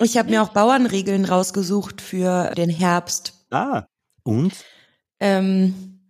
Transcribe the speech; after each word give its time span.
Ich 0.00 0.16
habe 0.18 0.30
mir 0.30 0.42
auch 0.42 0.48
Bauernregeln 0.48 1.24
rausgesucht 1.24 2.00
für 2.00 2.52
den 2.56 2.70
Herbst. 2.70 3.46
Ah, 3.50 3.84
und? 4.24 4.52
Ähm, 5.20 6.00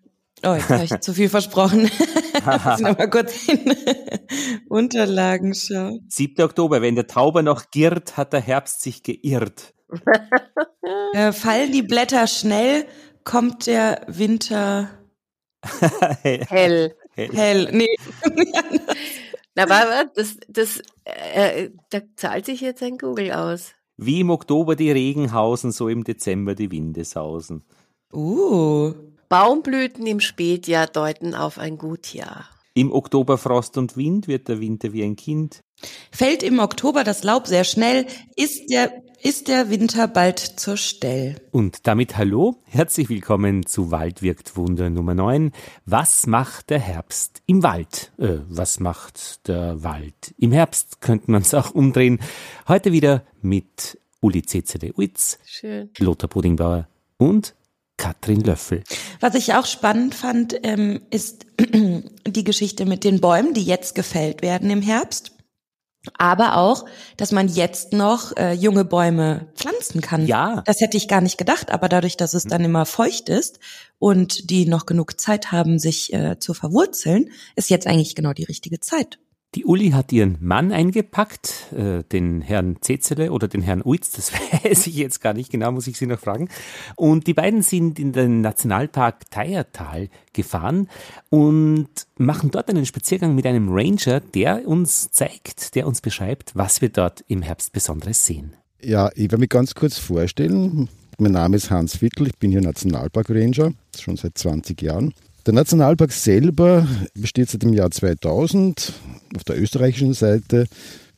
oh, 0.44 0.54
jetzt 0.54 0.70
habe 0.70 0.84
ich 0.84 0.90
zu 1.00 1.12
viel 1.12 1.28
versprochen. 1.28 1.82
Muss 2.44 2.80
ich 2.80 2.98
mal 2.98 3.10
kurz 3.10 3.48
in 3.48 3.74
Unterlagen 4.68 5.54
schauen. 5.54 6.06
7. 6.08 6.44
Oktober, 6.44 6.82
wenn 6.82 6.94
der 6.94 7.06
Tauber 7.06 7.42
noch 7.42 7.70
girrt, 7.70 8.16
hat 8.16 8.32
der 8.32 8.40
Herbst 8.40 8.82
sich 8.82 9.02
geirrt. 9.02 9.74
Äh, 11.12 11.32
fallen 11.32 11.72
die 11.72 11.82
Blätter 11.82 12.26
schnell, 12.26 12.86
kommt 13.22 13.66
der 13.66 14.02
Winter 14.08 14.88
Hell. 16.22 16.94
hell. 17.14 17.68
Nee. 17.72 17.96
Na, 19.54 19.64
aber 19.64 20.10
das, 20.14 20.36
das, 20.48 20.82
äh, 21.04 21.70
da 21.90 22.00
zahlt 22.16 22.46
sich 22.46 22.60
jetzt 22.60 22.82
ein 22.82 22.98
Google 22.98 23.32
aus. 23.32 23.72
Wie 23.96 24.20
im 24.20 24.30
Oktober 24.30 24.74
die 24.74 24.90
Regen 24.90 25.32
hausen, 25.32 25.70
so 25.70 25.88
im 25.88 26.02
Dezember 26.02 26.54
die 26.54 26.70
Winde 26.70 27.04
sausen. 27.04 27.62
uh. 28.12 28.92
Baumblüten 29.28 30.06
im 30.06 30.20
Spätjahr 30.20 30.86
deuten 30.86 31.34
auf 31.34 31.58
ein 31.58 31.78
Gutjahr. 31.78 32.48
Im 32.76 32.90
Oktober 32.90 33.38
Frost 33.38 33.78
und 33.78 33.96
Wind 33.96 34.26
wird 34.26 34.48
der 34.48 34.58
Winter 34.58 34.92
wie 34.92 35.04
ein 35.04 35.14
Kind. 35.14 35.62
Fällt 36.10 36.42
im 36.42 36.58
Oktober 36.58 37.04
das 37.04 37.22
Laub 37.22 37.46
sehr 37.46 37.62
schnell, 37.62 38.04
ist 38.34 38.68
der, 38.68 38.92
ist 39.22 39.46
der 39.46 39.70
Winter 39.70 40.08
bald 40.08 40.40
zur 40.40 40.76
Stell. 40.76 41.36
Und 41.52 41.86
damit 41.86 42.16
hallo, 42.16 42.56
herzlich 42.64 43.08
willkommen 43.08 43.64
zu 43.64 43.92
Wald 43.92 44.22
wirkt 44.22 44.56
Wunder 44.56 44.90
Nummer 44.90 45.14
9. 45.14 45.52
Was 45.86 46.26
macht 46.26 46.70
der 46.70 46.80
Herbst 46.80 47.42
im 47.46 47.62
Wald? 47.62 48.12
Äh, 48.18 48.38
was 48.48 48.80
macht 48.80 49.46
der 49.46 49.84
Wald 49.84 50.34
im 50.36 50.50
Herbst? 50.50 51.00
Könnte 51.00 51.30
man 51.30 51.42
es 51.42 51.54
auch 51.54 51.70
umdrehen. 51.70 52.18
Heute 52.66 52.90
wieder 52.90 53.22
mit 53.40 54.00
Uli 54.20 54.42
CCD 54.42 54.92
Uitz. 54.98 55.38
Lothar 56.00 56.28
Puddingbauer 56.28 56.88
und 57.18 57.54
Katrin 57.96 58.40
Löffel. 58.40 58.82
Was 59.20 59.34
ich 59.34 59.54
auch 59.54 59.66
spannend 59.66 60.14
fand, 60.14 60.58
ähm, 60.62 61.02
ist 61.10 61.46
die 62.26 62.44
Geschichte 62.44 62.86
mit 62.86 63.04
den 63.04 63.20
Bäumen, 63.20 63.54
die 63.54 63.64
jetzt 63.64 63.94
gefällt 63.94 64.42
werden 64.42 64.70
im 64.70 64.82
Herbst. 64.82 65.32
Aber 66.18 66.58
auch, 66.58 66.84
dass 67.16 67.32
man 67.32 67.48
jetzt 67.48 67.94
noch 67.94 68.36
äh, 68.36 68.52
junge 68.52 68.84
Bäume 68.84 69.46
pflanzen 69.54 70.02
kann. 70.02 70.26
Ja. 70.26 70.62
Das 70.66 70.80
hätte 70.80 70.98
ich 70.98 71.08
gar 71.08 71.22
nicht 71.22 71.38
gedacht, 71.38 71.70
aber 71.70 71.88
dadurch, 71.88 72.16
dass 72.18 72.34
es 72.34 72.44
dann 72.44 72.62
immer 72.62 72.84
feucht 72.84 73.30
ist 73.30 73.58
und 73.98 74.50
die 74.50 74.66
noch 74.66 74.84
genug 74.84 75.18
Zeit 75.18 75.50
haben, 75.50 75.78
sich 75.78 76.12
äh, 76.12 76.38
zu 76.38 76.52
verwurzeln, 76.52 77.30
ist 77.56 77.70
jetzt 77.70 77.86
eigentlich 77.86 78.14
genau 78.14 78.34
die 78.34 78.44
richtige 78.44 78.80
Zeit. 78.80 79.18
Die 79.54 79.64
Uli 79.64 79.90
hat 79.90 80.10
ihren 80.10 80.36
Mann 80.40 80.72
eingepackt, 80.72 81.72
äh, 81.72 82.02
den 82.10 82.40
Herrn 82.40 82.76
Zezele 82.80 83.30
oder 83.30 83.46
den 83.46 83.62
Herrn 83.62 83.82
Uitz, 83.84 84.10
das 84.10 84.32
weiß 84.64 84.88
ich 84.88 84.96
jetzt 84.96 85.20
gar 85.20 85.32
nicht 85.32 85.52
genau, 85.52 85.70
muss 85.70 85.86
ich 85.86 85.96
Sie 85.96 86.06
noch 86.06 86.18
fragen. 86.18 86.48
Und 86.96 87.28
die 87.28 87.34
beiden 87.34 87.62
sind 87.62 88.00
in 88.00 88.12
den 88.12 88.40
Nationalpark 88.40 89.30
Teiertal 89.30 90.08
gefahren 90.32 90.88
und 91.30 91.88
machen 92.16 92.50
dort 92.50 92.68
einen 92.68 92.84
Spaziergang 92.84 93.36
mit 93.36 93.46
einem 93.46 93.68
Ranger, 93.70 94.20
der 94.20 94.66
uns 94.66 95.10
zeigt, 95.12 95.76
der 95.76 95.86
uns 95.86 96.00
beschreibt, 96.00 96.56
was 96.56 96.80
wir 96.80 96.88
dort 96.88 97.24
im 97.28 97.42
Herbst 97.42 97.72
Besonderes 97.72 98.26
sehen. 98.26 98.54
Ja, 98.82 99.10
ich 99.14 99.30
werde 99.30 99.38
mich 99.38 99.50
ganz 99.50 99.74
kurz 99.74 99.98
vorstellen. 99.98 100.88
Mein 101.18 101.32
Name 101.32 101.56
ist 101.56 101.70
Hans 101.70 102.02
Vittel, 102.02 102.26
ich 102.26 102.38
bin 102.38 102.50
hier 102.50 102.60
Nationalpark 102.60 103.30
Ranger, 103.30 103.72
schon 103.96 104.16
seit 104.16 104.36
20 104.36 104.82
Jahren. 104.82 105.14
Der 105.46 105.52
Nationalpark 105.52 106.10
selber 106.10 106.88
besteht 107.12 107.50
seit 107.50 107.62
dem 107.62 107.74
Jahr 107.74 107.90
2000 107.90 108.94
auf 109.36 109.44
der 109.44 109.60
österreichischen 109.60 110.14
Seite. 110.14 110.66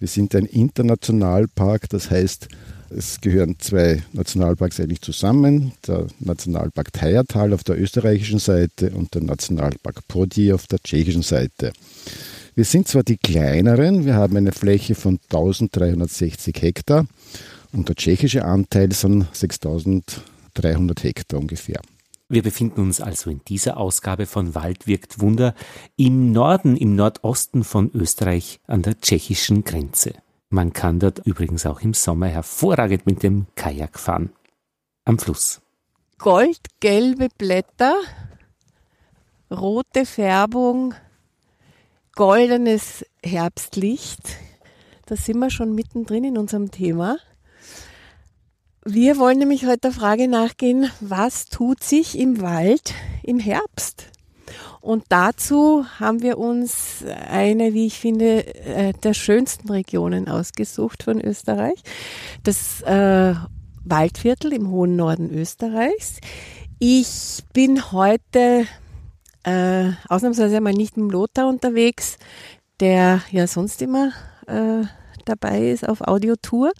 Wir 0.01 0.09
sind 0.09 0.35
ein 0.35 0.47
Internationalpark, 0.47 1.89
das 1.91 2.11
heißt, 2.11 2.49
es 2.91 3.21
gehören 3.21 3.55
zwei 3.61 4.03
Nationalparks 4.13 4.81
eigentlich 4.81 5.01
zusammen. 5.01 5.73
Der 5.87 6.09
Nationalpark 6.19 6.93
Teiertal 6.93 7.53
auf 7.53 7.63
der 7.63 7.81
österreichischen 7.81 8.41
Seite 8.41 8.91
und 8.91 9.15
der 9.15 9.23
Nationalpark 9.23 10.09
Podi 10.09 10.53
auf 10.53 10.67
der 10.67 10.81
tschechischen 10.81 11.23
Seite. 11.23 11.73
Wir 12.56 12.65
sind 12.65 12.89
zwar 12.89 13.05
die 13.05 13.19
kleineren, 13.19 14.06
wir 14.06 14.15
haben 14.15 14.37
eine 14.37 14.50
Fläche 14.50 14.97
von 14.97 15.21
1360 15.31 16.56
Hektar 16.61 17.06
und 17.73 17.89
der 17.89 17.95
tschechische 17.95 18.45
Anteil 18.45 18.91
sind 18.91 19.27
6300 19.33 21.05
Hektar 21.05 21.39
ungefähr. 21.39 21.81
Wir 22.28 22.42
befinden 22.42 22.81
uns 22.81 23.00
also 23.00 23.31
in 23.31 23.41
dieser 23.47 23.76
Ausgabe 23.76 24.26
von 24.26 24.56
Wald 24.56 24.88
wirkt 24.88 25.20
Wunder 25.20 25.54
im 25.97 26.32
Norden, 26.32 26.76
im 26.76 26.97
Nordosten 26.97 27.62
von 27.62 27.91
Österreich 27.94 28.59
an 28.66 28.82
der 28.82 29.00
tschechischen 29.00 29.62
Grenze. 29.62 30.12
Man 30.48 30.72
kann 30.72 30.98
dort 30.98 31.25
übrigens 31.25 31.66
auch 31.66 31.82
im 31.82 31.94
Sommer 31.94 32.26
hervorragend 32.26 33.06
mit 33.06 33.22
dem 33.22 33.47
Kajak 33.54 33.98
fahren. 33.98 34.32
Am 35.04 35.20
Fluss. 35.20 35.60
Goldgelbe 36.19 37.28
Blätter, 37.38 37.94
rote 39.48 40.04
Färbung, 40.04 40.94
goldenes 42.16 43.06
Herbstlicht. 43.22 44.22
Da 45.06 45.14
sind 45.14 45.38
wir 45.38 45.50
schon 45.50 45.76
mittendrin 45.76 46.25
in 46.25 46.38
unserem 46.38 46.72
Thema. 46.72 47.19
Wir 48.89 49.19
wollen 49.19 49.41
nämlich 49.41 49.67
heute 49.67 49.79
der 49.79 49.91
Frage 49.91 50.29
nachgehen, 50.29 50.89
was 51.01 51.47
tut 51.47 51.83
sich 51.83 52.17
im 52.17 52.41
Wald 52.41 52.95
im 53.25 53.41
Herbst? 53.41 54.13
Und 54.81 55.03
dazu 55.09 55.85
haben 55.99 56.23
wir 56.23 56.39
uns 56.39 57.05
eine, 57.29 57.75
wie 57.75 57.87
ich 57.87 57.99
finde, 57.99 58.47
äh, 58.65 58.93
der 58.93 59.13
schönsten 59.13 59.69
Regionen 59.71 60.29
ausgesucht 60.29 61.03
von 61.03 61.21
Österreich. 61.21 61.83
Das 62.45 62.81
äh, 62.83 63.35
Waldviertel 63.85 64.53
im 64.53 64.71
hohen 64.71 64.95
Norden 64.95 65.35
Österreichs. 65.35 66.21
Ich 66.79 67.43
bin 67.53 67.91
heute 67.91 68.67
äh, 69.43 69.91
ausnahmsweise 70.09 70.61
mal 70.61 70.73
nicht 70.73 70.97
mit 70.97 71.11
Lothar 71.11 71.49
unterwegs, 71.49 72.19
der 72.79 73.21
ja 73.33 73.49
sonst 73.49 73.83
immer 73.83 74.13
äh, 74.47 74.85
dabei 75.25 75.71
ist 75.71 75.89
auf 75.89 76.03
Audiotour, 76.03 76.71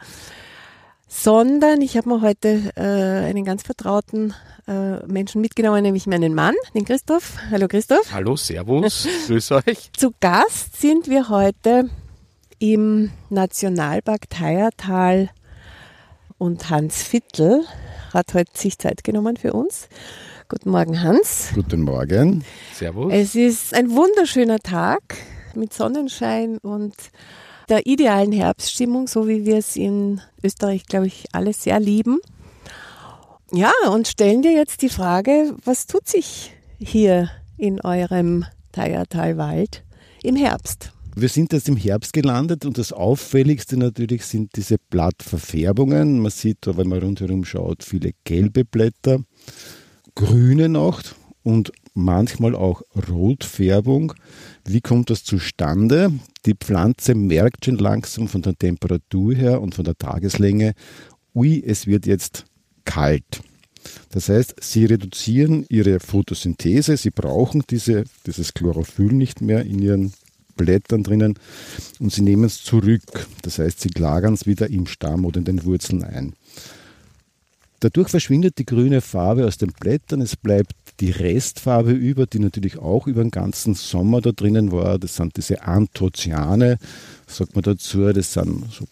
sondern 1.07 1.81
ich 1.81 1.97
habe 1.97 2.09
mir 2.09 2.21
heute 2.21 2.73
äh, 2.77 3.29
einen 3.29 3.45
ganz 3.45 3.63
vertrauten 3.63 4.35
äh, 4.67 5.05
Menschen 5.07 5.41
mitgenommen, 5.41 5.83
nämlich 5.83 6.07
meinen 6.07 6.35
Mann, 6.35 6.55
den 6.75 6.85
Christoph. 6.85 7.35
Hallo 7.51 7.69
Christoph. 7.69 8.13
Hallo, 8.13 8.37
Servus, 8.37 9.09
grüß 9.27 9.53
euch. 9.53 9.93
Zu 9.97 10.13
Gast 10.21 10.81
sind 10.81 11.09
wir 11.09 11.29
heute 11.29 11.89
im 12.59 13.11
Nationalpark 13.31 14.29
Teiertal 14.31 15.31
und 16.39 16.69
Hans 16.71 17.13
Vittel 17.13 17.65
hat 18.13 18.35
heute 18.35 18.51
sich 18.55 18.79
Zeit 18.79 19.05
genommen 19.05 19.37
für 19.37 19.53
uns. 19.53 19.89
Guten 20.49 20.71
Morgen, 20.71 21.03
Hans. 21.03 21.51
Guten 21.55 21.83
Morgen. 21.83 22.45
Servus. 22.73 23.13
Es 23.13 23.35
ist 23.35 23.75
ein 23.75 23.91
wunderschöner 23.91 24.59
Tag 24.59 25.03
mit 25.55 25.73
Sonnenschein 25.73 26.59
und 26.59 26.95
der 27.69 27.87
idealen 27.87 28.33
Herbststimmung, 28.33 29.09
so 29.09 29.29
wie 29.29 29.45
wir 29.45 29.59
es 29.59 29.77
in 29.77 30.21
Österreich, 30.43 30.87
glaube 30.87 31.07
ich, 31.07 31.25
alle 31.33 31.53
sehr 31.53 31.81
lieben. 31.81 32.21
Ja, 33.53 33.73
und 33.91 34.09
stellen 34.09 34.43
dir 34.43 34.53
jetzt 34.53 34.83
die 34.83 34.89
Frage, 34.89 35.55
was 35.65 35.87
tut 35.87 36.09
sich 36.09 36.53
hier 36.79 37.31
in 37.57 37.81
eurem 37.81 38.45
Teiertalwald 38.73 39.85
im 40.23 40.37
Herbst? 40.37 40.93
Wir 41.15 41.31
sind 41.31 41.53
jetzt 41.55 41.69
im 41.69 41.79
Herbst 41.79 42.13
gelandet 42.13 42.67
und 42.67 42.77
das 42.77 42.93
Auffälligste 42.93 43.79
natürlich 43.79 44.27
sind 44.27 44.55
diese 44.57 44.77
Blattverfärbungen. 44.91 46.21
Man 46.21 46.31
sieht 46.31 46.59
wenn 46.67 46.89
man 46.89 46.99
rundherum 46.99 47.45
schaut, 47.45 47.83
viele 47.83 48.11
gelbe 48.25 48.67
Blätter, 48.67 49.21
grüne 50.15 50.69
noch 50.69 51.01
und 51.43 51.73
manchmal 51.97 52.55
auch 52.55 52.83
Rotfärbung. 53.09 54.13
Wie 54.65 54.81
kommt 54.81 55.11
das 55.11 55.25
zustande? 55.25 56.13
Die 56.45 56.55
Pflanze 56.55 57.15
merkt 57.15 57.65
schon 57.65 57.79
langsam 57.79 58.29
von 58.29 58.43
der 58.43 58.57
Temperatur 58.57 59.35
her 59.35 59.61
und 59.61 59.75
von 59.75 59.85
der 59.85 59.97
Tageslänge, 59.97 60.75
ui, 61.35 61.63
es 61.67 61.87
wird 61.87 62.07
jetzt 62.07 62.45
kalt. 62.85 63.43
Das 64.11 64.29
heißt, 64.29 64.57
sie 64.61 64.85
reduzieren 64.85 65.65
ihre 65.69 66.01
Photosynthese, 66.01 66.97
sie 66.97 67.11
brauchen 67.11 67.63
diese, 67.69 68.05
dieses 68.27 68.55
Chlorophyll 68.55 69.13
nicht 69.13 69.41
mehr 69.41 69.65
in 69.65 69.81
ihren 69.81 70.13
Blättern 70.57 71.03
drinnen 71.03 71.39
und 72.01 72.13
sie 72.13 72.23
nehmen 72.23 72.45
es 72.45 72.63
zurück. 72.63 73.27
Das 73.43 73.59
heißt, 73.59 73.81
sie 73.81 73.91
lagern 73.97 74.35
es 74.35 74.47
wieder 74.47 74.71
im 74.71 74.87
Stamm 74.87 75.25
oder 75.25 75.39
in 75.39 75.45
den 75.45 75.65
Wurzeln 75.65 76.03
ein. 76.03 76.35
Dadurch 77.81 78.09
verschwindet 78.09 78.59
die 78.59 78.67
grüne 78.67 79.01
Farbe 79.01 79.47
aus 79.47 79.59
den 79.59 79.73
Blättern, 79.73 80.21
es 80.23 80.37
bleibt 80.37 80.73
die 81.01 81.11
Restfarbe 81.11 81.93
über, 81.93 82.27
die 82.27 82.39
natürlich 82.39 82.79
auch 82.79 83.07
über 83.07 83.23
den 83.23 83.31
ganzen 83.31 83.75
Sommer 83.75 84.21
da 84.21 84.33
drinnen 84.33 84.73
war. 84.73 84.99
Das 84.99 85.17
sind 85.17 85.37
diese 85.37 85.63
Anthocyane, 85.63 86.79
sagt 87.27 87.55
man 87.55 87.63
dazu, 87.63 88.13
das 88.13 88.33
sind 88.33 88.65
so 88.73 88.85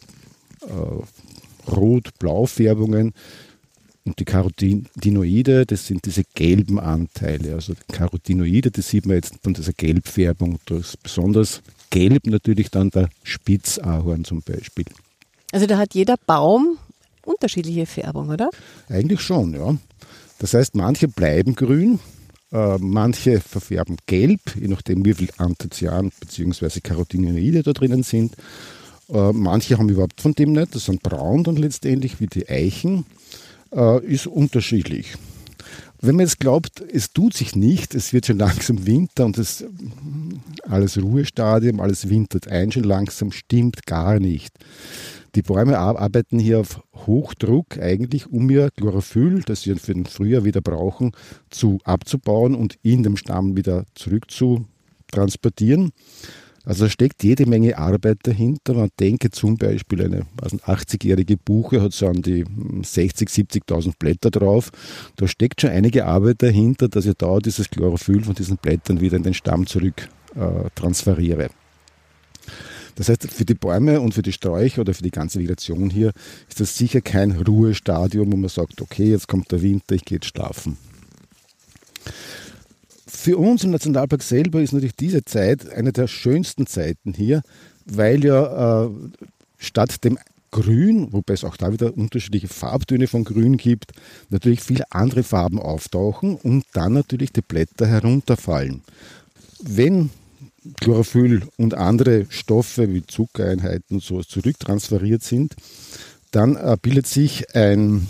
äh, 0.67 1.71
Rot-Blau-Färbungen. 1.71 3.15
Und 4.07 4.19
die 4.19 4.27
Carotinoide, 4.27 5.65
das 5.65 5.87
sind 5.87 6.05
diese 6.05 6.25
gelben 6.35 6.79
Anteile. 6.79 7.55
Also 7.55 7.73
Carotinoide, 7.91 8.71
das 8.71 8.91
sieht 8.91 9.07
man 9.07 9.17
jetzt 9.17 9.37
von 9.43 9.55
dieser 9.55 9.73
Gelbfärbung. 9.73 10.59
Das 10.67 10.81
ist 10.81 11.03
besonders 11.03 11.63
gelb 11.89 12.27
natürlich 12.27 12.71
dann 12.71 12.91
der 12.91 13.09
Spitzahorn 13.23 14.25
zum 14.25 14.43
Beispiel. 14.43 14.85
Also 15.53 15.67
da 15.67 15.79
hat 15.79 15.95
jeder 15.95 16.17
Baum 16.27 16.77
unterschiedliche 17.27 17.87
Färbung, 17.87 18.29
oder? 18.29 18.51
Eigentlich 18.89 19.21
schon, 19.21 19.55
ja. 19.55 19.77
Das 20.39 20.55
heißt, 20.55 20.75
manche 20.75 21.09
bleiben 21.09 21.55
grün, 21.55 22.01
äh, 22.53 22.79
manche 22.79 23.41
verfärben 23.41 23.97
gelb, 24.07 24.41
je 24.61 24.69
nachdem 24.69 25.05
wie 25.05 25.15
viel 25.15 25.31
Anthocyan 25.39 26.11
bzw. 26.21 26.81
Carotinoide 26.81 27.63
da 27.63 27.73
drinnen 27.73 28.03
sind. 28.03 28.35
Äh, 29.09 29.33
manche 29.33 29.79
haben 29.79 29.89
überhaupt 29.89 30.21
von 30.21 30.35
dem 30.35 30.53
nicht, 30.53 30.75
das 30.75 30.87
sind 30.87 31.03
braun 31.03 31.45
dann 31.45 31.57
letztendlich 31.57 32.21
wie 32.21 32.27
die 32.27 32.49
Eichen. 32.49 33.07
Äh, 33.75 34.05
ist 34.05 34.27
unterschiedlich. 34.27 35.15
Wenn 36.01 36.17
man 36.17 36.27
jetzt 36.27 36.39
glaubt, 36.39 36.83
es 36.93 37.13
tut 37.13 37.35
sich 37.35 37.57
nicht, 37.57 37.95
es 37.95 38.13
wird 38.13 38.27
schon 38.27 38.39
langsam 38.39 38.87
Winter 38.87 39.25
und 39.25 39.39
das 39.39 39.65
alles 40.63 41.01
Ruhestadium, 41.01 41.81
alles 41.81 42.11
wintert 42.11 42.47
ein 42.47 42.71
schon 42.71 42.85
langsam, 42.85 43.33
stimmt 43.33 43.87
gar 43.87 44.21
nicht. 44.21 44.53
Die 45.35 45.43
Bäume 45.43 45.79
arbeiten 45.79 46.39
hier 46.39 46.61
auf 46.61 46.81
Hochdruck 46.95 47.79
eigentlich, 47.79 48.29
um 48.31 48.49
ihr 48.51 48.71
Chlorophyll, 48.71 49.43
das 49.45 49.63
sie 49.63 49.75
für 49.75 49.93
den 49.93 50.07
Frühjahr 50.07 50.45
wieder 50.45 50.61
brauchen, 50.61 51.11
zu 51.51 51.79
abzubauen 51.83 52.55
und 52.55 52.79
in 52.83 53.03
dem 53.03 53.17
Stamm 53.17 53.57
wieder 53.57 53.85
zurück 53.95 54.31
zu 54.31 54.67
transportieren. 55.11 55.91
Also 56.65 56.85
da 56.85 56.91
steckt 56.91 57.23
jede 57.25 57.47
Menge 57.47 57.77
Arbeit 57.77 58.19
dahinter. 58.23 58.75
Man 58.75 58.91
denke 58.99 59.31
zum 59.31 59.57
Beispiel, 59.57 60.03
eine 60.03 60.27
80-jährige 60.41 61.37
Buche 61.37 61.83
hat 61.83 61.93
so 61.93 62.07
an 62.07 62.23
die 62.23 62.45
60, 62.83 63.29
70.000 63.29 63.95
Blätter 63.99 64.31
drauf. 64.31 64.71
Da 65.17 65.27
steckt 65.27 65.61
schon 65.61 65.71
einige 65.71 66.07
Arbeit 66.07 66.43
dahinter, 66.43 66.89
dass 66.89 67.07
ich 67.07 67.15
da 67.19 67.39
dieses 67.39 67.69
Chlorophyll 67.69 68.23
von 68.23 68.35
diesen 68.35 68.57
Blättern 68.57 69.01
wieder 69.01 69.17
in 69.17 69.25
den 69.25 69.35
Stamm 69.35 69.67
zurück 69.67 70.09
äh, 70.37 70.71
transferiere. 70.75 71.51
Das 72.97 73.09
heißt, 73.09 73.31
für 73.31 73.45
die 73.45 73.55
Bäume 73.55 74.01
und 74.01 74.15
für 74.15 74.23
die 74.23 74.33
Sträucher 74.33 74.83
oder 74.83 74.95
für 74.95 75.03
die 75.03 75.11
ganze 75.11 75.39
Vegetation 75.39 75.91
hier 75.91 76.13
ist 76.49 76.61
das 76.61 76.77
sicher 76.77 77.01
kein 77.01 77.33
Ruhestadium, 77.33 78.33
wo 78.33 78.37
man 78.37 78.51
sagt, 78.51 78.81
okay, 78.81 79.11
jetzt 79.11 79.29
kommt 79.29 79.51
der 79.51 79.63
Winter, 79.63 79.95
ich 79.95 80.05
gehe 80.05 80.17
jetzt 80.17 80.29
schlafen. 80.29 80.77
Für 83.07 83.39
uns 83.39 83.65
im 83.65 83.71
Nationalpark 83.71 84.23
selber 84.23 84.61
ist 84.61 84.73
natürlich 84.73 84.97
diese 84.97 85.25
Zeit 85.25 85.71
eine 85.71 85.93
der 85.93 86.09
schönsten 86.09 86.67
Zeiten 86.67 87.15
hier, 87.15 87.43
weil 87.87 88.25
ja 88.25 88.85
äh, 88.85 88.91
statt 89.59 90.05
dem 90.05 90.19
Grün, 90.51 91.13
wobei 91.13 91.35
es 91.35 91.43
auch 91.43 91.57
da 91.57 91.73
wieder 91.73 91.97
unterschiedliche 91.97 92.47
Farbtöne 92.47 93.09
von 93.09 93.25
Grün 93.25 93.57
gibt, 93.57 93.93
natürlich 94.31 94.61
viele 94.61 94.85
andere 94.93 95.25
Farben 95.25 95.59
auftauchen 95.59 96.37
und 96.37 96.65
dann 96.75 96.93
natürlich 96.93 97.33
die 97.33 97.41
Blätter 97.41 97.89
herunterfallen. 97.89 98.83
Wenn 99.61 100.11
Chlorophyll 100.81 101.43
und 101.57 101.75
andere 101.75 102.27
Stoffe 102.31 102.93
wie 102.93 103.07
Zuckereinheiten 103.07 103.97
und 103.97 104.03
so 104.03 104.23
zurücktransferiert 104.23 105.23
sind, 105.23 105.55
dann 106.31 106.57
äh, 106.57 106.77
bildet 106.81 107.07
sich 107.07 107.55
ein, 107.55 108.07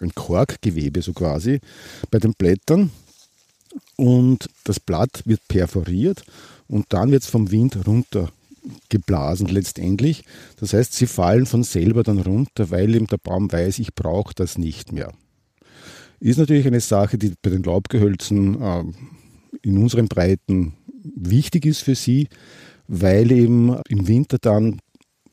ein 0.00 0.14
Korkgewebe 0.14 1.02
so 1.02 1.12
quasi 1.12 1.60
bei 2.10 2.18
den 2.18 2.32
Blättern 2.32 2.90
und 3.96 4.48
das 4.64 4.80
Blatt 4.80 5.22
wird 5.24 5.46
perforiert 5.48 6.24
und 6.66 6.86
dann 6.88 7.10
wird 7.10 7.22
es 7.22 7.28
vom 7.28 7.50
Wind 7.50 7.78
runtergeblasen 7.86 9.48
letztendlich. 9.48 10.24
Das 10.58 10.72
heißt, 10.72 10.94
sie 10.94 11.06
fallen 11.06 11.46
von 11.46 11.62
selber 11.62 12.02
dann 12.02 12.18
runter, 12.18 12.70
weil 12.70 12.94
eben 12.94 13.06
der 13.06 13.18
Baum 13.18 13.52
weiß, 13.52 13.78
ich 13.78 13.94
brauche 13.94 14.34
das 14.34 14.58
nicht 14.58 14.92
mehr. 14.92 15.12
Ist 16.20 16.38
natürlich 16.38 16.66
eine 16.66 16.80
Sache, 16.80 17.18
die 17.18 17.34
bei 17.42 17.50
den 17.50 17.62
Laubgehölzen 17.62 18.60
äh, 18.60 18.84
in 19.62 19.78
unseren 19.78 20.08
Breiten 20.08 20.74
wichtig 21.04 21.66
ist 21.66 21.80
für 21.80 21.94
sie, 21.94 22.28
weil 22.88 23.30
eben 23.32 23.76
im 23.88 24.08
Winter 24.08 24.38
dann 24.40 24.80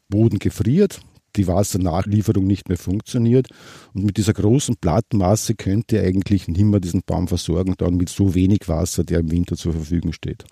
Boden 0.09 0.39
gefriert, 0.39 1.01
die 1.35 1.47
Wassernachlieferung 1.47 2.45
nicht 2.45 2.67
mehr 2.69 2.77
funktioniert. 2.77 3.47
Und 3.93 4.05
mit 4.05 4.17
dieser 4.17 4.33
großen 4.33 4.75
Plattenmasse 4.77 5.55
könnte 5.55 5.97
ihr 5.97 6.03
eigentlich 6.03 6.47
nicht 6.47 6.83
diesen 6.83 7.01
Baum 7.05 7.27
versorgen, 7.27 7.75
dann 7.77 7.95
mit 7.95 8.09
so 8.09 8.35
wenig 8.35 8.67
Wasser, 8.67 9.03
der 9.03 9.19
im 9.19 9.31
Winter 9.31 9.55
zur 9.55 9.73
Verfügung 9.73 10.13
steht. 10.13 10.43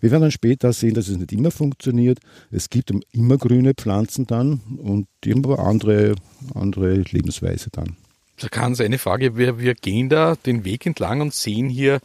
Wir 0.00 0.10
werden 0.10 0.22
dann 0.22 0.30
später 0.30 0.72
sehen, 0.72 0.94
dass 0.94 1.08
es 1.08 1.18
nicht 1.18 1.32
immer 1.32 1.50
funktioniert. 1.50 2.20
Es 2.50 2.70
gibt 2.70 2.92
immer 3.12 3.38
grüne 3.38 3.74
Pflanzen 3.74 4.26
dann 4.26 4.60
und 4.78 5.08
aber 5.26 5.58
andere, 5.58 6.14
andere 6.54 6.96
Lebensweise 6.96 7.70
dann. 7.70 7.96
Da 8.40 8.48
kann 8.48 8.74
eine 8.80 8.98
Frage, 8.98 9.36
wir, 9.36 9.58
wir 9.58 9.74
gehen 9.74 10.08
da 10.08 10.34
den 10.34 10.64
Weg 10.64 10.86
entlang 10.86 11.20
und 11.20 11.34
sehen 11.34 11.68
hier 11.68 12.00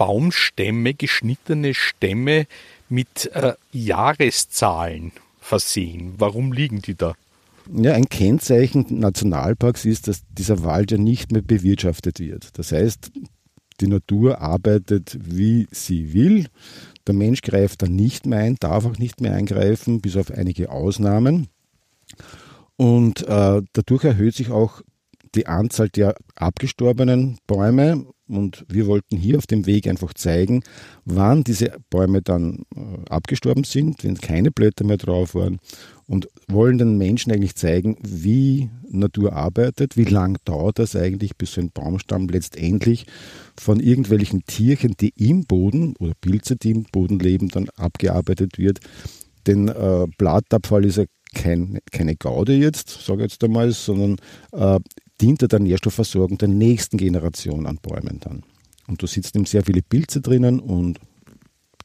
Baumstämme, 0.00 0.94
geschnittene 0.94 1.74
Stämme 1.74 2.46
mit 2.88 3.30
äh, 3.34 3.52
Jahreszahlen 3.70 5.12
versehen. 5.38 6.14
Warum 6.16 6.54
liegen 6.54 6.80
die 6.80 6.94
da? 6.94 7.12
Ja, 7.70 7.92
ein 7.92 8.08
Kennzeichen 8.08 8.86
Nationalparks 8.88 9.84
ist, 9.84 10.08
dass 10.08 10.22
dieser 10.30 10.64
Wald 10.64 10.90
ja 10.90 10.96
nicht 10.96 11.32
mehr 11.32 11.42
bewirtschaftet 11.42 12.18
wird. 12.18 12.58
Das 12.58 12.72
heißt, 12.72 13.12
die 13.82 13.88
Natur 13.88 14.40
arbeitet, 14.40 15.18
wie 15.20 15.68
sie 15.70 16.14
will. 16.14 16.46
Der 17.06 17.14
Mensch 17.14 17.42
greift 17.42 17.82
da 17.82 17.86
nicht 17.86 18.24
mehr 18.24 18.38
ein, 18.38 18.56
darf 18.58 18.86
auch 18.86 18.96
nicht 18.96 19.20
mehr 19.20 19.34
eingreifen, 19.34 20.00
bis 20.00 20.16
auf 20.16 20.30
einige 20.30 20.70
Ausnahmen. 20.70 21.48
Und 22.76 23.20
äh, 23.28 23.60
dadurch 23.74 24.04
erhöht 24.04 24.34
sich 24.34 24.50
auch 24.50 24.80
die 25.34 25.46
Anzahl 25.46 25.90
der 25.90 26.14
abgestorbenen 26.36 27.36
Bäume 27.46 28.06
und 28.36 28.64
wir 28.68 28.86
wollten 28.86 29.16
hier 29.16 29.38
auf 29.38 29.46
dem 29.46 29.66
Weg 29.66 29.86
einfach 29.86 30.14
zeigen, 30.14 30.62
wann 31.04 31.44
diese 31.44 31.72
Bäume 31.90 32.22
dann 32.22 32.64
äh, 32.74 33.08
abgestorben 33.08 33.64
sind, 33.64 34.04
wenn 34.04 34.16
keine 34.16 34.50
Blätter 34.50 34.84
mehr 34.84 34.96
drauf 34.96 35.34
waren 35.34 35.58
und 36.06 36.28
wollen 36.48 36.78
den 36.78 36.98
Menschen 36.98 37.32
eigentlich 37.32 37.54
zeigen, 37.54 37.96
wie 38.02 38.70
Natur 38.88 39.32
arbeitet, 39.32 39.96
wie 39.96 40.04
lang 40.04 40.38
dauert 40.44 40.78
das 40.78 40.96
eigentlich, 40.96 41.36
bis 41.36 41.52
so 41.52 41.60
ein 41.60 41.70
Baumstamm 41.70 42.28
letztendlich 42.28 43.06
von 43.58 43.80
irgendwelchen 43.80 44.44
Tierchen, 44.44 44.94
die 45.00 45.12
im 45.16 45.44
Boden 45.44 45.94
oder 45.98 46.12
Pilze, 46.20 46.56
die 46.56 46.70
im 46.70 46.84
Boden 46.84 47.18
leben, 47.18 47.48
dann 47.48 47.68
abgearbeitet 47.76 48.58
wird. 48.58 48.80
Denn 49.46 49.68
äh, 49.68 50.06
Blattabfall 50.18 50.84
ist 50.84 50.96
ja 50.96 51.04
kein, 51.34 51.78
keine 51.92 52.16
Gaude 52.16 52.54
jetzt, 52.54 52.90
sage 52.90 53.24
ich 53.24 53.32
jetzt 53.32 53.44
einmal, 53.44 53.70
sondern 53.70 54.16
äh, 54.52 54.80
dient 55.20 55.42
er 55.42 55.48
der 55.48 55.60
Nährstoffversorgung 55.60 56.38
der 56.38 56.48
nächsten 56.48 56.96
Generation 56.96 57.66
an 57.66 57.78
Bäumen 57.80 58.20
dann. 58.20 58.42
Und 58.86 59.02
da 59.02 59.06
sitzen 59.06 59.38
eben 59.38 59.46
sehr 59.46 59.64
viele 59.64 59.82
Pilze 59.82 60.20
drinnen 60.20 60.60
und 60.60 60.98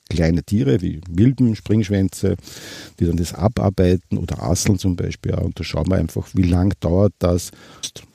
kleine 0.10 0.44
Tiere 0.44 0.82
wie 0.82 1.02
Milben, 1.10 1.56
Springschwänze, 1.56 2.36
die 3.00 3.06
dann 3.06 3.18
das 3.18 3.34
abarbeiten 3.34 4.18
oder 4.18 4.42
Asseln 4.42 4.78
zum 4.80 4.96
Beispiel. 4.96 5.34
Und 5.36 5.60
da 5.60 5.64
schauen 5.64 5.90
wir 5.90 5.98
einfach, 5.98 6.28
wie 6.34 6.44
lang 6.44 6.74
dauert 6.80 7.14
das. 7.20 7.52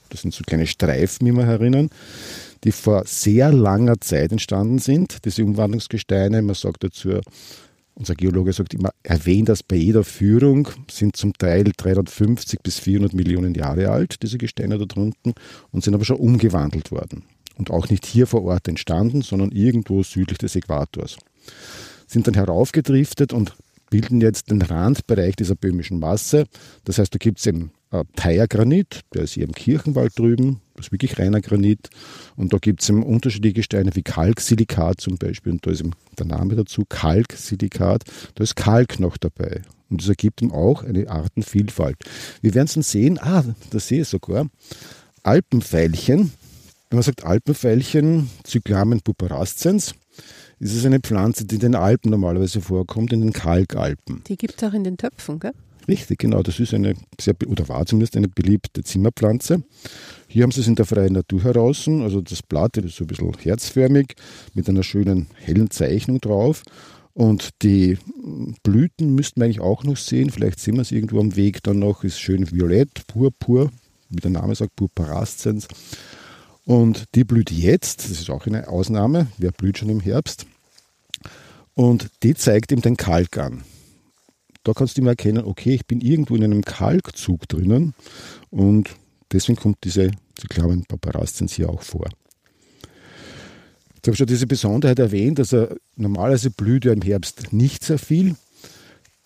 Das 0.08 0.22
sind 0.22 0.34
so 0.34 0.42
kleine 0.44 0.66
Streifen, 0.66 1.26
wie 1.26 1.32
wir 1.32 1.44
erinnern, 1.44 1.90
die 2.64 2.72
vor 2.72 3.04
sehr 3.06 3.52
langer 3.52 4.00
Zeit 4.00 4.32
entstanden 4.32 4.78
sind, 4.78 5.24
diese 5.24 5.44
Umwandlungsgesteine. 5.44 6.42
Man 6.42 6.54
sagt 6.54 6.84
dazu 6.84 7.20
unser 8.00 8.14
Geologe 8.14 8.54
sagt 8.54 8.72
immer, 8.72 8.92
erwähnt 9.02 9.50
das 9.50 9.62
bei 9.62 9.76
jeder 9.76 10.04
Führung, 10.04 10.68
sind 10.90 11.16
zum 11.16 11.34
Teil 11.34 11.70
350 11.76 12.60
bis 12.62 12.78
400 12.78 13.12
Millionen 13.12 13.54
Jahre 13.54 13.90
alt, 13.90 14.22
diese 14.22 14.38
Gesteine 14.38 14.78
da 14.78 14.86
drunten, 14.86 15.34
und 15.70 15.84
sind 15.84 15.92
aber 15.92 16.06
schon 16.06 16.16
umgewandelt 16.16 16.90
worden. 16.90 17.24
Und 17.58 17.70
auch 17.70 17.90
nicht 17.90 18.06
hier 18.06 18.26
vor 18.26 18.42
Ort 18.44 18.68
entstanden, 18.68 19.20
sondern 19.20 19.52
irgendwo 19.52 20.02
südlich 20.02 20.38
des 20.38 20.56
Äquators. 20.56 21.18
Sind 22.06 22.26
dann 22.26 22.32
heraufgedriftet 22.32 23.34
und 23.34 23.54
bilden 23.90 24.22
jetzt 24.22 24.50
den 24.50 24.62
Randbereich 24.62 25.36
dieser 25.36 25.54
böhmischen 25.54 25.98
Masse. 25.98 26.46
Das 26.84 26.96
heißt, 26.96 27.14
da 27.14 27.18
gibt 27.18 27.38
es 27.38 27.46
eben 27.46 27.70
äh, 27.90 28.04
Teiergranit, 28.16 29.00
der 29.12 29.24
ist 29.24 29.34
hier 29.34 29.44
im 29.44 29.52
Kirchenwald 29.52 30.18
drüben, 30.18 30.62
das 30.80 30.86
ist 30.86 30.92
wirklich 30.92 31.18
reiner 31.18 31.40
Granit. 31.40 31.90
Und 32.36 32.52
da 32.52 32.58
gibt 32.58 32.82
es 32.82 32.90
unterschiedliche 32.90 33.54
Gesteine 33.54 33.94
wie 33.94 34.02
Kalksilikat 34.02 35.00
zum 35.00 35.18
Beispiel, 35.18 35.52
und 35.52 35.66
da 35.66 35.70
ist 35.70 35.84
der 36.18 36.26
Name 36.26 36.56
dazu, 36.56 36.84
Kalksilikat, 36.88 38.04
da 38.34 38.44
ist 38.44 38.56
Kalk 38.56 38.98
noch 38.98 39.16
dabei. 39.16 39.62
Und 39.88 40.00
das 40.00 40.08
ergibt 40.08 40.40
ihm 40.40 40.52
auch 40.52 40.84
eine 40.84 41.08
Artenvielfalt. 41.08 41.96
Wir 42.40 42.54
werden 42.54 42.66
es 42.66 42.74
dann 42.74 42.82
sehen, 42.82 43.18
ah, 43.20 43.44
da 43.70 43.78
sehe 43.78 44.02
ich 44.02 44.08
sogar, 44.08 44.46
Alpenveilchen, 45.22 46.32
wenn 46.88 46.96
man 46.96 47.02
sagt 47.02 47.24
Alpenveilchen, 47.24 48.30
Cyclamen 48.46 49.00
puparascens, 49.00 49.94
ist 50.60 50.74
es 50.74 50.84
eine 50.84 51.00
Pflanze, 51.00 51.44
die 51.44 51.56
in 51.56 51.60
den 51.60 51.74
Alpen 51.74 52.10
normalerweise 52.10 52.60
vorkommt, 52.60 53.12
in 53.12 53.20
den 53.20 53.32
Kalkalpen. 53.32 54.22
Die 54.28 54.36
gibt 54.36 54.62
es 54.62 54.68
auch 54.68 54.74
in 54.74 54.84
den 54.84 54.96
Töpfen, 54.96 55.40
gell? 55.40 55.52
Richtig, 55.88 56.18
genau. 56.18 56.42
Das 56.42 56.60
ist 56.60 56.74
eine 56.74 56.94
sehr, 57.20 57.34
oder 57.46 57.68
war 57.68 57.86
zumindest 57.86 58.16
eine 58.16 58.28
beliebte 58.28 58.82
Zimmerpflanze. 58.84 59.62
Hier 60.32 60.44
haben 60.44 60.52
sie 60.52 60.60
es 60.60 60.68
in 60.68 60.76
der 60.76 60.86
freien 60.86 61.14
Natur 61.14 61.42
heraus. 61.42 61.88
Also 61.88 62.20
das 62.20 62.40
Blatt 62.40 62.76
ist 62.76 62.94
so 62.94 63.02
ein 63.02 63.08
bisschen 63.08 63.32
herzförmig 63.36 64.14
mit 64.54 64.68
einer 64.68 64.84
schönen 64.84 65.26
hellen 65.34 65.72
Zeichnung 65.72 66.20
drauf. 66.20 66.62
Und 67.14 67.50
die 67.62 67.98
Blüten 68.62 69.16
müssten 69.16 69.40
wir 69.40 69.46
eigentlich 69.46 69.58
auch 69.58 69.82
noch 69.82 69.96
sehen. 69.96 70.30
Vielleicht 70.30 70.60
sehen 70.60 70.76
wir 70.76 70.82
es 70.82 70.92
irgendwo 70.92 71.18
am 71.18 71.34
Weg 71.34 71.64
dann 71.64 71.80
noch. 71.80 72.04
Ist 72.04 72.20
schön 72.20 72.48
violett, 72.48 73.08
purpur, 73.08 73.72
wie 74.08 74.20
der 74.20 74.30
Name 74.30 74.54
sagt, 74.54 74.76
purparascens. 74.76 75.66
Und 76.64 77.06
die 77.16 77.24
blüht 77.24 77.50
jetzt, 77.50 78.04
das 78.04 78.12
ist 78.12 78.30
auch 78.30 78.46
eine 78.46 78.68
Ausnahme, 78.68 79.26
wer 79.36 79.50
blüht 79.50 79.78
schon 79.78 79.88
im 79.88 79.98
Herbst. 79.98 80.46
Und 81.74 82.08
die 82.22 82.34
zeigt 82.34 82.70
ihm 82.70 82.82
den 82.82 82.96
Kalk 82.96 83.36
an 83.36 83.64
da 84.62 84.72
kannst 84.74 84.96
du 84.96 85.00
immer 85.00 85.10
erkennen, 85.10 85.44
okay, 85.44 85.74
ich 85.74 85.86
bin 85.86 86.00
irgendwo 86.00 86.36
in 86.36 86.44
einem 86.44 86.62
Kalkzug 86.62 87.48
drinnen 87.48 87.94
und 88.50 88.90
deswegen 89.32 89.58
kommt 89.58 89.78
diese 89.84 90.10
Cyclamen 90.38 90.84
paparascens 90.84 91.52
hier 91.54 91.68
auch 91.68 91.82
vor. 91.82 92.08
Jetzt 93.94 94.06
habe 94.06 94.12
ich 94.12 94.18
schon 94.18 94.26
diese 94.26 94.46
Besonderheit 94.46 94.98
erwähnt, 94.98 95.38
dass 95.38 95.52
er 95.52 95.76
normalerweise 95.96 96.50
blüht 96.50 96.84
ja 96.86 96.92
im 96.92 97.02
Herbst 97.02 97.52
nicht 97.52 97.84
sehr 97.84 97.98
viel. 97.98 98.34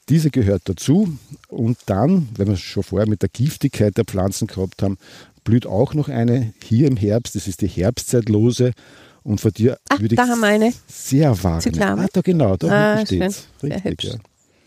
Diese 0.09 0.31
gehört 0.31 0.63
dazu. 0.67 1.17
Und 1.49 1.79
dann, 1.87 2.29
wenn 2.37 2.49
wir 2.49 2.57
schon 2.57 2.83
vorher 2.83 3.09
mit 3.09 3.23
der 3.23 3.29
Giftigkeit 3.29 3.97
der 3.97 4.05
Pflanzen 4.05 4.49
gehabt 4.49 4.83
haben, 4.83 4.99
blüht 5.45 5.65
auch 5.67 5.95
noch 5.95 6.09
eine 6.09 6.53
hier 6.63 6.89
im 6.89 6.97
Herbst. 6.97 7.37
Das 7.37 7.47
ist 7.47 7.61
die 7.61 7.69
Herbstzeitlose. 7.69 8.73
Und 9.23 9.41
von 9.41 9.53
dir 9.53 9.79
Ach, 9.89 10.01
würde 10.01 10.15
ich 10.15 10.21
da 10.21 10.27
haben 10.29 10.41
wir 10.41 10.49
eine. 10.49 10.73
sehr 10.87 11.43
warnen. 11.43 11.61
Zyklame. 11.63 12.03
Ah, 12.03 12.07
da 12.13 12.21
genau, 12.21 12.57
da 12.57 12.97
Ah, 12.97 13.07
steht's. 13.07 13.47
Sehr 13.61 13.83
hübsch. 13.83 14.05
ja. 14.05 14.17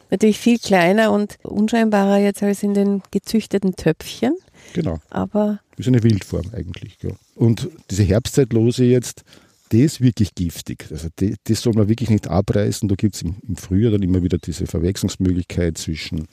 Natürlich 0.09 0.39
viel 0.39 0.57
kleiner 0.59 1.11
und 1.11 1.37
unscheinbarer 1.43 2.17
jetzt 2.17 2.41
als 2.43 2.63
in 2.63 2.73
den 2.73 3.01
gezüchteten 3.11 3.75
Töpfchen, 3.75 4.35
Genau. 4.73 4.99
aber 5.09 5.59
Das 5.71 5.81
ist 5.81 5.87
eine 5.87 6.03
Wildform 6.03 6.45
eigentlich. 6.53 6.97
Ja. 7.01 7.11
Und 7.35 7.69
diese 7.89 8.03
Herbstzeitlose 8.03 8.85
jetzt, 8.85 9.23
die 9.71 9.81
ist 9.81 10.01
wirklich 10.01 10.33
giftig. 10.33 10.85
Also 10.91 11.09
die, 11.19 11.35
das 11.43 11.61
soll 11.61 11.73
man 11.73 11.89
wirklich 11.89 12.09
nicht 12.09 12.27
abreißen. 12.27 12.87
Da 12.87 12.95
gibt 12.95 13.15
es 13.15 13.21
im, 13.21 13.35
im 13.47 13.57
Frühjahr 13.57 13.91
dann 13.91 14.01
immer 14.01 14.23
wieder 14.23 14.37
diese 14.37 14.65
Verwechslungsmöglichkeit 14.65 15.77
zwischen 15.77 16.27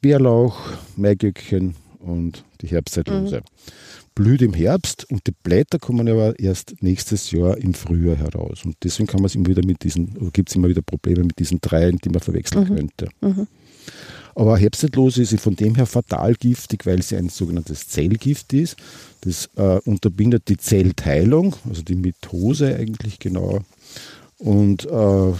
Bärlauch, 0.00 0.58
Maigöckchen 0.96 1.76
und 2.00 2.44
die 2.60 2.68
Herbstzeitlose. 2.68 3.42
Blüht 4.18 4.42
im 4.42 4.52
Herbst 4.52 5.08
und 5.12 5.28
die 5.28 5.34
Blätter 5.44 5.78
kommen 5.78 6.08
aber 6.08 6.36
erst 6.40 6.82
nächstes 6.82 7.30
Jahr 7.30 7.56
im 7.56 7.72
Frühjahr 7.72 8.16
heraus. 8.16 8.64
Und 8.64 8.74
deswegen 8.82 9.06
kann 9.06 9.20
man 9.20 9.26
es 9.26 9.36
immer 9.36 9.46
wieder 9.46 9.64
mit 9.64 9.84
diesen, 9.84 10.32
gibt 10.32 10.48
es 10.48 10.56
immer 10.56 10.66
wieder 10.66 10.82
Probleme 10.82 11.22
mit 11.22 11.38
diesen 11.38 11.60
dreien, 11.60 11.98
die 11.98 12.08
man 12.08 12.18
verwechseln 12.18 12.66
könnte. 12.66 13.10
Aber 14.34 14.58
Herbstzeitlose 14.58 15.22
ist 15.22 15.28
sie 15.28 15.38
von 15.38 15.54
dem 15.54 15.76
her 15.76 15.86
fatal 15.86 16.34
giftig, 16.34 16.84
weil 16.84 17.00
sie 17.00 17.14
ein 17.14 17.28
sogenanntes 17.28 17.86
Zellgift 17.86 18.52
ist. 18.54 18.74
Das 19.20 19.50
äh, 19.54 19.78
unterbindet 19.84 20.48
die 20.48 20.56
Zellteilung, 20.56 21.54
also 21.68 21.82
die 21.82 21.94
Mitose 21.94 22.74
eigentlich 22.74 23.20
genau. 23.20 23.60
Und 24.38 24.84
äh, 24.84 25.32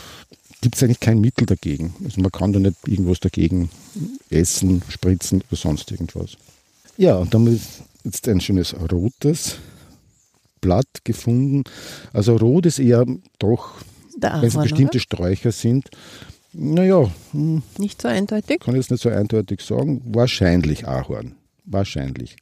gibt 0.60 0.76
es 0.76 0.84
eigentlich 0.84 1.00
kein 1.00 1.20
Mittel 1.20 1.46
dagegen. 1.46 1.96
Also 2.04 2.20
man 2.20 2.30
kann 2.30 2.52
da 2.52 2.60
nicht 2.60 2.76
irgendwas 2.86 3.18
dagegen 3.18 3.70
essen, 4.30 4.82
spritzen 4.88 5.42
oder 5.48 5.56
sonst 5.56 5.90
irgendwas. 5.90 6.36
Ja, 6.96 7.16
und 7.16 7.34
dann 7.34 7.58
jetzt 8.08 8.28
ein 8.28 8.40
schönes 8.40 8.74
rotes 8.90 9.56
Blatt 10.60 11.04
gefunden. 11.04 11.64
Also 12.12 12.36
rot 12.36 12.66
ist 12.66 12.78
eher 12.78 13.06
doch, 13.38 13.76
wenn 14.20 14.44
es 14.44 14.56
bestimmte 14.56 15.00
Sträucher 15.00 15.52
sind, 15.52 15.88
naja, 16.52 17.10
hm, 17.32 17.56
oder? 17.56 17.82
nicht 17.82 18.02
so 18.02 18.08
eindeutig. 18.08 18.60
kann 18.60 18.74
ich 18.74 18.80
jetzt 18.80 18.90
nicht 18.90 19.02
so 19.02 19.10
eindeutig 19.10 19.60
sagen. 19.60 20.02
Wahrscheinlich 20.06 20.88
Ahorn. 20.88 21.34
Wahrscheinlich. 21.64 22.36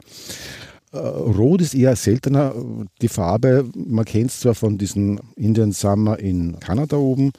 Äh, 0.92 0.99
Rot 0.99 1.61
ist 1.61 1.75
eher 1.75 1.96
seltener. 1.96 2.54
Die 3.02 3.08
Farbe, 3.08 3.68
man 3.75 4.04
kennt 4.04 4.30
es 4.30 4.40
zwar 4.40 4.54
von 4.54 4.78
diesen 4.78 5.20
Indian 5.35 5.73
Summer 5.73 6.18
in 6.18 6.58
Kanada 6.61 6.96
oben. 6.96 7.32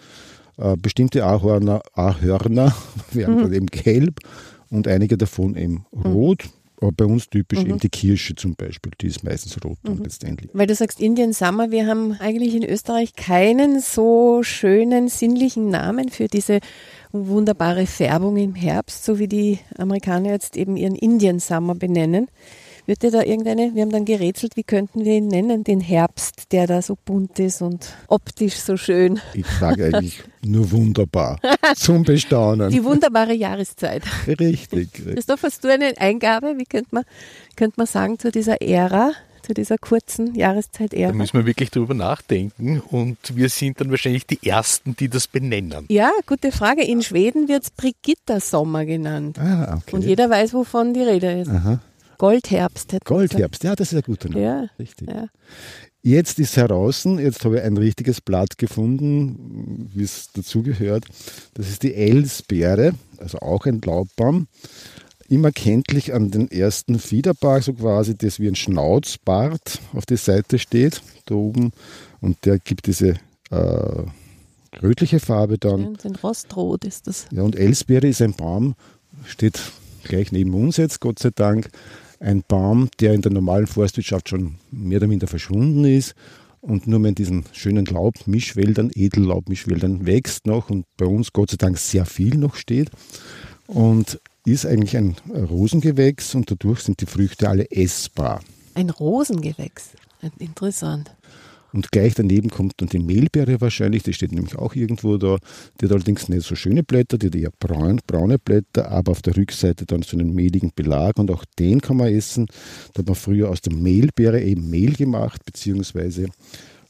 Äh, 0.57 0.75
bestimmte 0.75 1.25
Ahorner, 1.25 1.81
Ahörner 1.93 2.75
werden 3.11 3.37
dann 3.37 3.53
eben 3.53 3.67
gelb 3.67 4.19
und 4.69 4.87
einige 4.87 5.17
davon 5.17 5.55
eben 5.55 5.85
rot. 5.93 6.49
Aber 6.79 6.91
bei 6.91 7.05
uns 7.05 7.27
typisch 7.27 7.59
eben 7.59 7.79
die 7.79 7.89
Kirsche 7.89 8.35
zum 8.35 8.55
Beispiel, 8.55 8.91
die 9.01 9.07
ist 9.07 9.23
meistens 9.23 9.57
rot 9.63 9.79
dann 9.83 9.97
letztendlich. 9.97 10.51
Weil 10.53 10.67
du 10.67 10.75
sagst 10.75 10.99
Indian 10.99 11.33
Summer, 11.33 11.71
wir 11.71 11.87
haben 11.87 12.13
eigentlich 12.19 12.53
in 12.53 12.63
Österreich 12.63 13.15
keinen 13.15 13.79
so 13.79 14.43
schönen 14.43 15.07
sinnlichen 15.07 15.69
Namen 15.69 16.09
für 16.09 16.27
diese 16.27 16.59
wunderbare 17.11 17.87
Färbung 17.87 18.37
im 18.37 18.53
Herbst, 18.53 19.05
so 19.05 19.17
wie 19.17 19.27
die 19.27 19.59
Amerikaner 19.77 20.29
jetzt 20.29 20.55
eben 20.55 20.77
ihren 20.77 20.95
Indian 20.95 21.39
Summer 21.39 21.73
benennen. 21.73 22.27
Wird 22.87 23.03
dir 23.03 23.11
da 23.11 23.21
irgendeine, 23.21 23.75
wir 23.75 23.81
haben 23.81 23.91
dann 23.91 24.05
gerätselt, 24.05 24.55
wie 24.55 24.63
könnten 24.63 25.03
wir 25.03 25.15
ihn 25.15 25.27
nennen, 25.27 25.65
den 25.65 25.81
Herbst, 25.81 26.53
der 26.53 26.67
da 26.67 26.81
so 26.81 26.97
bunt 27.03 27.37
ist 27.37 27.61
und 27.61 27.93
optisch 28.07 28.55
so 28.55 28.77
schön. 28.77 29.19
Ich 29.33 29.45
sage 29.59 29.87
eigentlich 29.87 30.23
nur 30.45 30.71
wunderbar. 30.71 31.37
Zum 31.75 32.03
Bestaunen. 32.03 32.71
Die 32.71 32.81
wunderbare 32.81 33.33
Jahreszeit. 33.33 34.03
Richtig. 34.25 34.69
richtig. 34.71 35.15
Christoph, 35.15 35.43
hast 35.43 35.65
du 35.65 35.67
eine 35.67 35.97
Eingabe? 35.97 36.53
Wie 36.57 36.63
könnte 36.63 36.87
man, 36.91 37.03
könnte 37.57 37.73
man 37.75 37.87
sagen 37.87 38.19
zu 38.19 38.31
dieser 38.31 38.61
Ära, 38.61 39.11
zu 39.41 39.53
dieser 39.53 39.77
kurzen 39.77 40.33
Jahreszeit-Ära? 40.33 41.09
Da 41.09 41.13
müssen 41.13 41.37
wir 41.37 41.45
wirklich 41.45 41.71
drüber 41.71 41.93
nachdenken 41.93 42.79
und 42.79 43.17
wir 43.35 43.49
sind 43.49 43.81
dann 43.81 43.91
wahrscheinlich 43.91 44.25
die 44.25 44.39
Ersten, 44.47 44.95
die 44.95 45.09
das 45.09 45.27
benennen. 45.27 45.83
Ja, 45.89 46.11
gute 46.25 46.53
Frage. 46.53 46.85
In 46.85 47.03
Schweden 47.03 47.49
wird 47.49 47.63
es 47.63 47.69
Brigitta-Sommer 47.69 48.85
genannt. 48.85 49.37
Ah, 49.39 49.77
okay. 49.77 49.93
Und 49.93 50.05
jeder 50.05 50.29
weiß, 50.29 50.53
wovon 50.53 50.93
die 50.93 51.03
Rede 51.03 51.41
ist. 51.41 51.49
Aha. 51.49 51.81
Goldherbst. 52.17 52.95
Goldherbst, 53.05 53.63
ja, 53.63 53.75
das 53.75 53.91
ist 53.91 53.97
ein 53.97 54.03
guter 54.03 54.29
Name. 54.29 54.43
Ja, 54.43 54.69
Richtig. 54.79 55.09
Ja. 55.09 55.27
Jetzt 56.03 56.39
ist 56.39 56.55
heraus, 56.55 57.03
jetzt 57.03 57.43
habe 57.43 57.57
ich 57.57 57.63
ein 57.63 57.75
richtiges 57.75 58.21
Blatt 58.21 58.57
gefunden, 58.57 59.89
wie 59.93 60.03
es 60.03 60.31
dazugehört. 60.31 61.03
Das 61.53 61.67
ist 61.67 61.83
die 61.83 61.95
Elsbeere, 61.95 62.93
also 63.17 63.39
auch 63.39 63.65
ein 63.65 63.81
Laubbaum. 63.81 64.47
Immer 65.27 65.51
kenntlich 65.51 66.13
an 66.13 66.31
den 66.31 66.49
ersten 66.49 66.99
Fiederbar, 66.99 67.61
so 67.61 67.73
quasi, 67.73 68.15
das 68.17 68.39
wie 68.39 68.47
ein 68.47 68.55
Schnauzbart 68.55 69.79
auf 69.93 70.05
der 70.05 70.15
Seite 70.15 70.59
steht, 70.59 71.01
da 71.25 71.35
oben. 71.35 71.73
Und 72.21 72.45
der 72.45 72.59
gibt 72.59 72.87
diese 72.87 73.15
äh, 73.49 74.03
rötliche 74.81 75.19
Farbe 75.19 75.57
dann. 75.57 75.97
Ja, 76.01 76.11
Rostrot 76.23 76.85
ist 76.85 77.07
das. 77.07 77.25
Ja, 77.31 77.41
und 77.41 77.57
Elsbeere 77.57 78.07
ist 78.07 78.21
ein 78.21 78.33
Baum, 78.33 78.75
steht 79.25 79.59
gleich 80.05 80.31
neben 80.31 80.53
uns 80.53 80.77
jetzt, 80.77 81.01
Gott 81.01 81.19
sei 81.19 81.31
Dank. 81.35 81.69
Ein 82.19 82.43
Baum, 82.47 82.89
der 82.99 83.13
in 83.13 83.21
der 83.21 83.31
normalen 83.31 83.67
Forstwirtschaft 83.67 84.29
schon 84.29 84.55
mehr 84.71 84.97
oder 84.97 85.07
minder 85.07 85.27
verschwunden 85.27 85.85
ist 85.85 86.15
und 86.61 86.87
nur 86.87 86.99
mehr 86.99 87.09
in 87.09 87.15
diesen 87.15 87.45
schönen 87.51 87.85
Laubmischwäldern, 87.85 88.91
Edellaubmischwäldern 88.93 90.05
wächst 90.05 90.47
noch 90.47 90.69
und 90.69 90.85
bei 90.97 91.05
uns 91.05 91.31
Gott 91.31 91.51
sei 91.51 91.57
Dank 91.57 91.77
sehr 91.77 92.05
viel 92.05 92.37
noch 92.37 92.55
steht. 92.55 92.89
Und 93.67 94.19
ist 94.45 94.65
eigentlich 94.65 94.95
ein 94.95 95.15
Rosengewächs 95.29 96.33
und 96.33 96.49
dadurch 96.49 96.79
sind 96.79 97.01
die 97.01 97.05
Früchte 97.05 97.49
alle 97.49 97.69
essbar. 97.69 98.41
Ein 98.75 98.89
Rosengewächs. 98.89 99.89
Interessant. 100.39 101.11
Und 101.77 101.91
gleich 101.91 102.15
daneben 102.15 102.49
kommt 102.49 102.73
dann 102.77 102.89
die 102.89 102.97
Mehlbeere 102.97 103.61
wahrscheinlich, 103.61 104.01
die 104.01 104.11
steht 104.11 104.31
nämlich 104.31 104.55
auch 104.55 104.73
irgendwo 104.73 105.17
da. 105.17 105.37
Die 105.79 105.85
hat 105.85 105.91
allerdings 105.91 106.27
nicht 106.27 106.41
so 106.41 106.55
schöne 106.55 106.81
Blätter, 106.81 107.19
die 107.19 107.27
hat 107.27 107.35
eher 107.35 107.51
braun, 107.59 108.01
braune 108.07 108.39
Blätter, 108.39 108.89
aber 108.89 109.11
auf 109.11 109.21
der 109.21 109.37
Rückseite 109.37 109.85
dann 109.85 110.01
so 110.01 110.17
einen 110.17 110.33
mehligen 110.33 110.71
Belag 110.75 111.19
und 111.19 111.29
auch 111.29 111.45
den 111.59 111.79
kann 111.79 111.97
man 111.97 112.07
essen. 112.07 112.47
Da 112.95 113.01
hat 113.01 113.05
man 113.05 113.13
früher 113.13 113.51
aus 113.51 113.61
der 113.61 113.73
Mehlbeere 113.73 114.41
eben 114.41 114.71
Mehl 114.71 114.93
gemacht, 114.93 115.45
beziehungsweise 115.45 116.23
äh, 116.23 116.29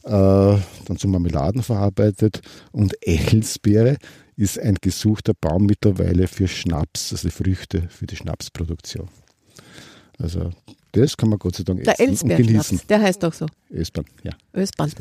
dann 0.04 0.96
zu 0.96 1.06
Marmeladen 1.06 1.62
verarbeitet. 1.62 2.40
Und 2.72 2.94
Elsbeere 3.06 3.98
ist 4.36 4.58
ein 4.58 4.76
gesuchter 4.80 5.34
Baum 5.38 5.66
mittlerweile 5.66 6.28
für 6.28 6.48
Schnaps, 6.48 7.12
also 7.12 7.28
Früchte 7.28 7.90
für 7.90 8.06
die 8.06 8.16
Schnapsproduktion. 8.16 9.10
Also 10.18 10.50
das 10.92 11.16
kann 11.16 11.28
man 11.28 11.38
Gott 11.38 11.56
sei 11.56 11.64
Dank 11.64 11.84
Der 11.84 12.00
essen 12.00 12.30
und 12.30 12.36
genießen. 12.36 12.80
Der 12.88 13.00
heißt 13.00 13.22
doch 13.22 13.32
so. 13.32 13.46
Essbahn, 13.70 14.04
ja. 14.22 14.32
Ösband. 14.54 14.94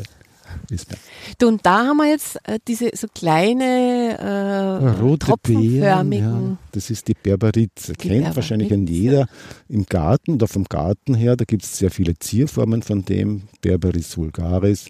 Essbahn. 0.69 0.97
Du, 1.37 1.47
und 1.47 1.65
da 1.65 1.87
haben 1.87 1.97
wir 1.97 2.09
jetzt 2.09 2.37
äh, 2.43 2.59
diese 2.67 2.91
so 2.93 3.07
kleine 3.13 4.17
äh, 4.17 5.01
Rote 5.01 5.33
Beeren, 5.41 6.11
ja, 6.11 6.57
das 6.71 6.89
ist 6.89 7.07
die 7.07 7.13
Berberitze. 7.13 7.93
Kennt 7.93 8.13
Berberitze. 8.13 8.35
wahrscheinlich 8.35 8.71
ein 8.71 8.87
jeder 8.87 9.27
im 9.67 9.85
Garten 9.85 10.33
oder 10.33 10.47
vom 10.47 10.63
Garten 10.65 11.15
her. 11.15 11.35
Da 11.35 11.45
gibt 11.45 11.63
es 11.63 11.77
sehr 11.77 11.91
viele 11.91 12.17
Zierformen 12.17 12.81
von 12.81 13.03
dem, 13.03 13.43
Berberis 13.61 14.17
vulgaris. 14.17 14.89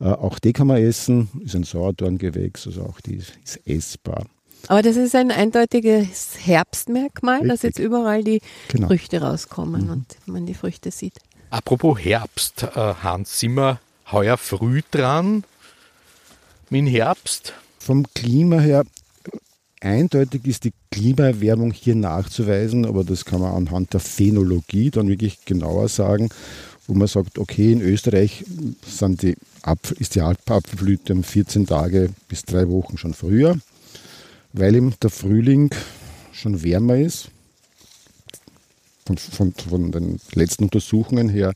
Äh, 0.00 0.04
auch 0.04 0.38
die 0.38 0.52
kann 0.52 0.66
man 0.66 0.78
essen, 0.78 1.28
ist 1.44 1.54
ein 1.54 1.64
Sauerdorngewächs, 1.64 2.66
also 2.66 2.82
auch 2.82 3.00
die 3.00 3.16
ist, 3.16 3.32
ist 3.44 3.66
essbar. 3.66 4.26
Aber 4.68 4.82
das 4.82 4.96
ist 4.96 5.14
ein 5.14 5.30
eindeutiges 5.30 6.36
Herbstmerkmal, 6.44 7.40
dass 7.40 7.62
Richtig. 7.62 7.78
jetzt 7.78 7.78
überall 7.78 8.24
die 8.24 8.40
Genau. 8.68 8.88
Früchte 8.88 9.20
rauskommen 9.20 9.90
und 9.90 10.06
man 10.26 10.46
die 10.46 10.54
Früchte 10.54 10.90
sieht. 10.90 11.14
Apropos 11.50 11.98
Herbst, 11.98 12.62
äh, 12.62 12.94
Hans, 13.02 13.38
sind 13.38 13.54
wir 13.54 13.78
heuer 14.10 14.36
früh 14.36 14.82
dran 14.90 15.44
mit 16.70 16.80
dem 16.80 16.86
Herbst? 16.86 17.52
Vom 17.78 18.06
Klima 18.14 18.58
her, 18.60 18.84
eindeutig 19.80 20.46
ist 20.46 20.64
die 20.64 20.72
Klimaerwärmung 20.90 21.72
hier 21.72 21.94
nachzuweisen, 21.94 22.86
aber 22.86 23.04
das 23.04 23.24
kann 23.24 23.40
man 23.40 23.52
anhand 23.54 23.92
der 23.92 24.00
Phänologie 24.00 24.90
dann 24.90 25.08
wirklich 25.08 25.44
genauer 25.44 25.88
sagen, 25.88 26.30
wo 26.86 26.94
man 26.94 27.08
sagt, 27.08 27.38
okay, 27.38 27.72
in 27.72 27.80
Österreich 27.80 28.44
sind 28.86 29.22
die 29.22 29.36
Apfel, 29.62 29.96
ist 30.00 30.14
die 30.14 30.20
Apfelblüte 30.22 31.12
um 31.12 31.22
14 31.22 31.66
Tage 31.66 32.10
bis 32.28 32.44
drei 32.44 32.68
Wochen 32.68 32.98
schon 32.98 33.14
früher, 33.14 33.56
weil 34.54 34.76
eben 34.76 34.94
der 35.02 35.10
Frühling 35.10 35.70
schon 36.32 36.62
wärmer 36.62 36.96
ist. 36.96 37.28
Von, 39.06 39.18
von, 39.18 39.52
von 39.52 39.92
den 39.92 40.18
letzten 40.32 40.64
Untersuchungen 40.64 41.28
her 41.28 41.52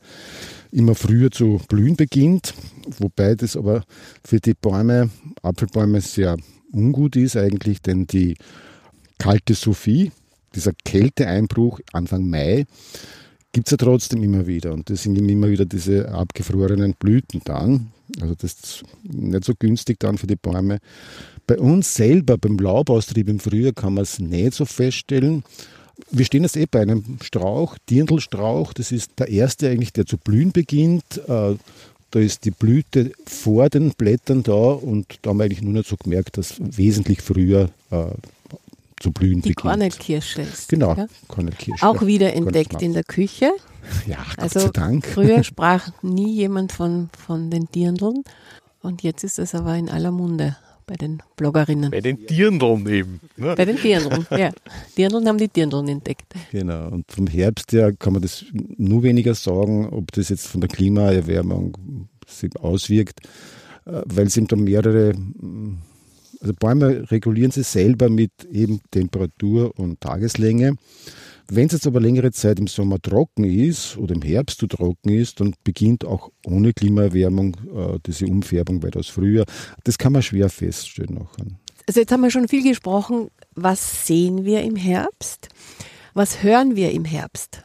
immer 0.71 0.95
früher 0.95 1.31
zu 1.31 1.59
blühen 1.67 1.97
beginnt, 1.97 2.53
wobei 2.99 3.35
das 3.37 3.57
aber 3.57 3.85
für 4.23 4.39
die 4.39 4.53
Bäume, 4.53 5.09
Apfelbäume 5.43 6.03
sehr 6.03 6.37
ungut 6.73 7.17
ist 7.17 7.39
eigentlich, 7.39 7.81
denn 7.81 8.07
die 8.07 8.37
kalte 9.17 9.55
Sophie, 9.55 10.13
dieser 10.55 10.73
Kälteeinbruch 10.85 11.81
Anfang 11.93 12.29
Mai, 12.29 12.67
gibt 13.53 13.69
es 13.69 13.71
ja 13.71 13.77
trotzdem 13.79 14.23
immer 14.23 14.47
wieder. 14.47 14.75
Und 14.75 14.91
das 14.91 15.05
sind 15.05 15.17
immer 15.17 15.49
wieder 15.49 15.65
diese 15.65 16.11
abgefrorenen 16.11 16.95
Blüten 16.99 17.41
dann. 17.45 17.93
Also 18.21 18.35
das 18.35 18.53
ist 18.53 18.83
nicht 19.03 19.45
so 19.45 19.55
günstig 19.59 19.99
dann 20.01 20.19
für 20.19 20.27
die 20.27 20.37
Bäume. 20.37 20.79
Bei 21.47 21.59
uns 21.59 21.95
selber, 21.95 22.37
beim 22.37 22.59
Laubaustrieb 22.59 23.29
im 23.29 23.41
Frühjahr, 23.41 23.73
kann 23.73 23.95
man 23.95 24.03
es 24.03 24.19
nicht 24.19 24.55
so 24.55 24.65
feststellen. 24.65 25.45
Wir 26.11 26.25
stehen 26.25 26.43
jetzt 26.43 26.57
eh 26.57 26.67
bei 26.67 26.83
einem 26.83 27.19
Strauch, 27.23 27.77
Dirndlstrauch. 27.91 28.73
Das 28.73 28.93
ist 28.93 29.13
der 29.19 29.29
erste 29.29 29.69
eigentlich, 29.69 29.93
der 29.93 30.07
zu 30.07 30.17
blühen 30.17 30.53
beginnt. 30.53 31.05
Äh, 31.27 31.57
da 32.11 32.21
ist 32.21 32.45
die 32.45 32.51
Blüte 32.51 33.13
vor 33.27 33.69
den 33.69 33.91
Blättern 33.91 34.43
da 34.43 34.53
und 34.53 35.19
da 35.23 35.31
haben 35.31 35.39
wir 35.39 35.45
eigentlich 35.45 35.63
nur 35.63 35.75
nicht 35.75 35.89
so 35.89 35.97
gemerkt, 35.97 36.39
dass 36.39 36.55
wesentlich 36.59 37.21
früher 37.21 37.71
äh, 37.91 38.07
zu 39.01 39.13
blühen 39.13 39.43
die 39.43 39.51
beginnt. 39.51 39.57
Kornelkirsche 39.57 40.43
ist. 40.43 40.69
Genau, 40.69 40.95
Ja? 40.95 41.07
Kornelkirsche. 41.29 41.87
Auch 41.87 42.05
wieder 42.07 42.33
entdeckt 42.33 42.81
in 42.81 42.95
der 42.95 43.05
Küche. 43.05 43.51
Ja, 44.07 44.19
Gott 44.31 44.39
Also 44.39 44.61
sei 44.61 44.69
Dank. 44.71 45.07
früher 45.15 45.45
sprach 45.45 45.91
nie 46.03 46.33
jemand 46.35 46.73
von, 46.73 47.11
von 47.19 47.51
den 47.51 47.67
Dirndln 47.75 48.23
und 48.83 49.03
jetzt 49.03 49.25
ist 49.25 49.39
es 49.39 49.55
aber 49.55 49.77
in 49.77 49.89
aller 49.89 50.11
Munde 50.11 50.57
bei 50.89 50.97
den 50.97 51.23
Bloggerinnen. 51.37 51.91
Bei 51.91 52.01
den 52.01 52.27
Dirndln 52.27 52.87
eben. 52.89 53.21
Ne? 53.37 53.55
Bei 53.55 53.65
den 53.65 53.77
Dirndln, 53.77 54.27
ja. 54.31 54.51
Dirndln 54.97 55.29
haben 55.29 55.39
die 55.39 55.49
Dirndln 55.49 55.87
entdeckt. 55.89 56.35
Genau. 56.51 56.89
Und 56.89 57.05
vom 57.13 57.27
Herbst 57.27 57.73
her 57.73 57.93
kann 57.93 58.15
man 58.15 58.23
das 58.23 58.45
nur 58.55 59.03
weniger 59.03 59.35
sagen, 59.35 59.89
ob 59.91 60.11
das 60.13 60.31
jetzt 60.31 60.49
von 60.49 60.61
der 60.63 60.69
Klimaerwärmung 60.69 62.09
sich 62.27 62.57
auswirkt, 62.59 63.21
äh, 63.85 64.03
weil 64.07 64.27
es 64.27 64.37
eben 64.37 64.49
da 64.49 64.57
mehrere, 64.57 65.13
mm, 65.15 65.79
also 66.41 66.55
Bäume 66.55 67.11
regulieren 67.11 67.51
sich 67.51 67.67
selber 67.67 68.09
mit 68.09 68.33
eben 68.51 68.81
Temperatur 68.91 69.79
und 69.79 70.01
Tageslänge. 70.01 70.77
Wenn 71.51 71.67
es 71.67 71.73
jetzt 71.73 71.87
aber 71.87 72.01
längere 72.01 72.31
Zeit 72.31 72.59
im 72.59 72.67
Sommer 72.67 73.01
trocken 73.01 73.45
ist 73.45 73.97
oder 73.97 74.15
im 74.15 74.21
Herbst 74.21 74.61
zu 74.61 74.67
trocken 74.67 75.09
ist, 75.09 75.41
dann 75.41 75.55
beginnt 75.65 76.05
auch 76.05 76.31
ohne 76.45 76.75
Klimaerwärmung 76.75 77.57
äh, 77.75 77.99
diese 78.05 78.27
Umfärbung 78.27 78.83
weitaus 78.83 79.09
früher. 79.09 79.47
Das 79.85 79.97
kann 79.97 80.13
man 80.13 80.23
schwer 80.23 80.51
feststellen 80.51 81.15
nachher. 81.15 81.47
Also 81.87 82.01
jetzt 82.01 82.13
haben 82.13 82.21
wir 82.21 82.31
schon 82.31 82.49
viel 82.49 82.63
gesprochen. 82.63 83.29
Was 83.55 84.07
sehen 84.07 84.45
wir 84.45 84.63
im 84.63 84.77
Herbst? 84.77 85.49
Was 86.13 86.43
hören 86.43 86.77
wir 86.77 86.91
im 86.91 87.07
Herbst? 87.07 87.63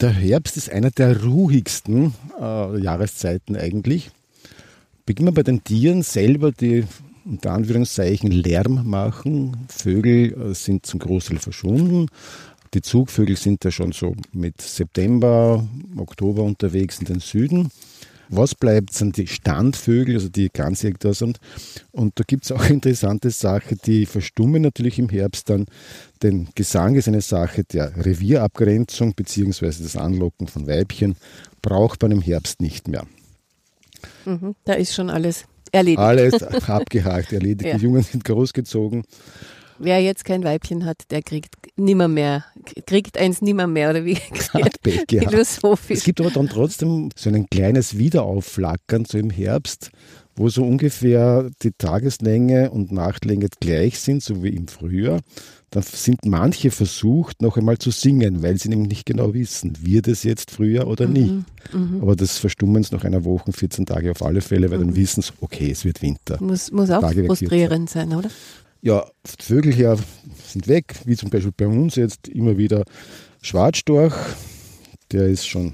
Der 0.00 0.10
Herbst 0.10 0.56
ist 0.56 0.70
einer 0.70 0.92
der 0.92 1.24
ruhigsten 1.24 2.14
äh, 2.40 2.78
Jahreszeiten 2.78 3.56
eigentlich. 3.56 4.12
Beginnen 5.06 5.28
wir 5.28 5.34
bei 5.34 5.42
den 5.42 5.64
Tieren 5.64 6.02
selber, 6.02 6.52
die 6.52 6.84
unter 7.24 7.52
Anführungszeichen 7.52 8.30
Lärm 8.30 8.88
machen. 8.88 9.56
Vögel 9.68 10.32
äh, 10.32 10.54
sind 10.54 10.86
zum 10.86 11.00
Großteil 11.00 11.38
verschwunden. 11.38 12.08
Die 12.74 12.80
Zugvögel 12.80 13.36
sind 13.36 13.64
ja 13.64 13.70
schon 13.70 13.92
so 13.92 14.14
mit 14.32 14.60
September, 14.60 15.66
Oktober 15.96 16.42
unterwegs 16.42 16.98
in 16.98 17.04
den 17.06 17.20
Süden. 17.20 17.70
Was 18.34 18.54
bleibt, 18.54 18.94
sind 18.94 19.18
die 19.18 19.26
Standvögel, 19.26 20.14
also 20.14 20.30
die 20.30 20.48
ganzjährig 20.50 20.98
da 20.98 21.12
sind. 21.12 21.38
Und 21.90 22.18
da 22.18 22.24
gibt 22.26 22.46
es 22.46 22.52
auch 22.52 22.64
interessante 22.70 23.30
Sache, 23.30 23.76
die 23.76 24.06
verstummen 24.06 24.62
natürlich 24.62 24.98
im 24.98 25.10
Herbst 25.10 25.50
dann. 25.50 25.66
Denn 26.22 26.48
Gesang 26.54 26.94
ist 26.94 27.08
eine 27.08 27.20
Sache 27.20 27.64
der 27.64 27.94
Revierabgrenzung 27.94 29.12
bzw. 29.14 29.66
das 29.66 29.96
Anlocken 29.96 30.46
von 30.46 30.66
Weibchen, 30.66 31.16
braucht 31.60 32.00
man 32.00 32.12
im 32.12 32.22
Herbst 32.22 32.62
nicht 32.62 32.88
mehr. 32.88 33.06
Mhm, 34.24 34.54
da 34.64 34.72
ist 34.72 34.94
schon 34.94 35.10
alles 35.10 35.44
erledigt. 35.72 35.98
Alles 35.98 36.42
abgehakt, 36.68 37.32
erledigt. 37.32 37.68
Ja. 37.68 37.78
Die 37.78 37.84
Jungen 37.84 38.02
sind 38.02 38.24
großgezogen. 38.24 39.02
Wer 39.78 40.00
jetzt 40.00 40.24
kein 40.24 40.44
Weibchen 40.44 40.84
hat, 40.84 41.10
der 41.10 41.22
kriegt 41.22 41.56
nimmer 41.76 42.06
mehr, 42.06 42.44
kriegt 42.86 43.18
eins 43.18 43.42
nimmer 43.42 43.66
mehr 43.66 43.90
oder 43.90 44.04
wie 44.04 44.14
Hat 44.52 44.80
Pech 44.82 45.06
gehabt. 45.08 45.34
Es 45.34 45.56
philosophisch. 45.56 46.04
gibt 46.04 46.20
aber 46.20 46.30
dann 46.30 46.48
trotzdem 46.48 47.08
so 47.16 47.30
ein 47.30 47.48
kleines 47.50 47.98
Wiederaufflackern, 47.98 49.06
so 49.06 49.18
im 49.18 49.30
Herbst, 49.30 49.90
wo 50.36 50.48
so 50.48 50.62
ungefähr 50.62 51.50
die 51.62 51.72
Tageslänge 51.72 52.70
und 52.70 52.92
Nachtlänge 52.92 53.48
gleich 53.58 53.98
sind, 53.98 54.22
so 54.22 54.44
wie 54.44 54.50
im 54.50 54.68
Frühjahr. 54.68 55.20
Dann 55.72 55.82
sind 55.82 56.26
manche 56.26 56.70
versucht, 56.70 57.40
noch 57.40 57.56
einmal 57.56 57.78
zu 57.78 57.90
singen, 57.90 58.42
weil 58.42 58.58
sie 58.58 58.68
nämlich 58.68 58.88
nicht 58.90 59.06
genau 59.06 59.32
wissen, 59.32 59.72
wird 59.80 60.06
es 60.06 60.22
jetzt 60.22 60.50
Frühjahr 60.50 60.86
oder 60.86 61.06
nicht. 61.06 61.32
Aber 62.02 62.14
das 62.14 62.36
verstummen 62.36 62.82
sie 62.82 62.94
nach 62.94 63.04
einer 63.04 63.24
Woche, 63.24 63.52
14 63.52 63.86
Tage 63.86 64.10
auf 64.10 64.22
alle 64.22 64.42
Fälle, 64.42 64.70
weil 64.70 64.80
dann 64.80 64.94
wissen 64.94 65.22
sie, 65.22 65.32
okay, 65.40 65.70
es 65.70 65.86
wird 65.86 66.02
Winter. 66.02 66.36
Muss, 66.42 66.70
muss 66.72 66.90
auch 66.90 67.00
Tage 67.00 67.24
frustrierend 67.24 67.88
sein, 67.88 68.14
oder? 68.14 68.28
Ja, 68.82 69.06
Vögel 69.24 69.72
her 69.72 69.96
sind 70.44 70.68
weg, 70.68 70.94
wie 71.06 71.16
zum 71.16 71.30
Beispiel 71.30 71.52
bei 71.56 71.66
uns 71.66 71.96
jetzt 71.96 72.28
immer 72.28 72.58
wieder 72.58 72.84
Schwarzstorch, 73.40 74.14
der 75.10 75.28
ist 75.28 75.48
schon 75.48 75.72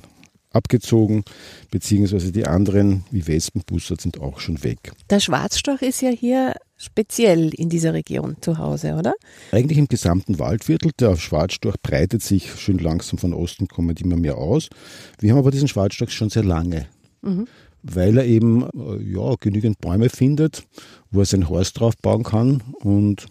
abgezogen, 0.58 1.24
beziehungsweise 1.70 2.32
die 2.32 2.46
anderen 2.46 3.04
wie 3.10 3.26
Wespenbussard 3.26 4.00
sind 4.00 4.20
auch 4.20 4.40
schon 4.40 4.62
weg. 4.62 4.92
Der 5.08 5.20
Schwarzstorch 5.20 5.80
ist 5.80 6.02
ja 6.02 6.10
hier 6.10 6.54
speziell 6.76 7.54
in 7.54 7.68
dieser 7.70 7.94
Region 7.94 8.36
zu 8.40 8.58
Hause, 8.58 8.94
oder? 8.94 9.14
Eigentlich 9.52 9.78
im 9.78 9.88
gesamten 9.88 10.38
Waldviertel, 10.38 10.92
der 10.98 11.16
Schwarzstorch 11.16 11.76
breitet 11.82 12.22
sich 12.22 12.52
schön 12.54 12.78
langsam 12.78 13.18
von 13.18 13.32
Osten 13.32 13.68
kommend 13.68 14.00
immer 14.00 14.16
mehr 14.16 14.36
aus. 14.36 14.68
Wir 15.18 15.32
haben 15.32 15.38
aber 15.38 15.50
diesen 15.50 15.68
Schwarzstorch 15.68 16.12
schon 16.12 16.30
sehr 16.30 16.44
lange, 16.44 16.86
weil 17.82 18.18
er 18.18 18.24
eben 18.24 18.64
äh, 18.64 19.02
ja, 19.02 19.34
genügend 19.40 19.80
Bäume 19.80 20.08
findet, 20.08 20.64
wo 21.10 21.20
er 21.20 21.26
sein 21.26 21.48
Horst 21.48 21.80
drauf 21.80 21.96
bauen 21.96 22.22
kann 22.22 22.62
und 22.80 23.26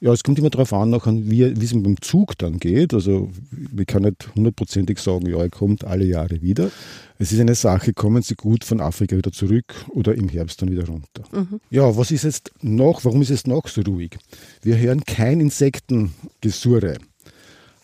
ja, 0.00 0.12
es 0.12 0.24
kommt 0.24 0.38
immer 0.38 0.48
darauf 0.48 0.72
an, 0.72 0.90
nachher, 0.90 1.12
wie, 1.14 1.60
wie 1.60 1.64
es 1.64 1.72
ihm 1.72 1.82
beim 1.82 2.00
Zug 2.00 2.36
dann 2.38 2.58
geht. 2.58 2.94
Also, 2.94 3.30
wir 3.50 3.84
kann 3.84 4.02
nicht 4.02 4.34
hundertprozentig 4.34 4.98
sagen, 4.98 5.28
ja, 5.28 5.38
er 5.38 5.50
kommt 5.50 5.84
alle 5.84 6.04
Jahre 6.06 6.40
wieder. 6.40 6.70
Es 7.18 7.32
ist 7.32 7.40
eine 7.40 7.54
Sache, 7.54 7.92
kommen 7.92 8.22
sie 8.22 8.34
gut 8.34 8.64
von 8.64 8.80
Afrika 8.80 9.14
wieder 9.16 9.30
zurück 9.30 9.74
oder 9.90 10.14
im 10.14 10.30
Herbst 10.30 10.62
dann 10.62 10.70
wieder 10.70 10.86
runter. 10.86 11.24
Ja, 11.68 11.96
was 11.98 12.10
ist 12.10 12.24
jetzt 12.24 12.50
noch, 12.62 13.04
warum 13.04 13.20
ist 13.20 13.30
es 13.30 13.46
noch 13.46 13.68
so 13.68 13.82
ruhig? 13.82 14.16
Wir 14.62 14.78
hören 14.78 15.04
kein 15.04 15.38
Insektengesurre. 15.38 16.96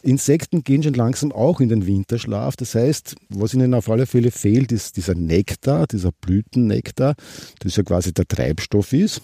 Insekten 0.02 0.62
gehen 0.62 0.82
schon 0.82 0.94
langsam 0.94 1.32
auch 1.32 1.60
in 1.60 1.68
den 1.68 1.86
Winterschlaf. 1.86 2.56
Das 2.56 2.74
heißt, 2.74 3.16
was 3.28 3.52
ihnen 3.52 3.74
auf 3.74 3.90
alle 3.90 4.06
Fälle 4.06 4.30
fehlt, 4.30 4.72
ist 4.72 4.96
dieser 4.96 5.14
Nektar, 5.14 5.86
dieser 5.86 6.12
Blütennektar, 6.12 7.14
das 7.58 7.76
ja 7.76 7.82
quasi 7.82 8.14
der 8.14 8.26
Treibstoff 8.26 8.92
ist. 8.94 9.20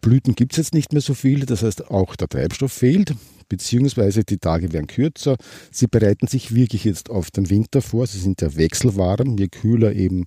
Blüten 0.00 0.34
gibt 0.34 0.52
es 0.52 0.58
jetzt 0.58 0.74
nicht 0.74 0.92
mehr 0.92 1.02
so 1.02 1.14
viele, 1.14 1.46
das 1.46 1.62
heißt 1.62 1.90
auch 1.90 2.16
der 2.16 2.28
Treibstoff 2.28 2.72
fehlt, 2.72 3.14
beziehungsweise 3.48 4.24
die 4.24 4.38
Tage 4.38 4.72
werden 4.72 4.86
kürzer. 4.86 5.36
Sie 5.70 5.86
bereiten 5.86 6.26
sich 6.26 6.54
wirklich 6.54 6.84
jetzt 6.84 7.10
auf 7.10 7.30
den 7.30 7.50
Winter 7.50 7.82
vor, 7.82 8.06
sie 8.06 8.18
sind 8.18 8.40
ja 8.40 8.56
wechselwarm, 8.56 9.36
je 9.36 9.48
kühler 9.48 9.92
eben 9.92 10.24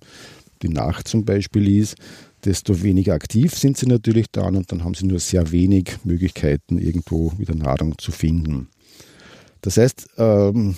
die 0.62 0.68
Nacht 0.68 1.08
zum 1.08 1.24
Beispiel 1.24 1.76
ist, 1.78 1.96
desto 2.44 2.82
weniger 2.82 3.14
aktiv 3.14 3.54
sind 3.54 3.76
sie 3.76 3.86
natürlich 3.86 4.26
dann 4.30 4.56
und 4.56 4.70
dann 4.70 4.84
haben 4.84 4.94
sie 4.94 5.06
nur 5.06 5.18
sehr 5.18 5.50
wenig 5.50 5.96
Möglichkeiten, 6.04 6.78
irgendwo 6.78 7.32
wieder 7.38 7.54
Nahrung 7.54 7.98
zu 7.98 8.12
finden. 8.12 8.68
Das 9.62 9.78
heißt, 9.78 10.08
ähm, 10.18 10.76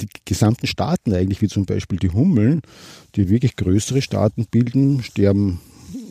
die 0.00 0.08
gesamten 0.24 0.66
Staaten 0.66 1.12
eigentlich, 1.14 1.40
wie 1.40 1.48
zum 1.48 1.64
Beispiel 1.64 1.98
die 1.98 2.10
Hummeln, 2.10 2.62
die 3.14 3.28
wirklich 3.28 3.56
größere 3.56 4.02
Staaten 4.02 4.46
bilden, 4.50 5.02
sterben 5.02 5.60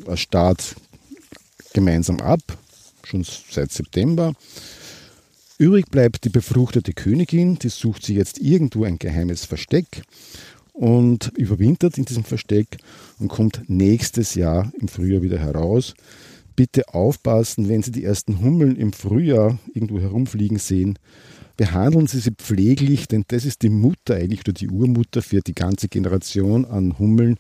als 0.08 0.22
Staat 0.22 0.76
gemeinsam 1.74 2.20
ab, 2.20 2.42
schon 3.04 3.24
seit 3.24 3.72
September. 3.72 4.34
Übrig 5.58 5.92
bleibt 5.92 6.24
die 6.26 6.30
befruchtete 6.30 6.94
Königin, 6.94 7.60
die 7.60 7.70
sucht 7.70 8.06
sich 8.06 8.16
jetzt 8.16 8.40
irgendwo 8.40 8.84
ein 8.84 8.98
geheimes 8.98 9.46
Versteck 9.46 10.04
und 10.74 11.32
überwintert 11.38 11.98
in 11.98 12.06
diesem 12.06 12.24
Versteck 12.24 12.78
und 13.20 13.28
kommt 13.28 13.62
nächstes 13.68 14.34
Jahr 14.36 14.72
im 14.80 14.88
Frühjahr 14.88 15.22
wieder 15.22 15.38
heraus. 15.38 15.94
Bitte 16.56 16.94
aufpassen, 16.94 17.70
wenn 17.70 17.84
Sie 17.84 17.92
die 17.92 18.04
ersten 18.04 18.42
Hummeln 18.42 18.76
im 18.76 18.92
Frühjahr 18.92 19.60
irgendwo 19.74 20.00
herumfliegen 20.00 20.58
sehen, 20.58 20.98
behandeln 21.58 22.08
Sie 22.08 22.20
sie 22.20 22.32
pfleglich, 22.32 23.08
denn 23.08 23.24
das 23.28 23.46
ist 23.46 23.62
die 23.62 23.70
Mutter 23.70 24.16
eigentlich 24.16 24.42
oder 24.42 24.54
die 24.54 24.70
Urmutter 24.70 25.22
für 25.22 25.42
die 25.42 25.54
ganze 25.54 25.88
Generation 25.88 26.66
an 26.66 26.98
Hummeln, 26.98 27.38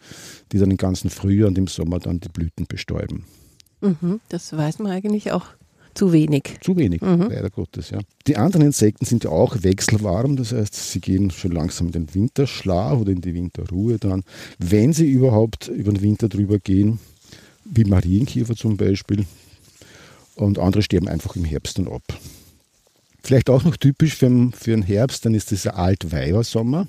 die 0.52 0.60
dann 0.60 0.70
den 0.70 0.78
ganzen 0.78 1.10
Frühjahr 1.10 1.48
und 1.48 1.58
im 1.58 1.67
Sommer 1.67 2.00
dann 2.00 2.20
die 2.20 2.30
Blüten 2.30 2.67
bestäuben. 2.67 3.26
Mhm, 3.82 4.20
das 4.30 4.56
weiß 4.56 4.80
man 4.80 4.91
eigentlich 4.91 5.32
auch 5.32 5.46
zu 5.94 6.13
wenig. 6.13 6.56
Zu 6.62 6.78
wenig, 6.78 7.02
leider 7.02 7.50
Gottes, 7.50 7.89
ja. 7.89 8.00
Die 8.28 8.38
anderen 8.38 8.65
Insekten 8.67 9.04
sind 9.06 9.26
ja 9.26 9.30
auch 9.32 9.62
wechselwarm, 9.63 10.38
das 10.38 10.54
heißt, 10.54 10.74
sie 10.74 11.02
gehen 11.02 11.32
schon 11.32 11.52
langsam 11.52 11.88
in 11.88 11.91
den 11.94 12.13
Winterschlaf 12.15 12.98
oder 13.00 13.12
in 13.12 13.20
die 13.22 13.34
Winterruhe 13.34 13.98
dann, 13.98 14.24
wenn 14.60 14.94
sie 14.94 15.10
überhaupt 15.12 15.67
über 15.67 15.91
den 15.91 16.02
Winter 16.02 16.30
drüber 16.30 16.60
gehen, 16.60 17.00
wie 17.65 17.84
Marienkäfer 17.84 18.56
zum 18.56 18.78
Beispiel. 18.78 19.26
Und 20.36 20.60
andere 20.60 20.82
sterben 20.82 21.10
einfach 21.10 21.36
im 21.36 21.44
Herbst 21.44 21.78
dann 21.78 21.88
ab. 21.89 22.04
Vielleicht 23.22 23.50
auch 23.50 23.63
noch 23.63 23.76
typisch 23.76 24.15
für, 24.15 24.28
den- 24.28 24.54
für 24.54 24.72
den 24.72 24.82
Herbst, 24.84 25.26
dann 25.26 25.34
ist 25.36 25.52
dieser 25.52 25.76
Altweibersommer. 25.78 26.88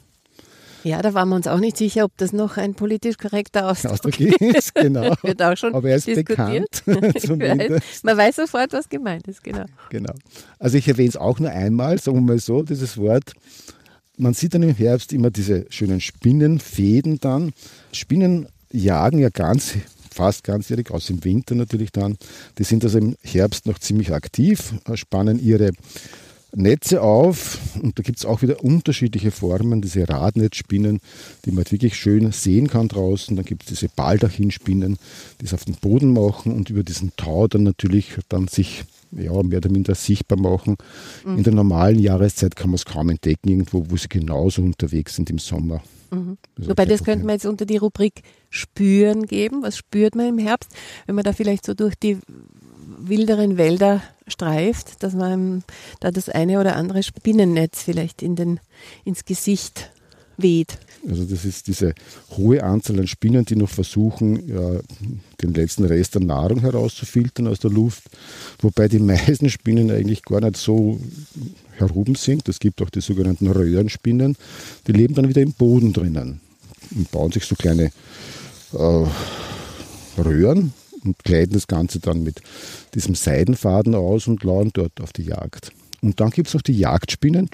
Ja, 0.84 1.00
da 1.02 1.14
waren 1.14 1.28
wir 1.28 1.36
uns 1.36 1.46
auch 1.46 1.58
nicht 1.58 1.76
sicher, 1.76 2.04
ob 2.04 2.16
das 2.16 2.32
noch 2.32 2.56
ein 2.56 2.74
politisch 2.74 3.16
korrekter 3.16 3.68
Ausdruck 3.70 3.92
Ausdruck 3.92 4.20
ist, 4.20 4.74
genau. 4.74 5.14
Wird 5.22 5.42
auch 5.42 5.56
schon 5.56 5.74
Aber 5.74 5.88
er 5.88 5.96
ist 5.96 6.06
diskutiert. 6.06 6.84
bekannt, 6.84 7.40
weiß. 7.40 8.02
Man 8.02 8.16
weiß 8.16 8.36
sofort, 8.36 8.72
was 8.72 8.88
gemeint 8.88 9.28
ist, 9.28 9.42
genau. 9.44 9.64
Genau. 9.90 10.12
Also 10.58 10.78
ich 10.78 10.88
erwähne 10.88 11.08
es 11.10 11.16
auch 11.16 11.38
nur 11.38 11.50
einmal, 11.50 11.98
sagen 11.98 12.16
wir 12.18 12.22
mal 12.22 12.38
so, 12.38 12.62
dieses 12.62 12.96
Wort. 12.98 13.32
man 14.16 14.34
sieht 14.34 14.54
dann 14.54 14.62
im 14.62 14.74
Herbst 14.74 15.12
immer 15.12 15.30
diese 15.30 15.66
schönen 15.70 16.00
Spinnenfäden 16.00 17.20
dann. 17.20 17.52
Spinnen 17.92 18.48
jagen 18.70 19.18
ja 19.18 19.28
ganz 19.28 19.74
fast 20.12 20.44
ganzjährig, 20.44 20.90
aus 20.90 21.10
im 21.10 21.24
Winter 21.24 21.54
natürlich 21.54 21.90
dann. 21.90 22.16
Die 22.58 22.64
sind 22.64 22.84
also 22.84 22.98
im 22.98 23.16
Herbst 23.22 23.66
noch 23.66 23.78
ziemlich 23.78 24.12
aktiv, 24.12 24.74
spannen 24.94 25.38
ihre 25.38 25.70
Netze 26.54 27.00
auf 27.00 27.58
und 27.82 27.98
da 27.98 28.02
gibt 28.02 28.18
es 28.18 28.26
auch 28.26 28.42
wieder 28.42 28.62
unterschiedliche 28.62 29.30
Formen, 29.30 29.80
diese 29.80 30.08
Radnetzspinnen, 30.08 31.00
die 31.44 31.50
man 31.50 31.58
halt 31.58 31.72
wirklich 31.72 31.96
schön 31.96 32.30
sehen 32.32 32.68
kann 32.68 32.88
draußen. 32.88 33.34
Dann 33.36 33.44
gibt 33.44 33.62
es 33.62 33.68
diese 33.68 33.88
Baldachinspinnen, 33.88 34.98
die 35.40 35.44
es 35.44 35.54
auf 35.54 35.64
den 35.64 35.76
Boden 35.76 36.12
machen 36.12 36.52
und 36.52 36.68
über 36.68 36.82
diesen 36.82 37.12
Tau 37.16 37.48
dann 37.48 37.62
natürlich 37.62 38.16
dann 38.28 38.48
sich 38.48 38.84
ja, 39.12 39.42
mehr 39.42 39.58
oder 39.58 39.70
minder 39.70 39.94
sichtbar 39.94 40.38
machen. 40.38 40.76
Mhm. 41.24 41.38
In 41.38 41.44
der 41.44 41.54
normalen 41.54 41.98
Jahreszeit 41.98 42.56
kann 42.56 42.70
man 42.70 42.76
es 42.76 42.84
kaum 42.84 43.10
entdecken, 43.10 43.48
irgendwo, 43.48 43.86
wo 43.88 43.96
sie 43.96 44.08
genauso 44.08 44.62
unterwegs 44.62 45.16
sind 45.16 45.30
im 45.30 45.38
Sommer. 45.38 45.82
Mhm. 46.10 46.36
Das 46.56 46.68
Wobei, 46.68 46.84
das 46.84 47.04
könnte 47.04 47.24
man 47.24 47.34
jetzt 47.34 47.46
unter 47.46 47.66
die 47.66 47.76
Rubrik 47.78 48.22
Spüren 48.50 49.26
geben. 49.26 49.62
Was 49.62 49.78
spürt 49.78 50.14
man 50.14 50.28
im 50.28 50.38
Herbst, 50.38 50.70
wenn 51.06 51.14
man 51.14 51.24
da 51.24 51.32
vielleicht 51.32 51.64
so 51.64 51.74
durch 51.74 51.94
die 51.94 52.18
wilderen 53.08 53.56
Wälder 53.56 54.02
streift, 54.26 55.02
dass 55.02 55.14
man 55.14 55.64
da 56.00 56.10
das 56.10 56.28
eine 56.28 56.60
oder 56.60 56.76
andere 56.76 57.02
Spinnennetz 57.02 57.82
vielleicht 57.82 58.22
in 58.22 58.36
den, 58.36 58.60
ins 59.04 59.24
Gesicht 59.24 59.90
weht. 60.36 60.78
Also 61.08 61.24
das 61.24 61.44
ist 61.44 61.66
diese 61.66 61.94
hohe 62.36 62.62
Anzahl 62.62 63.00
an 63.00 63.06
Spinnen, 63.06 63.44
die 63.44 63.56
noch 63.56 63.68
versuchen, 63.68 64.48
ja, 64.48 64.80
den 65.42 65.54
letzten 65.54 65.84
Rest 65.84 66.14
der 66.14 66.22
Nahrung 66.22 66.60
herauszufiltern 66.60 67.48
aus 67.48 67.58
der 67.58 67.70
Luft, 67.70 68.04
wobei 68.60 68.88
die 68.88 68.98
meisten 69.00 69.50
Spinnen 69.50 69.90
eigentlich 69.90 70.22
gar 70.22 70.40
nicht 70.40 70.56
so 70.56 71.00
heroben 71.76 72.14
sind. 72.14 72.48
Es 72.48 72.60
gibt 72.60 72.80
auch 72.82 72.90
die 72.90 73.00
sogenannten 73.00 73.48
Röhrenspinnen, 73.48 74.36
die 74.86 74.92
leben 74.92 75.14
dann 75.14 75.28
wieder 75.28 75.42
im 75.42 75.52
Boden 75.52 75.92
drinnen 75.92 76.40
und 76.94 77.10
bauen 77.10 77.32
sich 77.32 77.44
so 77.44 77.56
kleine 77.56 77.90
äh, 78.72 79.06
Röhren 80.18 80.72
und 81.04 81.22
kleiden 81.24 81.54
das 81.54 81.66
Ganze 81.66 82.00
dann 82.00 82.22
mit 82.22 82.40
diesem 82.94 83.14
Seidenfaden 83.14 83.94
aus 83.94 84.26
und 84.26 84.44
lauern 84.44 84.70
dort 84.72 85.00
auf 85.00 85.12
die 85.12 85.24
Jagd. 85.24 85.72
Und 86.00 86.20
dann 86.20 86.30
gibt 86.30 86.48
es 86.48 86.54
noch 86.54 86.62
die 86.62 86.76
Jagdspinnen, 86.76 87.48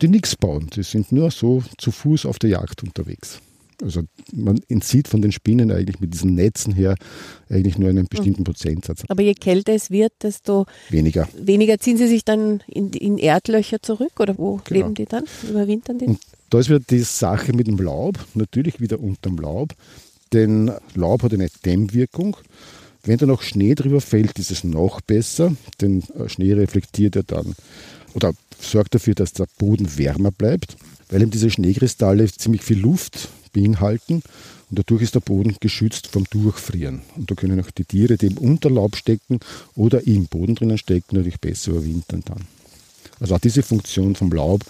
die 0.00 0.08
nichts 0.08 0.36
bauen. 0.36 0.70
Die 0.74 0.84
sind 0.84 1.10
nur 1.10 1.30
so 1.30 1.64
zu 1.78 1.90
Fuß 1.90 2.26
auf 2.26 2.38
der 2.38 2.50
Jagd 2.50 2.82
unterwegs. 2.84 3.40
Also 3.82 4.02
man 4.32 4.60
entzieht 4.68 5.06
von 5.06 5.22
den 5.22 5.30
Spinnen 5.30 5.70
eigentlich 5.70 6.00
mit 6.00 6.12
diesen 6.12 6.34
Netzen 6.34 6.74
her 6.74 6.96
eigentlich 7.48 7.78
nur 7.78 7.88
einen 7.88 8.08
bestimmten 8.08 8.42
mhm. 8.42 8.46
Prozentsatz. 8.46 9.04
Aber 9.08 9.22
je 9.22 9.34
kälter 9.34 9.72
es 9.72 9.90
wird, 9.90 10.12
desto 10.22 10.66
weniger. 10.90 11.28
Weniger 11.40 11.78
ziehen 11.78 11.96
sie 11.96 12.08
sich 12.08 12.24
dann 12.24 12.60
in, 12.66 12.90
in 12.90 13.18
Erdlöcher 13.18 13.80
zurück 13.80 14.18
oder 14.18 14.36
wo 14.36 14.60
genau. 14.64 14.80
leben 14.80 14.94
die 14.94 15.04
dann? 15.04 15.24
Überwintern 15.48 15.98
die? 15.98 16.06
Und 16.06 16.18
da 16.50 16.58
ist 16.58 16.68
wieder 16.68 16.80
die 16.80 17.00
Sache 17.00 17.52
mit 17.52 17.68
dem 17.68 17.78
Laub, 17.78 18.18
natürlich 18.34 18.80
wieder 18.80 18.98
unterm 18.98 19.36
Laub, 19.36 19.74
denn 20.32 20.72
Laub 20.94 21.22
hat 21.22 21.32
eine 21.32 21.48
Dämmwirkung. 21.64 22.36
Wenn 23.08 23.16
da 23.16 23.24
noch 23.24 23.40
Schnee 23.40 23.74
drüber 23.74 24.02
fällt, 24.02 24.38
ist 24.38 24.50
es 24.50 24.64
noch 24.64 25.00
besser, 25.00 25.56
denn 25.80 26.02
äh, 26.14 26.28
Schnee 26.28 26.52
reflektiert 26.52 27.16
ja 27.16 27.22
dann 27.26 27.54
oder 28.12 28.34
sorgt 28.60 28.94
dafür, 28.94 29.14
dass 29.14 29.32
der 29.32 29.46
Boden 29.56 29.96
wärmer 29.96 30.30
bleibt, 30.30 30.76
weil 31.08 31.22
eben 31.22 31.30
diese 31.30 31.48
Schneekristalle 31.48 32.30
ziemlich 32.30 32.62
viel 32.62 32.78
Luft 32.78 33.30
beinhalten 33.54 34.22
und 34.68 34.78
dadurch 34.78 35.00
ist 35.00 35.14
der 35.14 35.20
Boden 35.20 35.56
geschützt 35.58 36.08
vom 36.08 36.24
Durchfrieren. 36.24 37.00
Und 37.16 37.30
da 37.30 37.34
können 37.34 37.58
auch 37.64 37.70
die 37.70 37.86
Tiere, 37.86 38.18
die 38.18 38.26
im 38.26 38.36
Unterlaub 38.36 38.94
stecken 38.94 39.40
oder 39.74 40.06
im 40.06 40.26
Boden 40.26 40.54
drinnen 40.54 40.76
stecken, 40.76 41.16
natürlich 41.16 41.40
besser 41.40 41.70
überwintern 41.70 42.22
dann. 42.26 42.46
Also 43.20 43.36
auch 43.36 43.40
diese 43.40 43.62
Funktion 43.62 44.16
vom 44.16 44.30
Laub 44.30 44.64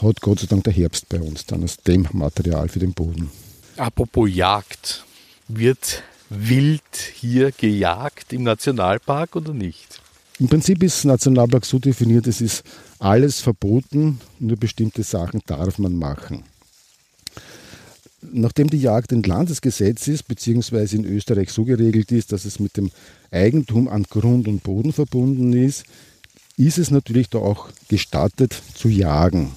hat 0.00 0.20
Gott 0.20 0.38
sei 0.38 0.46
Dank 0.46 0.62
der 0.62 0.72
Herbst 0.72 1.08
bei 1.08 1.20
uns 1.20 1.46
dann 1.46 1.62
als 1.62 1.78
Dämmmaterial 1.78 2.68
für 2.68 2.78
den 2.78 2.92
Boden. 2.92 3.28
Apropos 3.76 4.30
Jagd, 4.32 5.04
wird 5.48 6.04
wild 6.34 6.82
hier 7.14 7.52
gejagt 7.52 8.32
im 8.32 8.42
Nationalpark 8.42 9.36
oder 9.36 9.54
nicht? 9.54 10.00
Im 10.38 10.48
Prinzip 10.48 10.82
ist 10.82 11.04
Nationalpark 11.04 11.64
so 11.64 11.78
definiert, 11.78 12.26
es 12.26 12.40
ist 12.40 12.64
alles 12.98 13.40
verboten, 13.40 14.20
nur 14.38 14.56
bestimmte 14.56 15.02
Sachen 15.02 15.42
darf 15.46 15.78
man 15.78 15.94
machen. 15.94 16.44
Nachdem 18.32 18.70
die 18.70 18.80
Jagd 18.80 19.12
ein 19.12 19.22
Landesgesetz 19.22 20.06
ist, 20.08 20.28
beziehungsweise 20.28 20.96
in 20.96 21.04
Österreich 21.04 21.50
so 21.50 21.64
geregelt 21.64 22.12
ist, 22.12 22.32
dass 22.32 22.44
es 22.44 22.60
mit 22.60 22.76
dem 22.76 22.90
Eigentum 23.30 23.88
an 23.88 24.04
Grund 24.04 24.48
und 24.48 24.62
Boden 24.62 24.92
verbunden 24.92 25.52
ist, 25.52 25.84
ist 26.56 26.78
es 26.78 26.90
natürlich 26.90 27.28
da 27.28 27.38
auch 27.38 27.68
gestattet 27.88 28.54
zu 28.74 28.88
jagen. 28.88 29.52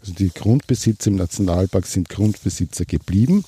Also 0.00 0.12
die 0.12 0.30
Grundbesitzer 0.30 1.10
im 1.10 1.16
Nationalpark 1.16 1.86
sind 1.86 2.08
Grundbesitzer 2.08 2.84
geblieben. 2.84 3.44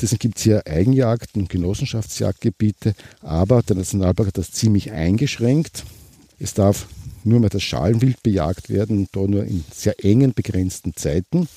Deswegen 0.00 0.20
gibt 0.20 0.38
es 0.38 0.44
hier 0.44 0.66
Eigenjagden 0.66 1.42
und 1.42 1.48
Genossenschaftsjagdgebiete, 1.48 2.94
aber 3.20 3.62
der 3.62 3.76
Nationalpark 3.76 4.28
hat 4.28 4.38
das 4.38 4.52
ziemlich 4.52 4.92
eingeschränkt. 4.92 5.84
Es 6.38 6.54
darf 6.54 6.86
nur 7.24 7.40
mehr 7.40 7.50
das 7.50 7.62
Schalenwild 7.62 8.22
bejagt 8.22 8.70
werden, 8.70 8.98
und 8.98 9.08
da 9.12 9.20
nur 9.20 9.44
in 9.44 9.64
sehr 9.72 10.02
engen, 10.04 10.34
begrenzten 10.34 10.94
Zeiten, 10.94 11.48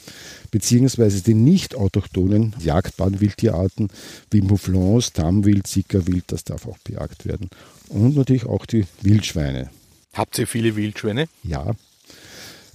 beziehungsweise 0.49 1.21
die 1.21 1.33
nicht 1.33 1.75
autochthonen 1.75 2.55
jagdbaren 2.59 3.21
Wildtierarten 3.21 3.89
wie 4.29 4.41
Mouflons, 4.41 5.13
Dammwild, 5.13 5.67
Sickerwild, 5.67 6.25
das 6.27 6.43
darf 6.43 6.67
auch 6.67 6.77
bejagt 6.79 7.25
werden. 7.25 7.49
Und 7.89 8.15
natürlich 8.15 8.45
auch 8.45 8.65
die 8.65 8.85
Wildschweine. 9.01 9.69
Habt 10.13 10.37
ihr 10.39 10.47
viele 10.47 10.75
Wildschweine? 10.75 11.27
Ja. 11.43 11.73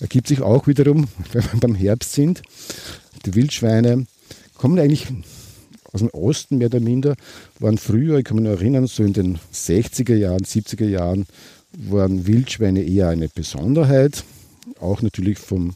Ergibt 0.01 0.29
sich 0.29 0.41
auch 0.43 0.67
wiederum, 0.67 1.09
wenn 1.33 1.43
wir 1.43 1.61
beim 1.61 1.75
Herbst 1.75 2.13
sind, 2.13 2.43
die 3.25 3.35
Wildschweine 3.35 4.07
kommen 4.55 4.79
eigentlich 4.79 5.07
aus 5.97 6.01
dem 6.01 6.11
Osten 6.11 6.59
mehr 6.59 6.69
oder 6.69 6.81
minder, 6.81 7.17
waren 7.59 7.79
früher, 7.79 8.19
ich 8.19 8.25
kann 8.25 8.37
mich 8.37 8.45
noch 8.45 8.53
erinnern, 8.53 8.87
so 8.87 9.03
in 9.03 9.15
den 9.15 9.39
60er 9.53 10.15
Jahren, 10.15 10.45
70er 10.45 10.87
Jahren, 10.87 11.27
waren 11.73 12.27
Wildschweine 12.27 12.83
eher 12.83 13.09
eine 13.09 13.29
Besonderheit. 13.29 14.25
Auch 14.81 15.01
natürlich 15.01 15.39
vom, 15.39 15.75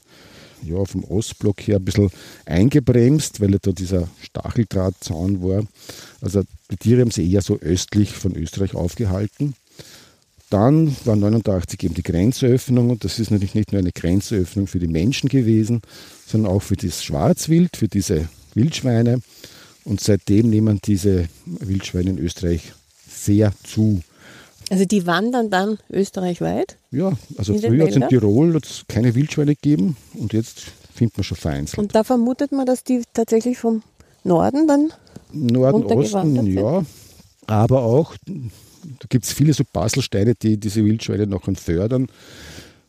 ja, 0.63 0.85
vom 0.85 1.05
Ostblock 1.05 1.61
her 1.63 1.77
ein 1.77 1.85
bisschen 1.85 2.11
eingebremst, 2.45 3.41
weil 3.41 3.59
da 3.61 3.73
dieser 3.73 4.09
Stacheldrahtzaun 4.21 5.43
war. 5.43 5.65
Also 6.21 6.43
die 6.71 6.77
Tiere 6.77 7.01
haben 7.01 7.11
sich 7.11 7.31
eher 7.31 7.43
so 7.43 7.59
östlich 7.59 8.11
von 8.13 8.37
Österreich 8.37 8.75
aufgehalten. 8.75 9.55
Dann 10.51 10.97
war 11.05 11.17
89 11.17 11.83
eben 11.85 11.95
die 11.95 12.03
Grenzöffnung 12.03 12.91
und 12.91 13.05
das 13.05 13.21
ist 13.21 13.31
natürlich 13.31 13.55
nicht 13.55 13.73
nur 13.73 13.79
eine 13.79 13.93
Grenzöffnung 13.93 14.67
für 14.67 14.81
die 14.81 14.89
Menschen 14.89 15.29
gewesen, 15.29 15.81
sondern 16.27 16.53
auch 16.53 16.63
für 16.63 16.77
das 16.77 17.05
Schwarzwild, 17.05 17.77
für 17.77 17.89
diese 17.89 18.29
Wildschweine. 18.55 19.21
Und 19.85 20.01
seitdem 20.01 20.51
nehmen 20.51 20.81
diese 20.85 21.29
Wildschweine 21.47 22.11
in 22.11 22.19
Österreich 22.19 22.73
sehr 23.09 23.53
zu. 23.65 24.01
Also 24.71 24.85
die 24.85 25.07
wandern 25.07 25.51
dann 25.51 25.79
österreichweit? 25.91 26.77
Ja, 26.91 27.13
also 27.37 27.59
früher 27.59 27.85
hat 27.85 27.91
es 27.91 27.97
in 27.97 28.09
Tirol 28.09 28.61
keine 28.89 29.15
Wildschweine 29.15 29.55
gegeben 29.55 29.97
und 30.15 30.33
jetzt 30.33 30.67
findet 30.95 31.17
man 31.17 31.25
schon 31.25 31.37
vereinzelt. 31.37 31.79
Und 31.79 31.95
da 31.95 32.05
vermutet 32.05 32.53
man, 32.53 32.67
dass 32.67 32.85
die 32.85 33.03
tatsächlich 33.13 33.59
vom 33.59 33.83
Norden 34.23 34.69
dann 34.69 34.93
Norden, 35.33 35.85
Osten, 35.85 36.35
sind. 36.37 36.47
ja. 36.47 36.85
Aber 37.47 37.83
auch, 37.83 38.15
da 38.27 39.07
gibt 39.09 39.25
es 39.25 39.33
viele 39.33 39.55
so 39.55 39.65
Baselsteine, 39.73 40.35
die 40.35 40.57
diese 40.57 40.85
Wildschweine 40.85 41.27
noch 41.27 41.49
fördern. 41.55 42.09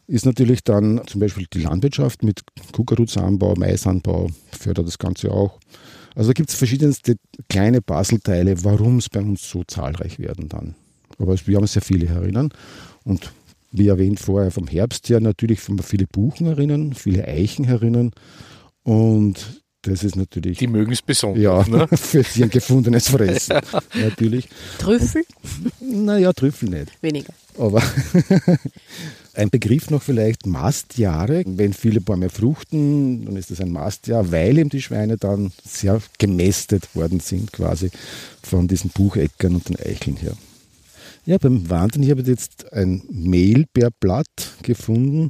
Ist 0.07 0.25
natürlich 0.25 0.63
dann 0.63 1.01
zum 1.07 1.21
Beispiel 1.21 1.47
die 1.51 1.61
Landwirtschaft 1.61 2.23
mit 2.23 2.41
Kuckerutsanbau, 2.73 3.55
Maisanbau 3.55 4.27
fördert 4.51 4.87
das 4.87 4.99
Ganze 4.99 5.31
auch. 5.31 5.57
Also 6.15 6.29
da 6.29 6.33
gibt 6.33 6.49
es 6.49 6.55
verschiedenste 6.55 7.15
kleine 7.49 7.81
Puzzleteile, 7.81 8.63
warum 8.63 8.97
es 8.97 9.09
bei 9.09 9.21
uns 9.21 9.49
so 9.49 9.63
zahlreich 9.63 10.19
werden 10.19 10.49
dann. 10.49 10.75
Aber 11.17 11.35
wir 11.45 11.57
haben 11.57 11.67
sehr 11.67 11.81
viele 11.81 12.09
herinnen. 12.09 12.49
Und 13.03 13.31
wie 13.71 13.87
erwähnt 13.87 14.19
vorher 14.19 14.51
vom 14.51 14.67
Herbst 14.67 15.09
her 15.09 15.19
natürlich 15.19 15.61
viele 15.61 16.07
Buchen 16.07 16.47
herinnen, 16.47 16.93
viele 16.93 17.25
Eichen 17.25 17.65
herinnen. 17.65 18.11
Und 18.83 19.60
das 19.83 20.03
ist 20.03 20.15
natürlich. 20.15 20.59
Die 20.59 20.67
mögen 20.67 20.91
es 20.91 21.01
besonders. 21.01 21.41
Ja, 21.41 21.67
ne? 21.67 21.87
für 21.93 22.23
sie 22.23 22.43
ein 22.43 22.49
gefundenes 22.49 23.09
Fressen. 23.09 23.59
natürlich. 23.95 24.47
Trüffel? 24.77 25.23
Naja, 25.79 26.33
Trüffel 26.33 26.69
nicht. 26.69 26.91
Weniger. 27.01 27.33
Aber 27.57 27.81
ein 29.33 29.49
Begriff 29.49 29.89
noch 29.89 30.03
vielleicht 30.03 30.45
Mastjahre. 30.45 31.43
Wenn 31.45 31.73
viele 31.73 31.99
Bäume 31.99 32.29
fruchten, 32.29 33.25
dann 33.25 33.35
ist 33.35 33.51
das 33.51 33.59
ein 33.59 33.71
Mastjahr, 33.71 34.31
weil 34.31 34.57
eben 34.57 34.69
die 34.69 34.81
Schweine 34.81 35.17
dann 35.17 35.51
sehr 35.63 36.01
gemästet 36.17 36.95
worden 36.95 37.19
sind, 37.19 37.51
quasi 37.51 37.89
von 38.43 38.67
diesen 38.67 38.91
Bucheckern 38.91 39.55
und 39.55 39.69
den 39.69 39.77
Eicheln 39.79 40.17
her. 40.17 40.33
Ja, 41.23 41.37
beim 41.37 41.69
Wandern, 41.69 42.01
ich 42.01 42.09
habe 42.09 42.23
jetzt 42.23 42.73
ein 42.73 43.03
Mehlbeerblatt 43.09 44.55
gefunden. 44.63 45.29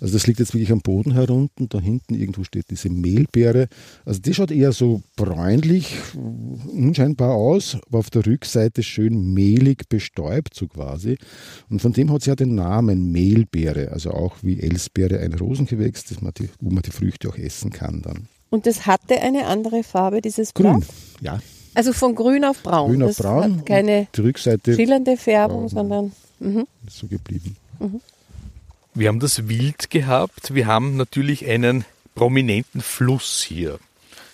Also 0.00 0.14
das 0.14 0.28
liegt 0.28 0.38
jetzt 0.38 0.54
wirklich 0.54 0.70
am 0.70 0.82
Boden 0.82 1.12
herunten. 1.12 1.68
Da 1.68 1.80
hinten 1.80 2.14
irgendwo 2.14 2.44
steht 2.44 2.70
diese 2.70 2.90
Mehlbeere. 2.90 3.66
Also 4.04 4.20
die 4.20 4.34
schaut 4.34 4.52
eher 4.52 4.70
so 4.70 5.02
bräunlich, 5.16 5.96
unscheinbar 6.14 7.34
aus, 7.34 7.76
aber 7.88 7.98
auf 7.98 8.10
der 8.10 8.24
Rückseite 8.24 8.84
schön 8.84 9.34
mehlig 9.34 9.88
bestäubt, 9.88 10.54
so 10.54 10.68
quasi. 10.68 11.18
Und 11.68 11.82
von 11.82 11.92
dem 11.92 12.12
hat 12.12 12.22
sie 12.22 12.30
ja 12.30 12.36
den 12.36 12.54
Namen 12.54 13.10
Mehlbeere, 13.10 13.90
also 13.90 14.12
auch 14.12 14.36
wie 14.42 14.60
Elsbeere 14.60 15.18
ein 15.18 15.34
Rosengewächs, 15.34 16.04
das 16.04 16.20
man 16.20 16.32
die, 16.34 16.50
wo 16.60 16.70
man 16.70 16.82
die 16.82 16.92
Früchte 16.92 17.28
auch 17.28 17.36
essen 17.36 17.70
kann 17.70 18.00
dann. 18.02 18.28
Und 18.50 18.66
das 18.66 18.86
hatte 18.86 19.20
eine 19.20 19.46
andere 19.46 19.82
Farbe, 19.82 20.20
dieses 20.20 20.54
Grün, 20.54 20.80
Blatt? 20.80 20.88
ja. 21.20 21.40
Also 21.74 21.92
von 21.92 22.14
grün 22.14 22.44
auf 22.44 22.62
braun. 22.62 22.90
Grün 22.90 23.02
auf 23.02 23.08
das 23.10 23.18
braun. 23.18 23.58
Hat 23.58 23.66
keine 23.66 24.06
Die 24.14 24.20
Rückseite 24.20 24.74
schillernde 24.74 25.16
Färbung, 25.16 25.60
braun. 25.60 25.68
sondern 25.68 26.12
mhm. 26.40 26.66
ist 26.86 26.98
so 26.98 27.06
geblieben. 27.06 27.56
Wir 28.94 29.08
haben 29.08 29.20
das 29.20 29.48
Wild 29.48 29.90
gehabt. 29.90 30.54
Wir 30.54 30.66
haben 30.66 30.96
natürlich 30.96 31.46
einen 31.46 31.84
prominenten 32.14 32.80
Fluss 32.80 33.42
hier. 33.42 33.78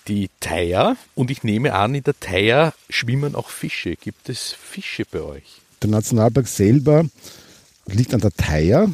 Die 0.07 0.29
Theier. 0.39 0.97
Und 1.15 1.31
ich 1.31 1.43
nehme 1.43 1.73
an, 1.73 1.95
in 1.95 2.03
der 2.03 2.19
Theier 2.19 2.73
schwimmen 2.89 3.35
auch 3.35 3.49
Fische. 3.49 3.95
Gibt 3.95 4.27
es 4.29 4.51
Fische 4.51 5.03
bei 5.09 5.21
euch? 5.21 5.61
Der 5.81 5.89
Nationalpark 5.89 6.47
selber 6.47 7.05
liegt 7.85 8.13
an 8.13 8.19
der 8.19 8.31
Theier, 8.31 8.89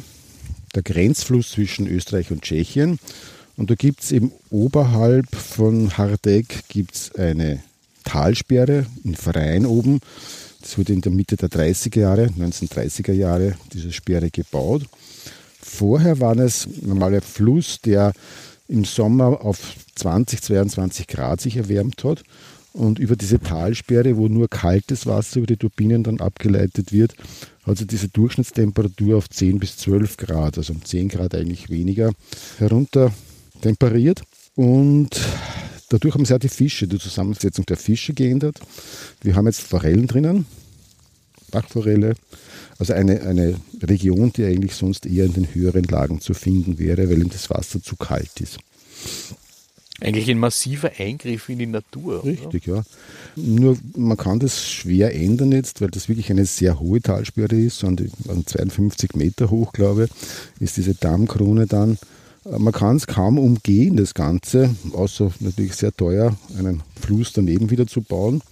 der 0.74 0.82
Grenzfluss 0.82 1.50
zwischen 1.52 1.86
Österreich 1.86 2.30
und 2.30 2.42
Tschechien. 2.42 2.98
Und 3.56 3.70
da 3.70 3.74
gibt 3.74 4.02
es 4.02 4.12
eben 4.12 4.32
oberhalb 4.50 5.34
von 5.34 5.96
Hardegg 5.96 6.46
gibt's 6.68 7.14
eine 7.14 7.62
Talsperre 8.06 8.86
in 9.04 9.14
Verein 9.14 9.66
oben. 9.66 10.00
Das 10.62 10.78
wurde 10.78 10.94
in 10.94 11.02
der 11.02 11.12
Mitte 11.12 11.36
der 11.36 11.50
30er 11.50 12.00
Jahre, 12.00 12.26
1930er 12.26 13.12
Jahre, 13.12 13.56
diese 13.72 13.92
Sperre 13.92 14.30
gebaut. 14.30 14.84
Vorher 15.60 16.18
war 16.20 16.36
es 16.38 16.66
ein 16.66 16.88
normaler 16.88 17.20
Fluss, 17.20 17.80
der 17.84 18.12
im 18.68 18.84
Sommer 18.84 19.42
auf 19.44 19.74
20, 19.96 20.42
22 20.42 21.06
Grad 21.06 21.40
sich 21.40 21.56
erwärmt 21.56 22.02
hat. 22.04 22.22
Und 22.72 22.98
über 22.98 23.16
diese 23.16 23.38
Talsperre, 23.38 24.16
wo 24.16 24.28
nur 24.28 24.48
kaltes 24.48 25.06
Wasser 25.06 25.38
über 25.38 25.46
die 25.46 25.56
Turbinen 25.56 26.02
dann 26.02 26.20
abgeleitet 26.20 26.92
wird, 26.92 27.14
hat 27.64 27.78
sich 27.78 27.86
diese 27.86 28.08
Durchschnittstemperatur 28.08 29.16
auf 29.16 29.30
10 29.30 29.58
bis 29.58 29.78
12 29.78 30.16
Grad, 30.18 30.58
also 30.58 30.72
um 30.72 30.84
10 30.84 31.08
Grad 31.08 31.34
eigentlich 31.34 31.70
weniger, 31.70 32.12
herunter 32.58 33.12
temperiert. 33.62 34.22
Und 34.56 35.18
dadurch 35.88 36.14
haben 36.14 36.24
sich 36.24 36.34
auch 36.34 36.40
die 36.40 36.48
Fische, 36.48 36.86
die 36.86 36.98
Zusammensetzung 36.98 37.66
der 37.66 37.76
Fische 37.76 38.14
geändert. 38.14 38.60
Wir 39.22 39.34
haben 39.34 39.46
jetzt 39.46 39.60
Forellen 39.60 40.06
drinnen, 40.06 40.46
Bachforelle, 41.50 42.14
also 42.78 42.92
eine, 42.92 43.22
eine 43.22 43.60
Region, 43.82 44.32
die 44.32 44.44
eigentlich 44.44 44.74
sonst 44.74 45.06
eher 45.06 45.24
in 45.24 45.32
den 45.32 45.54
höheren 45.54 45.84
Lagen 45.84 46.20
zu 46.20 46.34
finden 46.34 46.78
wäre, 46.78 47.08
weil 47.08 47.22
ihm 47.22 47.30
das 47.30 47.50
Wasser 47.50 47.82
zu 47.82 47.96
kalt 47.96 48.40
ist. 48.40 48.58
Eigentlich 49.98 50.30
ein 50.30 50.38
massiver 50.38 50.92
Eingriff 50.98 51.48
in 51.48 51.58
die 51.58 51.66
Natur. 51.66 52.22
oder? 52.22 52.30
Richtig, 52.30 52.66
ja. 52.66 52.82
Nur 53.34 53.78
man 53.96 54.18
kann 54.18 54.38
das 54.38 54.62
schwer 54.62 55.14
ändern 55.14 55.52
jetzt, 55.52 55.80
weil 55.80 55.90
das 55.90 56.08
wirklich 56.10 56.30
eine 56.30 56.44
sehr 56.44 56.78
hohe 56.80 57.00
Talsperre 57.00 57.56
ist, 57.56 57.78
so 57.78 57.86
an, 57.86 57.96
die, 57.96 58.10
an 58.28 58.46
52 58.46 59.14
Meter 59.14 59.50
hoch, 59.50 59.72
glaube 59.72 60.04
ich, 60.04 60.62
ist 60.62 60.76
diese 60.76 60.94
Dammkrone 60.94 61.66
dann. 61.66 61.96
Äh, 62.50 62.58
Man 62.58 62.72
kann 62.72 62.96
es 62.96 63.06
kaum 63.06 63.38
umgehen, 63.38 63.96
das 63.96 64.14
Ganze, 64.14 64.74
außer 64.92 65.30
natürlich 65.40 65.74
sehr 65.74 65.92
teuer, 65.92 66.36
einen 66.58 66.82
Fluss 67.00 67.32
daneben 67.32 67.70
wieder 67.70 67.86
zu 67.86 68.02
bauen. 68.02 68.42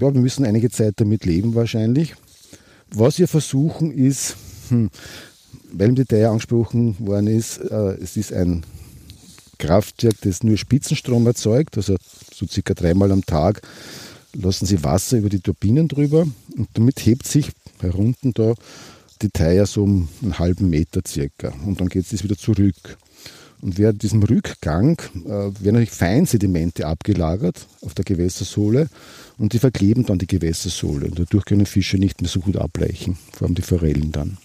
Ja, 0.00 0.12
wir 0.12 0.20
müssen 0.20 0.44
einige 0.44 0.70
Zeit 0.70 0.94
damit 0.96 1.24
leben 1.24 1.54
wahrscheinlich. 1.54 2.14
Was 2.90 3.18
wir 3.18 3.28
versuchen 3.28 3.92
ist, 3.92 4.36
hm, 4.68 4.90
weil 5.72 5.88
im 5.88 5.94
Detail 5.94 6.28
angesprochen 6.28 6.96
worden 6.98 7.26
ist, 7.28 7.58
äh, 7.58 7.94
es 8.00 8.16
ist 8.16 8.32
ein 8.32 8.64
Kraftwerk, 9.58 10.16
das 10.22 10.42
nur 10.42 10.56
Spitzenstrom 10.56 11.26
erzeugt, 11.26 11.76
also 11.76 11.96
so 12.32 12.46
circa 12.46 12.74
dreimal 12.74 13.12
am 13.12 13.24
Tag 13.24 13.62
lassen 14.34 14.66
sie 14.66 14.82
Wasser 14.82 15.18
über 15.18 15.28
die 15.28 15.38
Turbinen 15.38 15.86
drüber 15.86 16.26
und 16.56 16.68
damit 16.74 17.06
hebt 17.06 17.26
sich 17.26 17.52
herunten 17.80 18.32
da 18.32 18.54
die 19.22 19.30
Theier 19.30 19.66
so 19.66 19.84
um 19.84 20.08
einen 20.22 20.38
halben 20.40 20.70
Meter 20.70 21.02
circa 21.06 21.52
und 21.64 21.80
dann 21.80 21.88
geht 21.88 22.12
es 22.12 22.24
wieder 22.24 22.36
zurück. 22.36 22.98
Und 23.64 23.78
während 23.78 24.02
diesem 24.02 24.22
Rückgang 24.22 25.00
äh, 25.24 25.26
werden 25.26 25.56
natürlich 25.62 25.90
Feinsedimente 25.90 26.86
abgelagert 26.86 27.66
auf 27.80 27.94
der 27.94 28.04
Gewässersohle 28.04 28.88
und 29.38 29.54
die 29.54 29.58
verkleben 29.58 30.04
dann 30.04 30.18
die 30.18 30.26
Gewässersohle. 30.26 31.06
Und 31.06 31.18
dadurch 31.18 31.46
können 31.46 31.64
Fische 31.64 31.96
nicht 31.96 32.20
mehr 32.20 32.28
so 32.28 32.40
gut 32.40 32.58
ableichen, 32.58 33.16
vor 33.32 33.46
allem 33.46 33.54
die 33.54 33.62
Forellen 33.62 34.12
dann. 34.12 34.36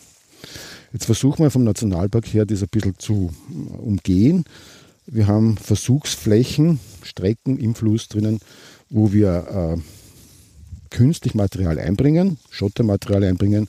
Jetzt 0.93 1.03
versuchen 1.03 1.43
wir 1.43 1.51
vom 1.51 1.65
Nationalpark 1.65 2.33
her, 2.33 2.45
das 2.45 2.63
ein 2.63 2.69
bisschen 2.71 2.97
zu 2.97 3.31
äh, 3.49 3.73
umgehen. 3.79 4.45
Wir 5.05 5.27
haben 5.27 5.57
Versuchsflächen, 5.57 6.79
Strecken 7.03 7.59
im 7.59 7.75
Fluss 7.75 8.07
drinnen, 8.07 8.39
wo 8.89 9.11
wir 9.11 9.75
äh, 9.77 10.95
künstlich 10.95 11.35
Material 11.35 11.77
einbringen, 11.77 12.37
Schottermaterial 12.51 13.25
einbringen 13.25 13.67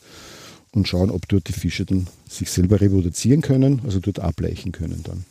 und 0.70 0.86
schauen, 0.86 1.10
ob 1.10 1.26
dort 1.26 1.48
die 1.48 1.54
Fische 1.54 1.86
dann 1.86 2.06
sich 2.28 2.52
selber 2.52 2.80
reproduzieren 2.80 3.40
können, 3.40 3.82
also 3.84 3.98
dort 3.98 4.20
ableichen 4.20 4.70
können 4.70 5.02
dann. 5.02 5.24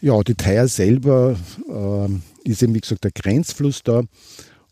Ja, 0.00 0.22
die 0.22 0.34
Theier 0.34 0.68
selber 0.68 1.36
äh, 1.68 2.48
ist 2.48 2.62
eben, 2.62 2.74
wie 2.74 2.80
gesagt, 2.80 3.02
der 3.02 3.10
Grenzfluss 3.10 3.82
da 3.82 4.02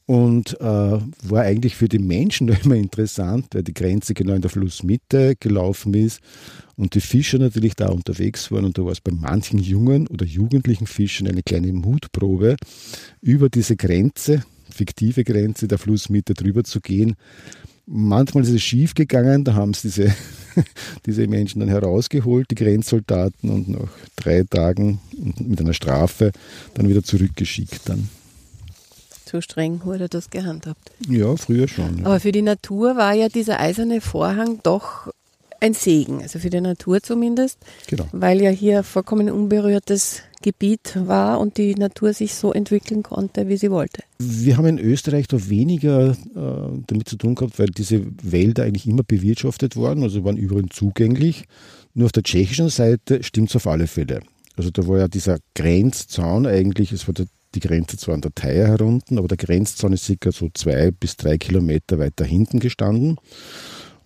und 0.06 0.60
äh, 0.60 0.64
war 0.64 1.42
eigentlich 1.42 1.74
für 1.74 1.88
die 1.88 1.98
Menschen 1.98 2.48
immer 2.64 2.76
interessant, 2.76 3.46
weil 3.52 3.64
die 3.64 3.74
Grenze 3.74 4.14
genau 4.14 4.34
in 4.34 4.42
der 4.42 4.50
Flussmitte 4.50 5.34
gelaufen 5.40 5.94
ist 5.94 6.20
und 6.76 6.94
die 6.94 7.00
Fischer 7.00 7.38
natürlich 7.38 7.74
da 7.74 7.88
unterwegs 7.88 8.52
waren 8.52 8.64
und 8.64 8.78
da 8.78 8.84
war 8.84 8.92
es 8.92 9.00
bei 9.00 9.10
manchen 9.10 9.58
jungen 9.58 10.06
oder 10.06 10.24
jugendlichen 10.24 10.86
Fischen 10.86 11.26
eine 11.26 11.42
kleine 11.42 11.72
Mutprobe, 11.72 12.54
über 13.20 13.48
diese 13.48 13.74
Grenze, 13.74 14.44
fiktive 14.70 15.24
Grenze 15.24 15.66
der 15.66 15.78
Flussmitte 15.78 16.34
drüber 16.34 16.62
zu 16.62 16.80
gehen. 16.80 17.16
Manchmal 17.86 18.42
ist 18.44 18.50
es 18.50 18.62
schief 18.62 18.94
gegangen, 18.94 19.44
da 19.44 19.54
haben 19.54 19.72
sie 19.74 19.88
diese, 19.88 20.12
diese 21.06 21.26
Menschen 21.28 21.60
dann 21.60 21.68
herausgeholt, 21.68 22.50
die 22.50 22.56
Grenzsoldaten, 22.56 23.48
und 23.50 23.68
nach 23.68 23.88
drei 24.16 24.42
Tagen 24.42 24.98
mit 25.38 25.60
einer 25.60 25.72
Strafe 25.74 26.32
dann 26.74 26.88
wieder 26.88 27.02
zurückgeschickt 27.04 27.82
dann. 27.88 28.08
so 29.30 29.40
streng 29.40 29.80
wurde 29.84 30.08
das 30.08 30.30
gehandhabt. 30.30 30.90
Ja, 31.08 31.36
früher 31.36 31.68
schon. 31.68 31.98
Ja. 31.98 32.06
Aber 32.06 32.20
für 32.20 32.32
die 32.32 32.42
Natur 32.42 32.96
war 32.96 33.12
ja 33.14 33.28
dieser 33.28 33.60
eiserne 33.60 34.00
Vorhang 34.00 34.58
doch 34.64 35.12
ein 35.60 35.72
Segen, 35.74 36.20
also 36.22 36.38
für 36.38 36.50
die 36.50 36.60
Natur 36.60 37.02
zumindest, 37.02 37.58
Genau. 37.86 38.06
weil 38.12 38.42
ja 38.42 38.50
hier 38.50 38.82
vollkommen 38.82 39.30
unberührtes 39.30 40.22
Gebiet 40.42 40.96
war 41.06 41.40
und 41.40 41.56
die 41.58 41.74
Natur 41.74 42.12
sich 42.12 42.34
so 42.34 42.52
entwickeln 42.52 43.02
konnte, 43.02 43.48
wie 43.48 43.56
sie 43.56 43.70
wollte. 43.70 44.02
Wir 44.18 44.56
haben 44.56 44.66
in 44.66 44.78
Österreich 44.78 45.28
da 45.28 45.48
weniger 45.48 46.10
äh, 46.10 46.14
damit 46.86 47.08
zu 47.08 47.16
tun 47.16 47.34
gehabt, 47.34 47.58
weil 47.58 47.68
diese 47.68 48.02
Wälder 48.22 48.64
eigentlich 48.64 48.86
immer 48.86 49.02
bewirtschaftet 49.02 49.76
waren, 49.76 50.02
also 50.02 50.24
waren 50.24 50.36
überall 50.36 50.66
zugänglich. 50.70 51.44
Nur 51.94 52.06
auf 52.06 52.12
der 52.12 52.22
tschechischen 52.22 52.68
Seite 52.68 53.22
stimmt 53.22 53.50
es 53.50 53.56
auf 53.56 53.66
alle 53.66 53.86
Fälle. 53.86 54.20
Also 54.56 54.70
da 54.70 54.86
war 54.86 54.98
ja 54.98 55.08
dieser 55.08 55.38
Grenzzaun 55.54 56.46
eigentlich, 56.46 56.92
es 56.92 57.06
war 57.06 57.14
der, 57.14 57.26
die 57.54 57.60
Grenze 57.60 57.96
zwar 57.96 58.14
an 58.14 58.20
der 58.20 58.34
Theier 58.34 58.68
herunten, 58.68 59.18
aber 59.18 59.28
der 59.28 59.36
Grenzzaun 59.36 59.92
ist 59.92 60.04
circa 60.04 60.32
so 60.32 60.48
zwei 60.52 60.90
bis 60.90 61.16
drei 61.16 61.38
Kilometer 61.38 61.98
weiter 61.98 62.24
hinten 62.24 62.60
gestanden. 62.60 63.16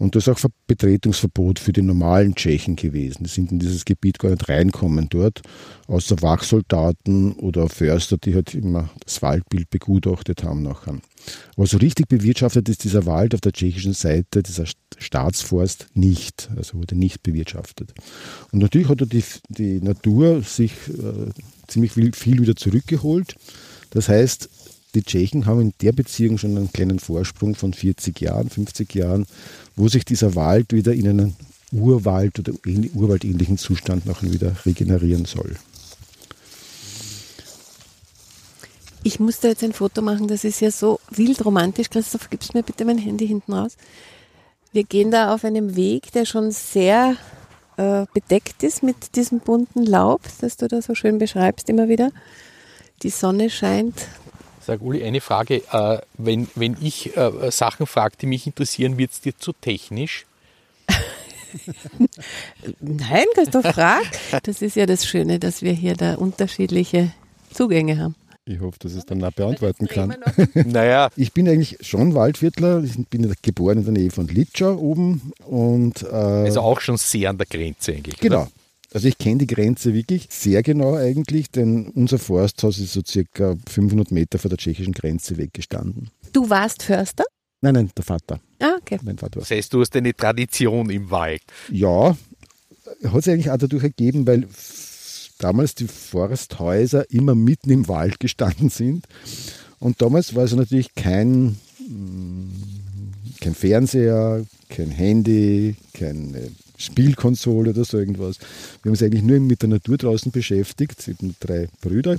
Und 0.01 0.17
das 0.17 0.25
ist 0.25 0.29
auch 0.31 0.39
Ver- 0.39 0.49
Betretungsverbot 0.67 1.59
für 1.59 1.75
die 1.75 1.83
normalen 1.83 2.35
Tschechen 2.35 2.75
gewesen. 2.75 3.25
Die 3.25 3.29
sind 3.29 3.53
in 3.53 3.59
dieses 3.59 3.85
Gebiet 3.85 4.19
gar 4.19 4.31
nicht 4.31 4.49
reinkommen 4.49 5.09
dort, 5.11 5.43
außer 5.89 6.23
Wachsoldaten 6.23 7.33
oder 7.35 7.69
Förster, 7.69 8.17
die 8.17 8.35
halt 8.35 8.55
immer 8.55 8.89
das 9.05 9.21
Waldbild 9.21 9.69
begutachtet 9.69 10.43
haben 10.43 10.63
nachher. 10.63 10.99
Aber 11.55 11.67
so 11.67 11.77
richtig 11.77 12.09
bewirtschaftet 12.09 12.71
ist 12.71 12.83
dieser 12.83 13.05
Wald 13.05 13.35
auf 13.35 13.43
der 13.43 13.53
tschechischen 13.53 13.93
Seite, 13.93 14.43
dieser 14.43 14.65
St- 14.65 14.77
Staatsforst, 14.99 15.89
nicht. 15.93 16.49
Also 16.57 16.79
wurde 16.79 16.97
nicht 16.97 17.23
bewirtschaftet. 17.23 17.93
Und 18.53 18.61
natürlich 18.61 18.89
hat 18.89 19.01
die, 19.13 19.23
die 19.51 19.83
Natur 19.83 20.41
sich 20.43 20.73
äh, 20.89 21.31
ziemlich 21.69 21.93
viel, 21.93 22.13
viel 22.15 22.41
wieder 22.41 22.57
zurückgeholt. 22.57 23.35
Das 23.91 24.09
heißt, 24.09 24.49
die 24.93 25.03
Tschechen 25.03 25.47
haben 25.47 25.61
in 25.61 25.75
der 25.81 25.93
Beziehung 25.93 26.39
schon 26.39 26.57
einen 26.57 26.73
kleinen 26.73 26.99
Vorsprung 26.99 27.55
von 27.55 27.73
40 27.73 28.21
Jahren, 28.21 28.51
50 28.51 28.95
Jahren, 28.95 29.27
wo 29.77 29.89
sich 29.89 30.05
dieser 30.05 30.35
Wald 30.35 30.73
wieder 30.73 30.93
in 30.93 31.09
einen 31.09 31.37
Urwald 31.73 32.39
oder 32.39 32.53
ähnlich- 32.67 32.95
urwaldähnlichen 32.95 33.59
Zustand 33.59 34.07
nachher 34.07 34.33
wieder 34.33 34.55
regenerieren 34.67 35.25
soll. 35.25 35.57
Ich 39.03 39.19
musste 39.19 39.49
jetzt 39.49 39.65
ein 39.65 39.73
Foto 39.73 40.03
machen, 40.03 40.29
das 40.29 40.45
ist 40.45 40.61
ja 40.61 40.71
so 40.71 41.01
wild 41.11 41.45
romantisch. 41.45 41.89
Christoph, 41.89 42.29
gibst 42.29 42.53
mir 42.53 42.63
bitte 42.63 42.85
mein 42.85 42.99
Handy 42.99 43.27
hinten 43.27 43.55
raus. 43.55 43.77
Wir 44.73 44.85
gehen 44.85 45.11
da 45.11 45.35
auf 45.35 45.45
einem 45.45 45.75
Weg, 45.75 46.13
der 46.13 46.27
schon 46.27 46.51
sehr 46.51 47.17
äh, 47.77 48.05
bedeckt 48.13 48.63
ist 48.63 48.83
mit 48.83 49.17
diesem 49.17 49.41
bunten 49.41 49.85
Laub, 49.85 50.21
das 50.41 50.59
du 50.59 50.69
da 50.69 50.83
so 50.83 50.95
schön 50.95 51.19
beschreibst 51.19 51.69
immer 51.71 51.89
wieder. 51.89 52.11
Die 53.03 53.11
Sonne 53.11 53.49
scheint 53.49 54.07
Sag 54.61 54.83
Uli, 54.83 55.03
eine 55.03 55.21
Frage. 55.21 55.63
Äh, 55.73 55.99
wenn, 56.19 56.49
wenn 56.55 56.77
ich 56.81 57.17
äh, 57.17 57.51
Sachen 57.51 57.87
frage, 57.87 58.17
die 58.21 58.27
mich 58.27 58.47
interessieren, 58.47 58.99
wird 58.99 59.13
es 59.13 59.21
dir 59.21 59.37
zu 59.37 59.53
technisch? 59.53 60.27
Nein, 62.81 63.25
Christoph, 63.35 63.67
frag. 63.67 64.03
Das 64.45 64.63
ist 64.63 64.77
ja 64.77 64.87
das 64.87 65.07
Schöne, 65.07 65.39
dass 65.39 65.63
wir 65.63 65.73
hier 65.73 65.97
da 65.97 66.15
unterschiedliche 66.15 67.13
Zugänge 67.53 67.99
haben. 67.99 68.15
Ich 68.45 68.61
hoffe, 68.61 68.79
dass 68.81 68.93
ich 68.93 68.99
es 68.99 69.07
dann 69.07 69.23
auch 69.23 69.33
beantworten 69.33 69.87
kann. 69.87 70.17
Naja, 70.55 71.11
Ich 71.17 71.33
bin 71.33 71.49
eigentlich 71.49 71.79
schon 71.81 72.15
Waldviertler. 72.15 72.83
Ich 72.83 72.97
bin 73.09 73.33
geboren 73.43 73.79
in 73.79 73.85
der 73.85 73.93
Nähe 73.93 74.11
von 74.11 74.27
Litschau 74.27 74.75
oben. 74.75 75.33
Und, 75.47 76.03
äh, 76.03 76.07
also 76.07 76.61
auch 76.61 76.81
schon 76.81 76.97
sehr 76.97 77.31
an 77.31 77.39
der 77.39 77.47
Grenze 77.47 77.93
eigentlich. 77.93 78.19
genau. 78.19 78.43
Oder? 78.43 78.51
Also 78.93 79.07
ich 79.07 79.19
kenne 79.19 79.39
die 79.39 79.47
Grenze 79.47 79.95
wirklich 79.95 80.27
sehr 80.31 80.63
genau 80.63 80.95
eigentlich, 80.95 81.51
denn 81.51 81.89
unser 81.91 82.19
Forsthaus 82.19 82.79
ist 82.79 82.93
so 82.93 83.03
circa 83.07 83.57
500 83.69 84.11
Meter 84.11 84.39
vor 84.39 84.49
der 84.49 84.59
tschechischen 84.59 84.93
Grenze 84.93 85.37
weggestanden. 85.37 86.11
Du 86.33 86.51
warst 86.51 86.83
Förster? 86.83 87.25
Nein, 87.61 87.75
nein, 87.75 87.91
der 87.97 88.05
Vater. 88.05 88.41
Ah, 88.59 88.77
okay. 88.81 88.99
Mein 89.03 89.19
Vater 89.19 89.37
war 89.37 89.43
Das 89.43 89.51
heißt, 89.51 89.73
du 89.73 89.81
hast 89.81 89.95
eine 89.95 90.15
Tradition 90.15 90.91
im 90.91 91.11
Wald. 91.11 91.43
Ja, 91.71 92.17
hat 93.05 93.25
sich 93.25 93.33
eigentlich 93.33 93.51
auch 93.51 93.59
dadurch 93.59 93.85
ergeben, 93.85 94.27
weil 94.27 94.49
damals 95.39 95.75
die 95.75 95.87
Forsthäuser 95.87 97.09
immer 97.11 97.35
mitten 97.35 97.71
im 97.71 97.87
Wald 97.87 98.19
gestanden 98.19 98.71
sind. 98.71 99.07
Und 99.79 100.03
damals 100.03 100.35
war 100.35 100.45
es 100.45 100.55
natürlich 100.55 100.95
kein, 100.95 101.57
mm, 101.79 102.51
kein 103.41 103.55
Fernseher, 103.55 104.45
kein 104.69 104.91
Handy, 104.91 105.77
keine 105.95 106.51
Spielkonsole 106.81 107.71
oder 107.71 107.85
so 107.85 107.99
irgendwas. 107.99 108.39
Wir 108.39 108.91
haben 108.91 108.91
uns 108.91 109.03
eigentlich 109.03 109.23
nur 109.23 109.39
mit 109.41 109.63
der 109.63 109.69
Natur 109.69 109.99
draußen 109.99 110.33
beschäftigt. 110.33 111.07
Habe 111.07 111.35
drei 111.41 111.69
Brüder. 111.81 112.19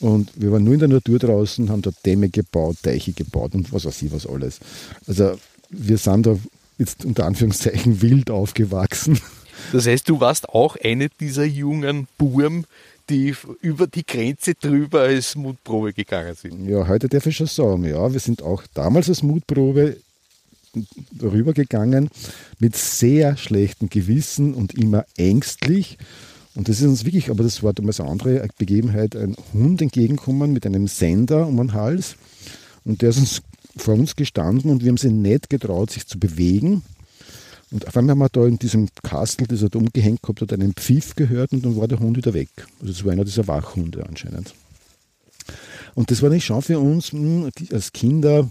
Und 0.00 0.30
wir 0.36 0.52
waren 0.52 0.64
nur 0.64 0.74
in 0.74 0.80
der 0.80 0.88
Natur 0.88 1.18
draußen, 1.18 1.70
haben 1.70 1.82
dort 1.82 1.96
Dämme 2.06 2.28
gebaut, 2.28 2.76
Teiche 2.82 3.12
gebaut 3.12 3.54
und 3.54 3.72
was 3.72 3.84
weiß 3.84 4.02
ich 4.02 4.12
was 4.12 4.26
alles. 4.26 4.60
Also 5.06 5.38
wir 5.70 5.98
sind 5.98 6.26
da 6.26 6.38
jetzt 6.78 7.04
unter 7.04 7.26
Anführungszeichen 7.26 8.00
wild 8.02 8.30
aufgewachsen. 8.30 9.20
Das 9.72 9.86
heißt, 9.86 10.08
du 10.08 10.20
warst 10.20 10.48
auch 10.48 10.76
eine 10.76 11.08
dieser 11.08 11.44
jungen 11.44 12.06
Burm, 12.16 12.64
die 13.10 13.34
über 13.60 13.86
die 13.86 14.06
Grenze 14.06 14.54
drüber 14.54 15.00
als 15.00 15.34
Mutprobe 15.34 15.92
gegangen 15.92 16.34
sind. 16.34 16.68
Ja, 16.68 16.86
heute 16.86 17.08
darf 17.08 17.26
ich 17.26 17.36
schon 17.36 17.46
sagen, 17.46 17.84
ja, 17.84 18.12
wir 18.12 18.20
sind 18.20 18.42
auch 18.42 18.62
damals 18.74 19.08
als 19.08 19.22
Mutprobe 19.22 19.96
rübergegangen 21.20 22.10
mit 22.58 22.76
sehr 22.76 23.36
schlechtem 23.36 23.88
Gewissen 23.88 24.54
und 24.54 24.74
immer 24.74 25.04
ängstlich. 25.16 25.98
Und 26.54 26.68
das 26.68 26.80
ist 26.80 26.86
uns 26.86 27.04
wirklich, 27.04 27.30
aber 27.30 27.44
das 27.44 27.62
war 27.62 27.72
damals 27.72 28.00
eine 28.00 28.10
andere 28.10 28.48
Begebenheit, 28.58 29.14
ein 29.14 29.36
Hund 29.52 29.80
entgegenkommen 29.80 30.52
mit 30.52 30.66
einem 30.66 30.88
Sender 30.88 31.46
um 31.46 31.56
den 31.56 31.72
Hals. 31.72 32.16
Und 32.84 33.02
der 33.02 33.10
ist 33.10 33.18
uns 33.18 33.42
vor 33.76 33.94
uns 33.94 34.16
gestanden 34.16 34.70
und 34.70 34.82
wir 34.82 34.88
haben 34.88 34.96
sie 34.96 35.12
nicht 35.12 35.50
getraut, 35.50 35.90
sich 35.90 36.06
zu 36.06 36.18
bewegen. 36.18 36.82
Und 37.70 37.86
auf 37.86 37.96
einmal 37.96 38.12
haben 38.12 38.20
wir 38.20 38.28
da 38.30 38.46
in 38.46 38.58
diesem 38.58 38.88
Kastel, 39.02 39.46
das 39.46 39.62
er 39.62 39.68
da 39.68 39.78
umgehängt 39.78 40.22
gehabt 40.22 40.40
hat, 40.40 40.52
einen 40.52 40.72
Pfiff 40.72 41.14
gehört 41.14 41.52
und 41.52 41.64
dann 41.64 41.76
war 41.76 41.86
der 41.86 42.00
Hund 42.00 42.16
wieder 42.16 42.32
weg. 42.32 42.48
Also 42.80 42.92
es 42.92 43.04
war 43.04 43.12
einer 43.12 43.24
dieser 43.24 43.46
Wachhunde 43.46 44.06
anscheinend. 44.06 44.54
Und 45.94 46.10
das 46.10 46.22
war 46.22 46.30
nicht 46.30 46.44
schon 46.44 46.62
für 46.62 46.78
uns 46.78 47.12
hm, 47.12 47.50
als 47.72 47.92
Kinder 47.92 48.50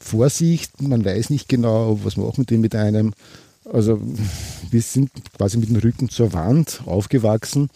Vorsicht, 0.00 0.80
man 0.82 1.04
weiß 1.04 1.30
nicht 1.30 1.48
genau, 1.48 1.98
was 2.04 2.16
machen 2.16 2.46
die 2.46 2.58
mit 2.58 2.74
einem. 2.74 3.14
Also 3.64 4.00
wir 4.70 4.82
sind 4.82 5.10
quasi 5.36 5.58
mit 5.58 5.68
dem 5.68 5.76
Rücken 5.76 6.08
zur 6.08 6.32
Wand 6.32 6.82
aufgewachsen 6.86 7.68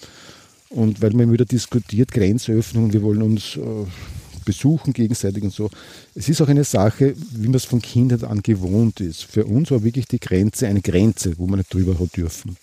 und 0.68 1.02
weil 1.02 1.12
man 1.14 1.33
wieder 1.33 1.44
diskutiert, 1.44 2.12
Grenzöffnung, 2.12 2.92
wir 2.92 3.02
wollen 3.02 3.22
uns 3.22 3.56
äh, 3.56 3.61
besuchen 4.44 4.92
gegenseitig 4.92 5.42
und 5.42 5.52
so. 5.52 5.68
Es 6.14 6.28
ist 6.28 6.40
auch 6.40 6.48
eine 6.48 6.64
Sache, 6.64 7.14
wie 7.33 7.46
man 7.46 7.54
es 7.54 7.64
von 7.64 7.83
Kindheit 7.83 8.24
an 8.24 8.42
gewohnt 8.42 9.00
ist. 9.00 9.24
Für 9.24 9.44
uns 9.44 9.70
war 9.70 9.83
wirklich 9.83 10.06
die 10.06 10.20
Grenze 10.20 10.68
eine 10.68 10.80
Grenze, 10.80 11.38
wo 11.38 11.46
man 11.46 11.59
nicht 11.59 11.74
drüber 11.74 11.98
hat 11.98 12.16
dürfen. 12.16 12.56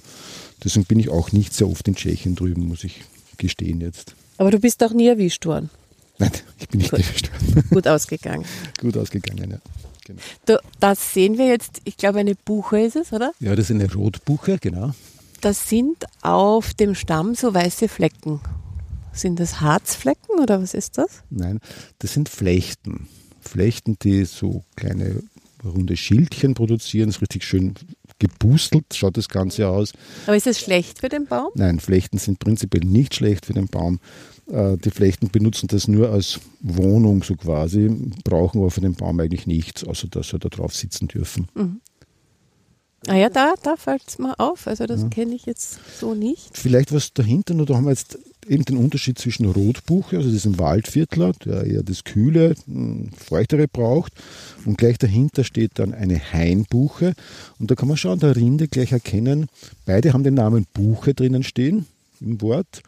Deswegen 0.64 0.86
bin 0.86 1.00
ich 1.00 1.10
auch 1.10 1.32
nicht 1.32 1.54
sehr 1.54 1.70
oft 1.70 1.88
in 1.88 1.96
Tschechien 1.96 2.36
drüben, 2.36 2.68
muss 2.68 2.84
ich 2.84 3.04
gestehen 3.38 3.82
jetzt. 3.82 4.16
Aber 4.38 4.52
du 4.52 4.60
bist 4.60 4.84
auch 4.84 4.94
nie 4.94 5.08
erwischt 5.08 5.46
worden. 5.46 5.70
Nein, 6.20 6.32
ich 6.60 6.68
bin 6.70 6.80
nicht 6.80 6.92
Gut. 6.92 7.00
erwischt. 7.00 7.32
Gut 7.70 7.88
ausgegangen. 7.88 8.46
Gut 8.80 8.98
ausgegangen, 8.98 9.52
ja. 9.52 9.58
Genau. 10.06 10.22
Du, 10.46 10.60
das 10.80 11.14
sehen 11.14 11.38
wir 11.38 11.48
jetzt, 11.48 11.82
ich 11.84 11.98
glaube, 11.98 12.20
eine 12.20 12.36
Buche 12.36 12.80
ist 12.80 12.96
es, 12.96 13.12
oder? 13.12 13.34
Ja, 13.40 13.56
das 13.56 13.70
ist 13.70 13.76
eine 13.76 13.92
Rotbuche, 13.94 14.58
genau. 14.58 14.92
Das 15.42 15.70
sind 15.70 16.06
auf 16.22 16.74
dem 16.74 16.96
Stamm 16.96 17.36
so 17.36 17.54
weiße 17.54 17.88
Flecken. 17.90 18.40
Sind 19.12 19.40
das 19.40 19.62
Harzflecken 19.62 20.40
oder 20.40 20.62
was 20.62 20.74
ist 20.74 20.98
das? 20.98 21.24
Nein, 21.30 21.60
das 22.00 22.14
sind 22.14 22.30
Flechten. 22.30 23.08
Flechten, 23.42 23.98
die 24.02 24.26
so 24.26 24.64
kleine 24.76 25.24
runde 25.64 25.98
Schildchen 25.98 26.54
produzieren. 26.54 27.08
Das 27.08 27.18
ist 27.18 27.22
richtig 27.22 27.44
schön 27.44 27.74
gebustelt, 28.20 28.86
schaut 28.94 29.18
das 29.18 29.30
Ganze 29.30 29.68
aus. 29.68 29.94
Aber 30.26 30.36
ist 30.36 30.46
das 30.46 30.60
schlecht 30.60 31.00
für 31.00 31.10
den 31.10 31.26
Baum? 31.26 31.50
Nein, 31.56 31.80
Flechten 31.80 32.18
sind 32.18 32.40
prinzipiell 32.40 32.84
nicht 32.84 33.16
schlecht 33.16 33.46
für 33.46 33.54
den 33.54 33.68
Baum. 33.68 34.00
Äh, 34.52 34.78
Die 34.78 34.92
Flechten 34.92 35.30
benutzen 35.30 35.68
das 35.68 35.88
nur 35.88 36.10
als 36.12 36.40
Wohnung 36.62 37.24
so 37.24 37.36
quasi, 37.36 37.90
brauchen 38.24 38.60
aber 38.60 38.72
für 38.72 38.82
den 38.82 38.96
Baum 38.96 39.20
eigentlich 39.20 39.48
nichts, 39.48 39.84
außer 39.84 40.08
dass 40.08 40.30
sie 40.30 40.40
da 40.40 40.50
drauf 40.50 40.76
sitzen 40.76 41.08
dürfen. 41.08 41.48
Ah 43.08 43.16
ja, 43.16 43.30
da, 43.30 43.54
da 43.62 43.76
fällt 43.76 44.04
es 44.08 44.18
mir 44.20 44.40
auf. 44.40 44.68
Also 44.68 44.86
das 44.86 45.10
kenne 45.10 45.36
ich 45.36 45.46
jetzt 45.46 45.80
so 46.00 46.14
nicht. 46.14 46.58
Vielleicht 46.58 46.92
was 46.92 47.14
dahinter, 47.14 47.54
nur 47.54 47.66
da 47.66 47.76
haben 47.76 47.86
wir 47.86 47.92
jetzt 47.92 48.18
eben 48.48 48.66
den 48.66 48.78
Unterschied 48.78 49.20
zwischen 49.20 49.46
Rotbuche, 49.46 50.18
also 50.18 50.30
diesem 50.30 50.58
Waldviertler, 50.58 51.34
der 51.46 51.66
eher 51.66 51.84
das 51.84 52.04
Kühle, 52.04 52.56
mh, 52.66 53.12
Feuchtere 53.16 53.68
braucht, 53.68 54.14
und 54.66 54.78
gleich 54.78 54.98
dahinter 54.98 55.44
steht 55.44 55.72
dann 55.76 55.94
eine 55.94 56.20
Hainbuche. 56.34 57.14
Und 57.60 57.70
da 57.70 57.76
kann 57.76 57.88
man 57.88 57.98
schon 57.98 58.14
an 58.14 58.20
der 58.20 58.36
Rinde 58.36 58.68
gleich 58.68 58.92
erkennen, 58.94 59.48
beide 59.86 60.14
haben 60.14 60.24
den 60.24 60.34
Namen 60.34 60.66
Buche 60.74 61.14
drinnen 61.14 61.44
stehen 61.44 61.86
im 62.20 62.42
Wort, 62.42 62.82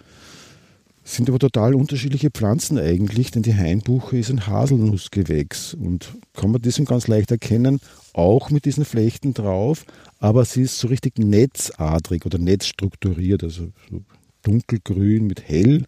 sind 1.16 1.30
aber 1.30 1.40
total 1.40 1.74
unterschiedliche 1.76 2.30
Pflanzen 2.30 2.78
eigentlich, 2.78 3.32
denn 3.32 3.42
die 3.42 3.56
Hainbuche 3.56 4.18
ist 4.18 4.30
ein 4.30 4.48
Haselnussgewächs 4.48 5.74
und 5.74 6.14
kann 6.34 6.52
man 6.52 6.62
deswegen 6.62 6.86
ganz 6.86 7.08
leicht 7.08 7.32
erkennen, 7.32 7.80
auch 8.14 8.50
mit 8.50 8.66
diesen 8.66 8.86
Flechten 8.86 9.34
drauf, 9.34 9.86
aber 10.20 10.46
sie 10.46 10.64
ist 10.64 10.78
so 10.78 10.88
richtig 10.88 11.18
netzadrig 11.18 12.26
oder 12.26 12.38
netzstrukturiert, 12.38 13.44
also 13.44 13.70
so 13.90 14.02
dunkelgrün 14.44 15.26
mit 15.26 15.48
hell 15.48 15.86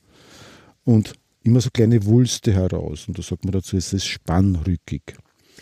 und 0.84 1.14
immer 1.44 1.62
so 1.62 1.70
kleine 1.72 2.06
Wulste 2.06 2.54
heraus. 2.54 3.08
Und 3.08 3.18
da 3.18 3.24
sagt 3.24 3.46
man 3.46 3.52
dazu, 3.52 3.78
es 3.78 3.94
ist 3.94 4.08
spannrückig. 4.08 5.16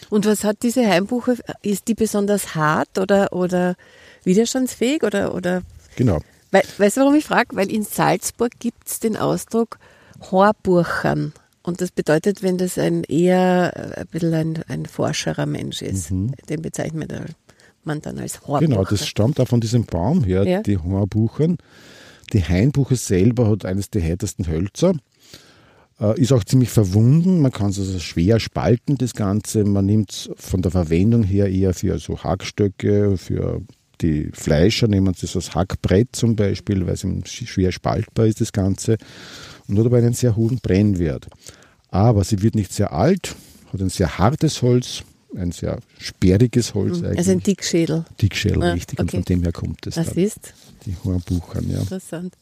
Und 0.09 0.25
was 0.25 0.43
hat 0.43 0.63
diese 0.63 0.87
Heimbuche? 0.87 1.37
Ist 1.61 1.87
die 1.87 1.93
besonders 1.93 2.55
hart 2.55 2.97
oder, 2.97 3.33
oder 3.33 3.75
widerstandsfähig? 4.23 5.03
Oder, 5.03 5.35
oder 5.35 5.63
Genau. 5.95 6.21
Weil, 6.51 6.63
weißt 6.77 6.97
du, 6.97 7.01
warum 7.01 7.15
ich 7.15 7.25
frage? 7.25 7.55
Weil 7.55 7.71
in 7.71 7.83
Salzburg 7.83 8.51
gibt 8.59 8.87
es 8.87 8.99
den 8.99 9.15
Ausdruck 9.17 9.77
Horburchern. 10.31 11.33
Und 11.61 11.81
das 11.81 11.91
bedeutet, 11.91 12.41
wenn 12.41 12.57
das 12.57 12.77
ein 12.77 13.03
eher 13.03 13.73
äh, 13.75 14.01
ein 14.01 14.07
bisschen 14.07 14.33
ein, 14.33 14.63
ein 14.67 14.85
forscherer 14.85 15.45
Mensch 15.45 15.81
ist, 15.81 16.09
den 16.09 16.61
bezeichnet 16.61 17.13
man 17.83 18.01
dann 18.01 18.17
als 18.19 18.41
Horburcher. 18.41 18.67
Genau, 18.67 18.83
das 18.85 19.05
stammt 19.07 19.39
auch 19.39 19.47
von 19.47 19.61
diesem 19.61 19.85
Baum 19.85 20.23
her, 20.23 20.43
Ja. 20.43 20.61
die 20.61 20.77
Hornbuchen. 20.77 21.57
Die 22.33 22.43
Hainbuche 22.43 22.95
selber 22.95 23.49
hat 23.49 23.65
eines 23.65 23.89
der 23.89 24.01
härtesten 24.01 24.47
Hölzer. 24.47 24.93
Äh, 25.99 26.19
ist 26.19 26.31
auch 26.31 26.43
ziemlich 26.43 26.69
verwunden, 26.69 27.41
man 27.41 27.51
kann 27.51 27.71
es 27.71 27.79
also 27.79 27.99
schwer 27.99 28.39
spalten, 28.39 28.97
das 28.97 29.13
Ganze. 29.13 29.63
Man 29.65 29.85
nimmt 29.85 30.11
es 30.11 30.29
von 30.37 30.61
der 30.61 30.71
Verwendung 30.71 31.23
her 31.23 31.49
eher 31.49 31.73
für 31.73 31.99
so 31.99 32.23
Hackstöcke, 32.23 33.17
für 33.17 33.61
die 34.01 34.29
Fleischer 34.33 34.87
nehmen 34.87 35.13
das 35.19 35.35
als 35.35 35.53
Hackbrett 35.55 36.09
zum 36.15 36.35
Beispiel, 36.35 36.85
weil 36.87 36.93
es 36.93 37.05
schwer 37.31 37.71
spaltbar 37.71 38.25
ist, 38.27 38.41
das 38.41 38.51
Ganze. 38.53 38.97
Und 39.67 39.77
hat 39.77 39.85
aber 39.85 39.97
einen 39.97 40.13
sehr 40.13 40.35
hohen 40.35 40.59
Brennwert. 40.59 41.27
Aber 41.89 42.23
sie 42.23 42.41
wird 42.41 42.55
nicht 42.55 42.71
sehr 42.73 42.93
alt, 42.93 43.35
hat 43.73 43.81
ein 43.81 43.89
sehr 43.89 44.17
hartes 44.17 44.61
Holz, 44.61 45.03
ein 45.35 45.51
sehr 45.51 45.79
sperriges 45.99 46.73
Holz 46.73 46.97
eigentlich. 47.03 47.17
Also 47.19 47.31
ein 47.31 47.39
Dickschädel. 47.41 48.05
Dickschädel, 48.21 48.63
Ah, 48.63 48.71
richtig. 48.73 48.99
Und 48.99 49.09
okay. 49.09 49.17
von 49.17 49.25
dem 49.25 49.43
her 49.43 49.51
kommt 49.51 49.85
es 49.87 49.95
Das 49.95 50.07
dann. 50.13 50.17
ist 50.23 50.53
Die 50.85 50.95
Hornbuchern, 51.03 51.69
ja. 51.69 51.79
interessant. 51.79 52.33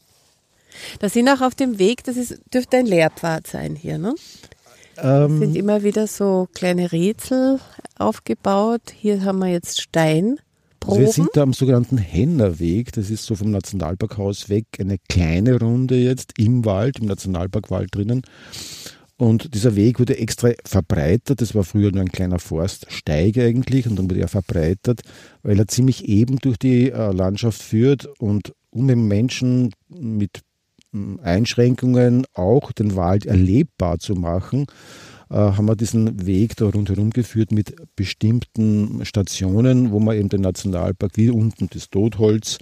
Da 1.00 1.08
sind 1.08 1.28
auch 1.28 1.40
auf 1.40 1.54
dem 1.54 1.78
Weg, 1.78 2.04
das 2.04 2.16
ist, 2.16 2.38
dürfte 2.52 2.76
ein 2.76 2.86
Lehrpfad 2.86 3.46
sein 3.46 3.74
hier, 3.74 3.98
ne? 3.98 4.14
Ähm, 4.98 5.38
sind 5.38 5.56
immer 5.56 5.82
wieder 5.82 6.06
so 6.06 6.48
kleine 6.54 6.92
Rätsel 6.92 7.58
aufgebaut. 7.98 8.82
Hier 8.94 9.24
haben 9.24 9.38
wir 9.38 9.48
jetzt 9.48 9.80
Steinproben. 10.78 10.88
also 10.88 11.00
wir 11.00 11.12
sind 11.12 11.30
da 11.34 11.42
am 11.42 11.52
sogenannten 11.52 11.98
Hennerweg. 11.98 12.92
Das 12.92 13.10
ist 13.10 13.24
so 13.24 13.34
vom 13.34 13.50
Nationalparkhaus 13.50 14.48
weg 14.48 14.66
eine 14.78 14.98
kleine 15.08 15.58
Runde 15.58 15.96
jetzt 15.96 16.38
im 16.38 16.64
Wald, 16.64 16.98
im 16.98 17.06
Nationalparkwald 17.06 17.94
drinnen. 17.94 18.22
Und 19.16 19.54
dieser 19.54 19.74
Weg 19.74 19.98
wurde 19.98 20.16
extra 20.16 20.52
verbreitert. 20.64 21.40
Das 21.40 21.54
war 21.54 21.64
früher 21.64 21.90
nur 21.90 22.02
ein 22.02 22.12
kleiner 22.12 22.38
Forststeig 22.38 23.36
eigentlich 23.38 23.88
und 23.88 23.96
dann 23.96 24.08
wurde 24.08 24.20
er 24.20 24.28
verbreitert, 24.28 25.00
weil 25.42 25.58
er 25.58 25.66
ziemlich 25.66 26.08
eben 26.08 26.36
durch 26.38 26.56
die 26.56 26.90
äh, 26.90 27.12
Landschaft 27.12 27.60
führt 27.60 28.06
und 28.20 28.54
um 28.70 28.86
den 28.86 29.08
Menschen 29.08 29.72
mit 29.88 30.42
hm, 30.92 31.18
Einschränkungen 31.20 32.26
auch 32.32 32.70
den 32.70 32.94
Wald 32.94 33.26
erlebbar 33.26 33.98
zu 33.98 34.14
machen, 34.14 34.66
haben 35.30 35.66
wir 35.66 35.76
diesen 35.76 36.26
Weg 36.26 36.56
da 36.56 36.66
rundherum 36.66 37.10
geführt 37.10 37.52
mit 37.52 37.74
bestimmten 37.96 39.04
Stationen, 39.04 39.90
wo 39.90 40.00
man 40.00 40.16
eben 40.16 40.28
den 40.28 40.40
Nationalpark 40.40 41.12
wie 41.16 41.30
unten 41.30 41.68
das 41.70 41.90
Totholz 41.90 42.58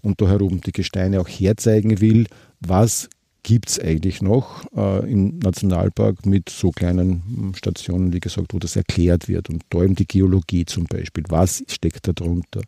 und 0.00 0.20
da 0.20 0.28
herum 0.28 0.60
die 0.60 0.72
Gesteine 0.72 1.20
auch 1.20 1.28
herzeigen 1.28 2.00
will, 2.00 2.26
was 2.60 3.08
gibt 3.42 3.70
es 3.70 3.80
eigentlich 3.80 4.20
noch 4.20 4.64
äh, 4.76 5.10
im 5.10 5.38
Nationalpark 5.38 6.26
mit 6.26 6.50
so 6.50 6.70
kleinen 6.70 7.22
hm, 7.26 7.54
Stationen, 7.54 8.12
wie 8.12 8.20
gesagt, 8.20 8.52
wo 8.52 8.58
das 8.58 8.76
erklärt 8.76 9.26
wird. 9.26 9.48
Und 9.48 9.62
da 9.70 9.82
eben 9.82 9.94
die 9.94 10.06
Geologie 10.06 10.66
zum 10.66 10.84
Beispiel. 10.84 11.24
Was 11.28 11.64
steckt 11.66 12.06
da 12.08 12.12
drunter? 12.12 12.60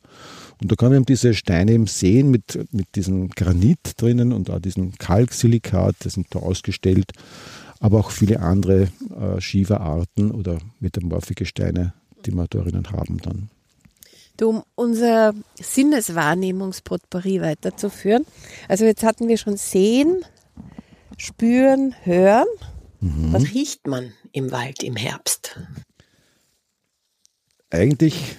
Und 0.63 0.71
da 0.71 0.77
kann 0.77 0.89
man 0.89 0.97
eben 0.97 1.07
diese 1.07 1.35
Steine 1.35 1.73
eben 1.73 1.87
sehen 1.87 2.31
mit, 2.31 2.67
mit 2.73 2.95
diesem 2.95 3.29
Granit 3.31 3.79
drinnen 3.99 4.33
und 4.33 4.49
auch 4.49 4.61
diesem 4.61 4.93
Kalksilikat, 4.93 5.97
das 5.99 6.15
sind 6.15 6.29
da 6.31 6.39
ausgestellt, 6.39 7.13
aber 7.81 7.99
auch 7.99 8.11
viele 8.11 8.41
andere 8.41 8.89
äh, 9.19 9.41
Schieferarten 9.41 10.31
oder 10.31 10.59
metamorphische 10.79 11.47
Steine, 11.47 11.95
die 12.25 12.31
wir 12.31 12.47
da 12.47 12.61
drinnen 12.61 12.93
haben 12.93 13.19
dann. 13.19 13.51
Um 14.41 14.63
unser 14.75 15.35
Sinneswahrnehmungspotpourri 15.61 17.43
weiterzuführen. 17.43 18.25
Also 18.69 18.87
jetzt 18.87 19.03
hatten 19.03 19.29
wir 19.29 19.37
schon 19.37 19.59
Sehen, 19.59 20.25
Spüren, 21.19 21.95
Hören. 22.05 22.47
Mhm. 23.01 23.35
Was 23.35 23.45
riecht 23.53 23.87
man 23.87 24.13
im 24.33 24.51
Wald 24.51 24.83
im 24.83 24.97
Herbst? 24.97 25.59
Eigentlich 27.69 28.37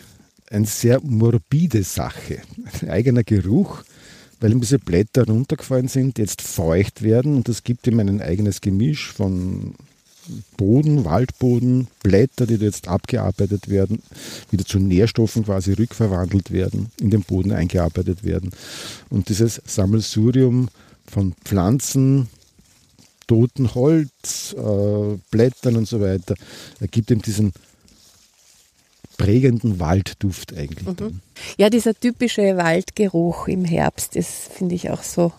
eine 0.49 0.65
sehr 0.65 1.01
morbide 1.01 1.83
Sache. 1.83 2.41
Ein 2.81 2.89
eigener 2.89 3.23
Geruch, 3.23 3.83
weil 4.41 4.51
ihm 4.51 4.59
diese 4.59 4.79
Blätter 4.79 5.25
runtergefallen 5.25 5.87
sind, 5.87 6.17
jetzt 6.17 6.41
feucht 6.41 7.03
werden 7.03 7.35
und 7.35 7.47
das 7.47 7.63
gibt 7.63 7.87
ihm 7.87 7.99
ein 7.99 8.21
eigenes 8.21 8.59
Gemisch 8.59 9.13
von 9.13 9.75
Boden, 10.57 11.05
Waldboden, 11.05 11.87
Blätter, 12.03 12.45
die 12.45 12.55
jetzt 12.55 12.87
abgearbeitet 12.87 13.69
werden, 13.69 14.01
wieder 14.49 14.65
zu 14.65 14.79
Nährstoffen 14.79 15.45
quasi 15.45 15.73
rückverwandelt 15.73 16.51
werden, 16.51 16.91
in 16.99 17.09
den 17.09 17.21
Boden 17.21 17.51
eingearbeitet 17.51 18.23
werden. 18.23 18.51
Und 19.09 19.29
dieses 19.29 19.61
Sammelsurium 19.65 20.69
von 21.07 21.33
Pflanzen, 21.43 22.27
toten 23.27 23.73
Holz, 23.73 24.55
äh, 24.57 25.17
Blättern 25.31 25.75
und 25.75 25.87
so 25.87 26.01
weiter, 26.01 26.35
ergibt 26.79 27.11
ihm 27.11 27.21
diesen 27.21 27.53
prägenden 29.23 29.79
Waldduft 29.79 30.55
eigentlich. 30.55 30.87
Mhm. 30.87 31.21
Ja, 31.57 31.69
dieser 31.69 31.93
typische 31.93 32.57
Waldgeruch 32.57 33.47
im 33.47 33.65
Herbst, 33.65 34.15
das 34.15 34.49
finde 34.53 34.75
ich 34.75 34.89
auch 34.89 35.03
so 35.03 35.31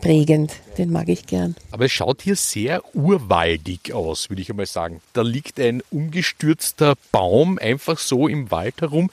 prägend. 0.00 0.52
Den 0.76 0.90
mag 0.90 1.08
ich 1.08 1.26
gern. 1.26 1.56
Aber 1.70 1.86
es 1.86 1.92
schaut 1.92 2.22
hier 2.22 2.36
sehr 2.36 2.82
urwaldig 2.94 3.92
aus, 3.92 4.30
würde 4.30 4.42
ich 4.42 4.50
einmal 4.50 4.66
sagen. 4.66 5.00
Da 5.12 5.22
liegt 5.22 5.58
ein 5.58 5.82
umgestürzter 5.90 6.94
Baum 7.12 7.58
einfach 7.58 7.98
so 7.98 8.28
im 8.28 8.50
Wald 8.50 8.80
herum 8.80 9.10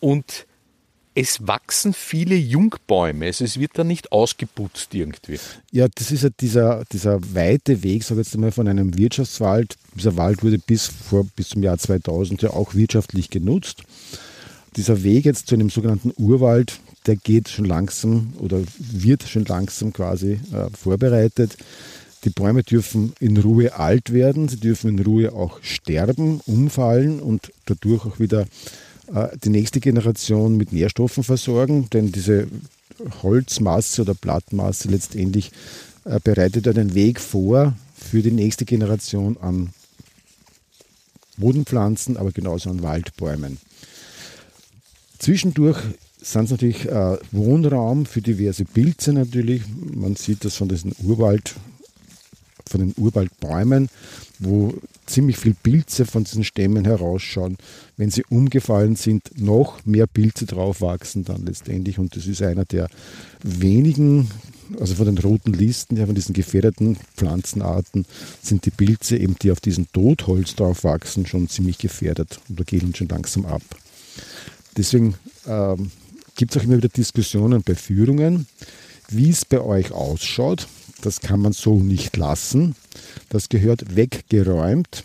und 0.00 0.46
es 1.14 1.46
wachsen 1.46 1.92
viele 1.92 2.34
Jungbäume. 2.34 3.26
Also 3.26 3.44
es 3.44 3.58
wird 3.60 3.72
da 3.74 3.84
nicht 3.84 4.10
ausgeputzt 4.10 4.94
irgendwie. 4.94 5.38
Ja, 5.70 5.86
das 5.94 6.10
ist 6.10 6.24
ja 6.24 6.30
dieser, 6.40 6.84
dieser 6.90 7.20
weite 7.34 7.82
Weg, 7.82 8.02
sage 8.02 8.20
ich 8.20 8.26
jetzt 8.26 8.34
einmal, 8.34 8.50
von 8.50 8.66
einem 8.66 8.96
Wirtschaftswald. 8.96 9.76
Dieser 9.94 10.16
Wald 10.16 10.42
wurde 10.42 10.58
bis, 10.58 10.86
vor, 10.86 11.24
bis 11.36 11.50
zum 11.50 11.62
Jahr 11.62 11.78
2000 11.78 12.42
ja 12.42 12.50
auch 12.50 12.74
wirtschaftlich 12.74 13.30
genutzt. 13.30 13.82
Dieser 14.76 15.04
Weg 15.04 15.24
jetzt 15.24 15.46
zu 15.46 15.54
einem 15.54 15.70
sogenannten 15.70 16.12
Urwald, 16.16 16.80
der 17.06 17.14
geht 17.14 17.48
schon 17.48 17.64
langsam 17.64 18.32
oder 18.38 18.60
wird 18.78 19.22
schon 19.22 19.44
langsam 19.44 19.92
quasi 19.92 20.40
äh, 20.52 20.68
vorbereitet. 20.76 21.56
Die 22.24 22.30
Bäume 22.30 22.64
dürfen 22.64 23.12
in 23.20 23.36
Ruhe 23.36 23.76
alt 23.78 24.12
werden, 24.12 24.48
sie 24.48 24.56
dürfen 24.56 24.98
in 24.98 25.04
Ruhe 25.04 25.32
auch 25.32 25.62
sterben, 25.62 26.40
umfallen 26.46 27.20
und 27.20 27.52
dadurch 27.66 28.04
auch 28.04 28.18
wieder 28.18 28.46
die 29.44 29.50
nächste 29.50 29.80
Generation 29.80 30.56
mit 30.56 30.72
Nährstoffen 30.72 31.24
versorgen, 31.24 31.88
denn 31.90 32.10
diese 32.10 32.48
Holzmasse 33.22 34.02
oder 34.02 34.14
Blattmasse 34.14 34.88
letztendlich 34.88 35.52
äh, 36.04 36.20
bereitet 36.22 36.66
den 36.66 36.94
Weg 36.94 37.20
vor 37.20 37.74
für 37.96 38.22
die 38.22 38.30
nächste 38.30 38.64
Generation 38.64 39.36
an 39.40 39.70
Bodenpflanzen, 41.36 42.16
aber 42.16 42.30
genauso 42.30 42.70
an 42.70 42.82
Waldbäumen. 42.82 43.58
Zwischendurch 45.18 45.78
sind 46.20 46.44
es 46.44 46.50
natürlich 46.50 46.86
äh, 46.86 47.18
Wohnraum 47.32 48.06
für 48.06 48.22
diverse 48.22 48.64
Pilze 48.64 49.12
natürlich. 49.12 49.62
Man 49.94 50.16
sieht 50.16 50.44
das 50.44 50.56
von 50.56 50.68
diesen 50.68 50.94
Urwald, 51.02 51.54
von 52.68 52.80
den 52.80 52.94
Urwaldbäumen, 52.96 53.88
wo 54.38 54.74
ziemlich 55.06 55.36
viel 55.36 55.54
Pilze 55.54 56.06
von 56.06 56.24
diesen 56.24 56.44
Stämmen 56.44 56.84
herausschauen. 56.84 57.56
Wenn 57.96 58.10
sie 58.10 58.24
umgefallen 58.28 58.96
sind, 58.96 59.38
noch 59.40 59.84
mehr 59.84 60.06
Pilze 60.06 60.46
drauf 60.46 60.80
wachsen 60.80 61.24
dann 61.24 61.44
letztendlich. 61.44 61.98
Und 61.98 62.16
das 62.16 62.26
ist 62.26 62.42
einer 62.42 62.64
der 62.64 62.88
wenigen, 63.42 64.30
also 64.80 64.94
von 64.94 65.06
den 65.06 65.18
roten 65.18 65.52
Listen, 65.52 65.96
ja, 65.96 66.06
von 66.06 66.14
diesen 66.14 66.32
gefährdeten 66.32 66.96
Pflanzenarten, 67.16 68.06
sind 68.42 68.64
die 68.66 68.70
Pilze, 68.70 69.16
eben 69.16 69.36
die 69.40 69.50
auf 69.50 69.60
diesem 69.60 69.90
Totholz 69.92 70.54
drauf 70.54 70.84
wachsen, 70.84 71.26
schon 71.26 71.48
ziemlich 71.48 71.78
gefährdet 71.78 72.40
oder 72.50 72.64
gehen 72.64 72.94
schon 72.94 73.08
langsam 73.08 73.44
ab. 73.46 73.62
Deswegen 74.76 75.14
ähm, 75.46 75.90
gibt 76.34 76.54
es 76.54 76.60
auch 76.60 76.64
immer 76.64 76.76
wieder 76.76 76.88
Diskussionen 76.88 77.62
bei 77.62 77.74
Führungen, 77.74 78.46
wie 79.08 79.30
es 79.30 79.44
bei 79.44 79.60
euch 79.60 79.92
ausschaut. 79.92 80.66
Das 81.02 81.20
kann 81.20 81.40
man 81.40 81.52
so 81.52 81.78
nicht 81.78 82.16
lassen. 82.16 82.76
Das 83.28 83.48
gehört 83.48 83.96
weggeräumt. 83.96 85.04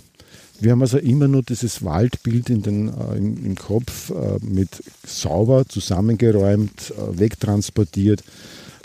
Wir 0.60 0.72
haben 0.72 0.82
also 0.82 0.98
immer 0.98 1.28
nur 1.28 1.42
dieses 1.42 1.84
Waldbild 1.84 2.50
in 2.50 2.62
den, 2.62 2.90
äh, 2.90 3.18
im, 3.18 3.46
im, 3.46 3.56
Kopf 3.56 4.10
äh, 4.10 4.40
mit 4.42 4.70
sauber 5.06 5.66
zusammengeräumt, 5.68 6.92
äh, 6.92 7.20
wegtransportiert. 7.20 8.24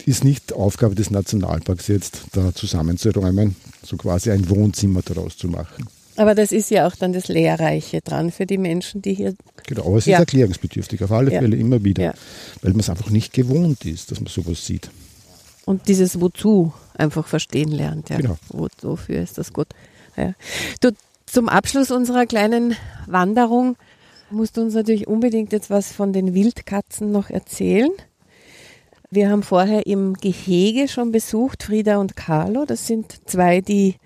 Ist 0.06 0.22
nicht 0.22 0.52
Aufgabe 0.52 0.94
des 0.94 1.10
Nationalparks 1.10 1.88
jetzt, 1.88 2.22
da 2.32 2.54
zusammenzuräumen, 2.54 3.56
so 3.82 3.96
quasi 3.96 4.30
ein 4.30 4.48
Wohnzimmer 4.50 5.02
daraus 5.02 5.36
zu 5.36 5.48
machen. 5.48 5.88
Aber 6.16 6.34
das 6.36 6.52
ist 6.52 6.70
ja 6.70 6.86
auch 6.86 6.94
dann 6.94 7.12
das 7.12 7.26
Lehrreiche 7.26 8.00
dran 8.00 8.30
für 8.30 8.46
die 8.46 8.58
Menschen, 8.58 9.02
die 9.02 9.14
hier. 9.14 9.34
Genau, 9.66 9.86
aber 9.86 9.96
es 9.96 10.06
ja. 10.06 10.18
ist 10.18 10.20
erklärungsbedürftig, 10.20 11.02
auf 11.02 11.10
alle 11.10 11.32
ja. 11.32 11.40
Fälle 11.40 11.56
immer 11.56 11.82
wieder, 11.82 12.04
ja. 12.04 12.14
weil 12.62 12.72
man 12.72 12.80
es 12.80 12.90
einfach 12.90 13.10
nicht 13.10 13.32
gewohnt 13.32 13.84
ist, 13.84 14.12
dass 14.12 14.20
man 14.20 14.28
sowas 14.28 14.64
sieht. 14.64 14.90
Und 15.64 15.88
dieses 15.88 16.20
Wozu 16.20 16.72
einfach 16.94 17.26
verstehen 17.26 17.70
lernt. 17.70 18.10
Ja. 18.10 18.16
Genau. 18.16 18.36
Wofür 18.50 19.20
ist 19.20 19.38
das 19.38 19.52
gut? 19.52 19.68
Ja. 20.16 20.34
Du, 20.80 20.90
zum 21.26 21.48
Abschluss 21.48 21.90
unserer 21.90 22.26
kleinen 22.26 22.76
Wanderung 23.06 23.76
musst 24.30 24.56
du 24.56 24.62
uns 24.62 24.74
natürlich 24.74 25.06
unbedingt 25.06 25.52
jetzt 25.52 25.70
was 25.70 25.92
von 25.92 26.12
den 26.12 26.34
Wildkatzen 26.34 27.10
noch 27.10 27.30
erzählen. 27.30 27.90
Wir 29.10 29.30
haben 29.30 29.42
vorher 29.42 29.86
im 29.86 30.14
Gehege 30.14 30.88
schon 30.88 31.12
besucht, 31.12 31.62
Frieda 31.62 31.98
und 31.98 32.16
Carlo. 32.16 32.64
Das 32.64 32.86
sind 32.86 33.28
zwei, 33.28 33.60
die 33.60 33.96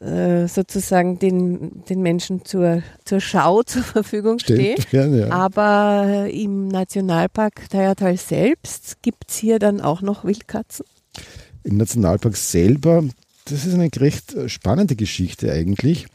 äh, 0.00 0.46
sozusagen 0.46 1.18
den, 1.18 1.82
den 1.88 2.02
Menschen 2.02 2.44
zur, 2.44 2.82
zur 3.04 3.20
Schau 3.20 3.62
zur 3.66 3.82
Verfügung 3.82 4.38
stehen. 4.38 4.76
Gerne, 4.90 5.28
ja. 5.28 5.30
Aber 5.30 6.28
im 6.30 6.68
Nationalpark 6.68 7.68
Teiertal 7.70 8.16
selbst 8.16 9.02
gibt 9.02 9.30
es 9.30 9.36
hier 9.36 9.58
dann 9.58 9.80
auch 9.80 10.02
noch 10.02 10.24
Wildkatzen? 10.24 10.84
Im 11.68 11.76
Nationalpark 11.76 12.34
selber, 12.34 13.04
das 13.44 13.66
ist 13.66 13.74
eine 13.74 13.90
recht 13.94 14.34
äh, 14.34 14.48
spannende 14.48 14.96
Geschichte 14.96 15.52
eigentlich. 15.52 16.06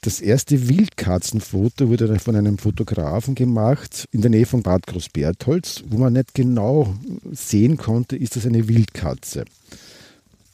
Das 0.00 0.22
erste 0.22 0.70
Wildkatzenfoto 0.70 1.90
wurde 1.90 2.18
von 2.18 2.34
einem 2.34 2.56
Fotografen 2.56 3.34
gemacht 3.34 4.06
in 4.10 4.22
der 4.22 4.30
Nähe 4.30 4.46
von 4.46 4.62
Bad 4.62 4.86
Großbertholz, 4.86 5.84
wo 5.90 5.98
man 5.98 6.14
nicht 6.14 6.32
genau 6.32 6.94
sehen 7.30 7.76
konnte, 7.76 8.16
ist 8.16 8.36
das 8.36 8.46
eine 8.46 8.68
Wildkatze. 8.68 9.44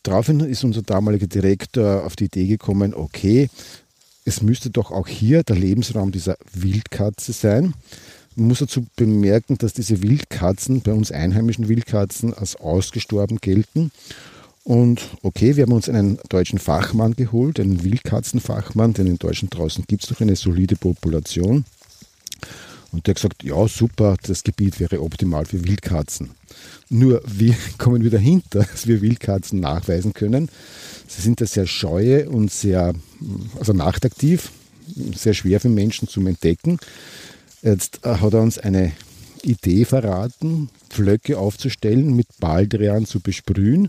Daraufhin 0.03 0.41
ist 0.41 0.65
unser 0.65 0.83
damaliger 0.83 1.29
Direktor 1.29 2.05
auf 2.05 2.17
die 2.17 2.25
Idee 2.25 2.49
gekommen, 2.49 2.95
okay, 2.95 3.49
es 4.25 4.43
müsste 4.43 4.71
doch 4.71 4.91
auch 4.91 5.07
hier 5.07 5.45
der 5.45 5.55
Lebensraum 5.55 6.11
dieser 6.11 6.37
Wildkatze 6.53 7.33
sein. 7.33 7.75
Man 8.37 8.49
muss 8.49 8.59
dazu 8.59 8.87
bemerken, 8.97 9.57
dass 9.57 9.73
diese 9.73 10.03
Wildkatzen, 10.03 10.83
bei 10.83 10.93
uns 10.93 11.11
einheimischen 11.11 11.69
Wildkatzen, 11.69 12.35
als 12.35 12.57
ausgestorben 12.57 13.39
gelten. 13.39 13.91
Und 14.63 15.09
okay, 15.23 15.57
wir 15.57 15.63
haben 15.63 15.73
uns 15.73 15.89
einen 15.89 16.19
deutschen 16.29 16.59
Fachmann 16.59 17.17
geholt, 17.17 17.59
einen 17.59 17.83
Wildkatzenfachmann, 17.83 18.93
denn 18.93 19.07
in 19.07 19.19
Deutschland 19.19 19.57
draußen 19.57 19.85
gibt 19.87 20.03
es 20.03 20.11
doch 20.11 20.21
eine 20.21 20.37
solide 20.37 20.77
Population. 20.77 21.65
Und 22.93 23.07
der 23.07 23.13
hat 23.13 23.17
gesagt, 23.17 23.43
ja 23.43 23.67
super, 23.69 24.17
das 24.23 24.43
Gebiet 24.43 24.81
wäre 24.81 25.01
optimal 25.01 25.47
für 25.47 25.65
Wildkatzen. 25.65 26.31
Nur 26.91 27.23
wir 27.27 27.55
kommen 27.79 28.03
wir 28.03 28.11
dahinter, 28.11 28.67
dass 28.71 28.87
wir 28.87 29.01
Wildkatzen 29.01 29.61
nachweisen 29.61 30.13
können. 30.13 30.51
Sie 31.09 31.23
sind 31.23 31.41
da 31.41 31.47
sehr 31.47 31.67
scheue 31.67 32.29
und 32.29 32.51
sehr, 32.51 32.93
also 33.59 33.73
nachtaktiv, 33.73 34.51
sehr 35.15 35.35
schwer 35.35 35.61
für 35.61 35.69
Menschen 35.69 36.09
zum 36.09 36.27
Entdecken. 36.27 36.79
Jetzt 37.63 38.01
äh, 38.05 38.17
hat 38.17 38.35
er 38.35 38.43
uns 38.43 38.59
eine 38.59 38.93
Idee 39.43 39.85
verraten, 39.85 40.71
Pflöcke 40.91 41.39
aufzustellen, 41.39 42.15
mit 42.15 42.27
Baldrian 42.41 43.07
zu 43.07 43.21
besprühen. 43.21 43.89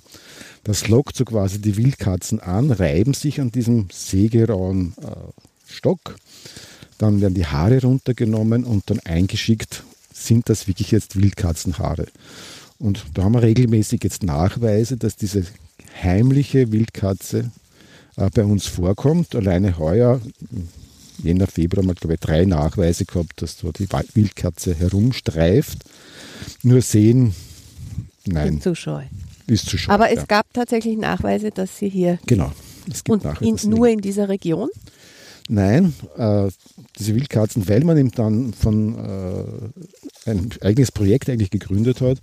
Das 0.64 0.88
lockt 0.88 1.16
so 1.16 1.26
quasi 1.26 1.60
die 1.60 1.78
Wildkatzen 1.78 2.40
an, 2.40 2.72
reiben 2.72 3.14
sich 3.14 3.42
an 3.42 3.52
diesem 3.52 3.88
sägerauen 3.92 4.94
äh, 5.02 5.72
Stock. 5.72 6.18
Dann 6.98 7.22
werden 7.22 7.34
die 7.34 7.46
Haare 7.46 7.82
runtergenommen 7.82 8.64
und 8.64 8.90
dann 8.90 9.00
eingeschickt, 9.02 9.84
sind 10.14 10.50
das 10.50 10.68
wirklich 10.68 10.92
jetzt 10.92 11.16
Wildkatzenhaare. 11.16 12.08
Und 12.80 13.06
da 13.14 13.24
haben 13.24 13.34
wir 13.34 13.42
regelmäßig 13.42 14.04
jetzt 14.04 14.24
Nachweise, 14.24 14.98
dass 14.98 15.16
diese 15.16 15.46
heimliche 16.02 16.72
Wildkatze 16.72 17.52
äh, 18.16 18.30
bei 18.34 18.44
uns 18.44 18.68
vorkommt. 18.68 19.36
Alleine 19.36 19.78
heuer, 19.78 20.22
Jänner, 21.24 21.48
Februar, 21.48 21.86
wir, 21.86 21.96
glaube 21.96 22.16
ich, 22.16 22.20
drei 22.20 22.46
Nachweise 22.46 23.06
gehabt, 23.06 23.42
dass 23.42 23.58
dort 23.58 23.80
die 23.80 23.88
Wildkatze 23.90 24.76
herumstreift. 24.76 25.80
Nur 26.64 26.82
sehen, 26.82 27.34
nein. 28.26 28.62
Zu 28.62 28.76
scheu. 28.76 29.04
Ist 29.48 29.70
zu 29.70 29.78
scheu. 29.78 29.92
Aber 29.92 30.10
es 30.10 30.18
ja. 30.18 30.26
gab 30.26 30.54
tatsächlich 30.54 30.98
Nachweise, 30.98 31.52
dass 31.52 31.78
sie 31.78 31.90
hier. 31.90 32.20
Genau. 32.26 32.52
Es 32.90 33.04
gibt 33.04 33.10
Und 33.10 33.24
Nachweise, 33.24 33.66
in, 33.66 33.70
nur 33.70 33.88
in 33.88 34.02
dieser 34.02 34.30
Region? 34.30 34.70
Nein, 35.50 35.94
äh, 36.18 36.50
diese 37.00 37.16
Wildkatzen, 37.16 37.70
weil 37.70 37.84
man 37.86 37.98
eben 37.98 38.12
dann 38.12 38.54
von 38.54 38.96
äh, 38.96 40.30
ein 40.30 40.50
eigenes 40.62 40.92
Projekt 40.92 41.30
eigentlich 41.30 41.52
gegründet 41.52 42.02
hat. 42.02 42.20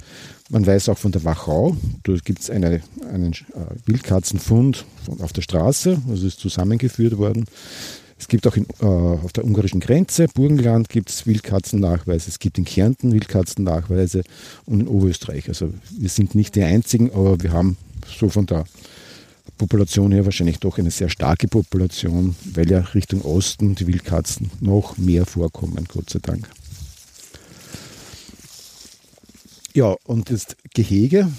Man 0.50 0.66
weiß 0.66 0.90
auch 0.90 0.98
von 0.98 1.10
der 1.10 1.24
Wachau, 1.24 1.74
da 2.02 2.12
gibt 2.22 2.40
es 2.40 2.50
eine, 2.50 2.82
einen 3.10 3.32
äh, 3.32 3.86
Wildkatzenfund 3.86 4.84
auf 5.20 5.32
der 5.32 5.40
Straße, 5.40 6.02
also 6.06 6.26
ist 6.26 6.38
zusammengeführt 6.38 7.16
worden. 7.16 7.46
Es 8.18 8.28
gibt 8.28 8.46
auch 8.46 8.56
in, 8.56 8.66
äh, 8.80 8.84
auf 8.84 9.32
der 9.32 9.44
ungarischen 9.44 9.80
Grenze, 9.80 10.28
Burgenland, 10.28 10.88
gibt 10.88 11.10
es 11.10 11.26
Wildkatzennachweise. 11.26 12.28
Es 12.28 12.38
gibt 12.38 12.58
in 12.58 12.64
Kärnten 12.64 13.12
Wildkatzennachweise 13.12 14.22
und 14.66 14.80
in 14.80 14.88
Oberösterreich. 14.88 15.48
Also 15.48 15.72
wir 15.90 16.08
sind 16.08 16.34
nicht 16.34 16.54
die 16.54 16.62
Einzigen, 16.62 17.10
aber 17.12 17.42
wir 17.42 17.52
haben 17.52 17.76
so 18.06 18.28
von 18.28 18.46
der 18.46 18.64
Population 19.58 20.12
her 20.12 20.24
wahrscheinlich 20.24 20.58
doch 20.58 20.78
eine 20.78 20.90
sehr 20.90 21.08
starke 21.08 21.48
Population, 21.48 22.34
weil 22.54 22.70
ja 22.70 22.80
Richtung 22.80 23.22
Osten 23.22 23.74
die 23.74 23.86
Wildkatzen 23.86 24.50
noch 24.60 24.96
mehr 24.96 25.26
vorkommen, 25.26 25.86
Gott 25.88 26.10
sei 26.10 26.18
Dank. 26.20 26.48
Ja, 29.74 29.96
und 30.04 30.30
das 30.30 30.46
Gehege. 30.72 31.30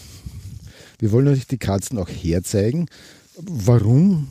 Wir 0.99 1.11
wollen 1.11 1.25
natürlich 1.25 1.47
die 1.47 1.57
Katzen 1.57 1.97
auch 1.97 2.09
herzeigen, 2.09 2.87
warum 3.37 4.27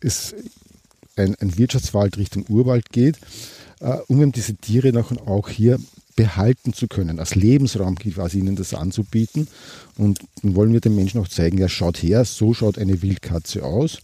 es 0.00 0.34
ein, 1.20 1.34
ein 1.36 1.56
Wirtschaftswald 1.56 2.18
Richtung 2.18 2.44
Urwald 2.48 2.90
geht, 2.90 3.18
äh, 3.80 3.96
um 4.08 4.20
eben 4.20 4.32
diese 4.32 4.54
Tiere 4.56 4.92
noch 4.92 5.10
auch 5.26 5.48
hier 5.48 5.78
behalten 6.16 6.72
zu 6.72 6.88
können, 6.88 7.18
als 7.18 7.34
Lebensraum 7.34 7.96
quasi 7.96 8.38
ihnen 8.38 8.56
das 8.56 8.74
anzubieten. 8.74 9.48
Und 9.96 10.20
dann 10.42 10.54
wollen 10.54 10.72
wir 10.72 10.80
den 10.80 10.96
Menschen 10.96 11.20
auch 11.20 11.28
zeigen, 11.28 11.58
ja, 11.58 11.68
schaut 11.68 12.02
her, 12.02 12.24
so 12.24 12.52
schaut 12.52 12.78
eine 12.78 13.02
Wildkatze 13.02 13.64
aus. 13.64 13.98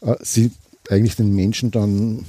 Äh, 0.00 0.16
sie 0.22 0.50
eigentlich 0.90 1.16
den 1.16 1.34
Menschen 1.34 1.70
dann 1.70 2.24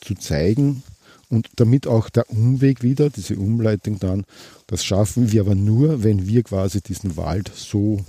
zu 0.00 0.14
zeigen 0.14 0.82
und 1.28 1.48
damit 1.56 1.86
auch 1.86 2.08
der 2.08 2.30
Umweg 2.30 2.82
wieder, 2.82 3.10
diese 3.10 3.36
Umleitung 3.36 3.98
dann, 3.98 4.24
das 4.66 4.84
schaffen 4.84 5.30
wir 5.30 5.42
aber 5.42 5.54
nur, 5.54 6.02
wenn 6.02 6.26
wir 6.26 6.42
quasi 6.42 6.80
diesen 6.80 7.16
Wald 7.16 7.50
so 7.54 8.04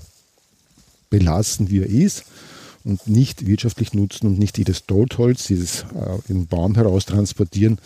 belassen, 1.10 1.70
wie 1.70 1.80
er 1.80 1.90
ist 1.90 2.24
und 2.84 3.08
nicht 3.08 3.46
wirtschaftlich 3.46 3.94
nutzen 3.94 4.28
und 4.28 4.40
nicht 4.40 4.58
jedes 4.58 4.86
Totholz, 4.86 5.48
dieses 5.48 5.82
äh, 5.96 6.20
in 6.28 6.42
den 6.42 6.48
Baum 6.48 6.76
heraus 6.76 7.06
transportieren, 7.06 7.80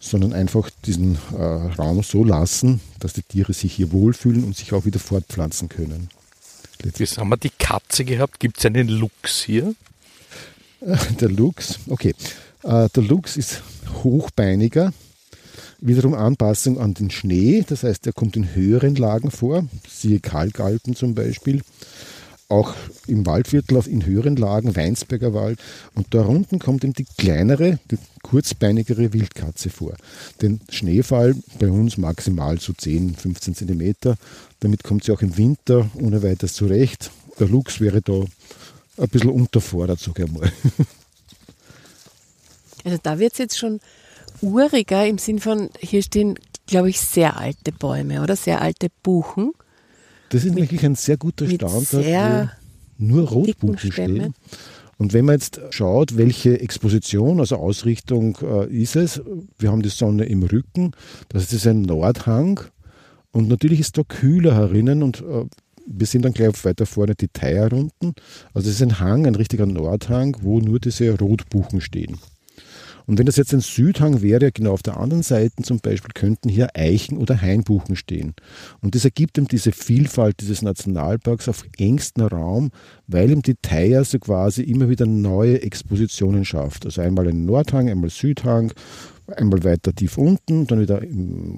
sondern 0.00 0.32
einfach 0.32 0.70
diesen 0.84 1.18
äh, 1.36 1.42
Raum 1.42 2.02
so 2.02 2.24
lassen, 2.24 2.80
dass 3.00 3.12
die 3.12 3.22
Tiere 3.22 3.52
sich 3.52 3.74
hier 3.74 3.92
wohlfühlen 3.92 4.44
und 4.44 4.56
sich 4.56 4.72
auch 4.72 4.84
wieder 4.84 5.00
fortpflanzen 5.00 5.68
können. 5.68 6.08
Jetzt 6.96 7.18
haben 7.18 7.28
wir 7.30 7.36
die 7.36 7.50
Katze 7.50 8.04
gehabt. 8.04 8.38
Gibt 8.38 8.58
es 8.58 8.66
einen 8.66 8.88
Luchs 8.88 9.42
hier? 9.42 9.74
Der 11.20 11.28
Luchs, 11.28 11.80
okay. 11.88 12.14
Äh, 12.62 12.88
der 12.88 13.02
Luchs 13.02 13.36
ist 13.36 13.62
hochbeiniger, 14.04 14.92
wiederum 15.80 16.14
Anpassung 16.14 16.78
an 16.78 16.94
den 16.94 17.10
Schnee, 17.10 17.64
das 17.66 17.82
heißt, 17.82 18.06
er 18.06 18.12
kommt 18.12 18.36
in 18.36 18.54
höheren 18.54 18.94
Lagen 18.94 19.30
vor, 19.30 19.66
siehe 19.88 20.20
Kalkalpen 20.20 20.94
zum 20.94 21.14
Beispiel 21.14 21.62
auch 22.48 22.74
im 23.06 23.26
Waldviertel 23.26 23.86
in 23.86 24.06
höheren 24.06 24.36
Lagen, 24.36 24.74
Weinsberger 24.74 25.34
Wald. 25.34 25.58
Und 25.94 26.14
da 26.14 26.22
unten 26.22 26.58
kommt 26.58 26.82
eben 26.84 26.94
die 26.94 27.06
kleinere, 27.18 27.78
die 27.90 27.98
kurzbeinigere 28.22 29.12
Wildkatze 29.12 29.70
vor. 29.70 29.94
Den 30.40 30.60
Schneefall 30.70 31.34
bei 31.58 31.68
uns 31.68 31.98
maximal 31.98 32.58
so 32.58 32.72
10, 32.72 33.16
15 33.16 33.54
Zentimeter. 33.54 34.16
Damit 34.60 34.82
kommt 34.82 35.04
sie 35.04 35.12
auch 35.12 35.22
im 35.22 35.36
Winter 35.36 35.90
ohne 35.94 36.22
weiteres 36.22 36.54
zurecht. 36.54 37.10
Der 37.38 37.48
Luchs 37.48 37.80
wäre 37.80 38.00
da 38.00 38.24
ein 38.96 39.08
bisschen 39.08 39.30
unterfordert, 39.30 40.00
sage 40.00 40.24
ich 40.24 40.32
mal. 40.32 40.52
Also 42.84 42.98
da 43.02 43.18
wird 43.18 43.32
es 43.32 43.38
jetzt 43.38 43.58
schon 43.58 43.80
uriger 44.40 45.04
im 45.04 45.18
Sinn 45.18 45.40
von, 45.40 45.68
hier 45.80 46.02
stehen, 46.02 46.38
glaube 46.66 46.88
ich, 46.88 47.00
sehr 47.00 47.36
alte 47.36 47.72
Bäume 47.72 48.22
oder 48.22 48.36
sehr 48.36 48.62
alte 48.62 48.88
Buchen. 49.02 49.52
Das 50.30 50.44
ist 50.44 50.54
wirklich 50.56 50.84
ein 50.84 50.94
sehr 50.94 51.16
guter 51.16 51.48
Standort, 51.48 51.86
sehr 51.86 52.52
wo 52.98 53.04
nur 53.04 53.28
Rotbuchen 53.28 53.92
stehen. 53.92 54.34
Und 54.98 55.12
wenn 55.12 55.24
man 55.24 55.36
jetzt 55.36 55.60
schaut, 55.70 56.16
welche 56.16 56.60
Exposition, 56.60 57.38
also 57.38 57.56
Ausrichtung 57.56 58.36
äh, 58.42 58.66
ist 58.66 58.96
es, 58.96 59.22
wir 59.58 59.70
haben 59.70 59.82
die 59.82 59.90
Sonne 59.90 60.24
im 60.24 60.42
Rücken, 60.42 60.90
das 61.28 61.52
ist 61.52 61.66
ein 61.68 61.82
Nordhang 61.82 62.60
und 63.30 63.48
natürlich 63.48 63.78
ist 63.78 63.96
da 63.96 64.02
kühler 64.02 64.56
herinnen 64.56 65.04
und 65.04 65.20
äh, 65.20 65.44
wir 65.86 66.06
sehen 66.06 66.22
dann 66.22 66.32
gleich 66.32 66.64
weiter 66.64 66.84
vorne 66.84 67.14
die 67.14 67.28
Theier 67.28 67.72
unten. 67.72 68.14
Also 68.52 68.68
es 68.68 68.74
ist 68.74 68.82
ein 68.82 68.98
Hang, 68.98 69.26
ein 69.26 69.36
richtiger 69.36 69.66
Nordhang, 69.66 70.36
wo 70.42 70.58
nur 70.58 70.80
diese 70.80 71.16
Rotbuchen 71.16 71.80
stehen. 71.80 72.18
Und 73.08 73.18
wenn 73.18 73.24
das 73.24 73.36
jetzt 73.36 73.54
ein 73.54 73.60
Südhang 73.60 74.20
wäre, 74.20 74.52
genau 74.52 74.72
auf 74.72 74.82
der 74.82 74.98
anderen 74.98 75.22
Seite 75.22 75.62
zum 75.62 75.78
Beispiel, 75.78 76.10
könnten 76.12 76.50
hier 76.50 76.76
Eichen 76.76 77.16
oder 77.16 77.40
Hainbuchen 77.40 77.96
stehen. 77.96 78.34
Und 78.82 78.94
das 78.94 79.06
ergibt 79.06 79.38
eben 79.38 79.48
diese 79.48 79.72
Vielfalt 79.72 80.42
dieses 80.42 80.60
Nationalparks 80.60 81.48
auf 81.48 81.64
engstem 81.78 82.26
Raum, 82.26 82.70
weil 83.06 83.30
ihm 83.30 83.40
die 83.40 83.54
Theier 83.54 84.04
so 84.04 84.18
quasi 84.18 84.62
immer 84.62 84.90
wieder 84.90 85.06
neue 85.06 85.62
Expositionen 85.62 86.44
schafft. 86.44 86.84
Also 86.84 87.00
einmal 87.00 87.28
ein 87.28 87.46
Nordhang, 87.46 87.88
einmal 87.88 88.10
Südhang, 88.10 88.74
einmal 89.26 89.64
weiter 89.64 89.94
tief 89.94 90.18
unten, 90.18 90.66
dann 90.66 90.82
wieder 90.82 91.00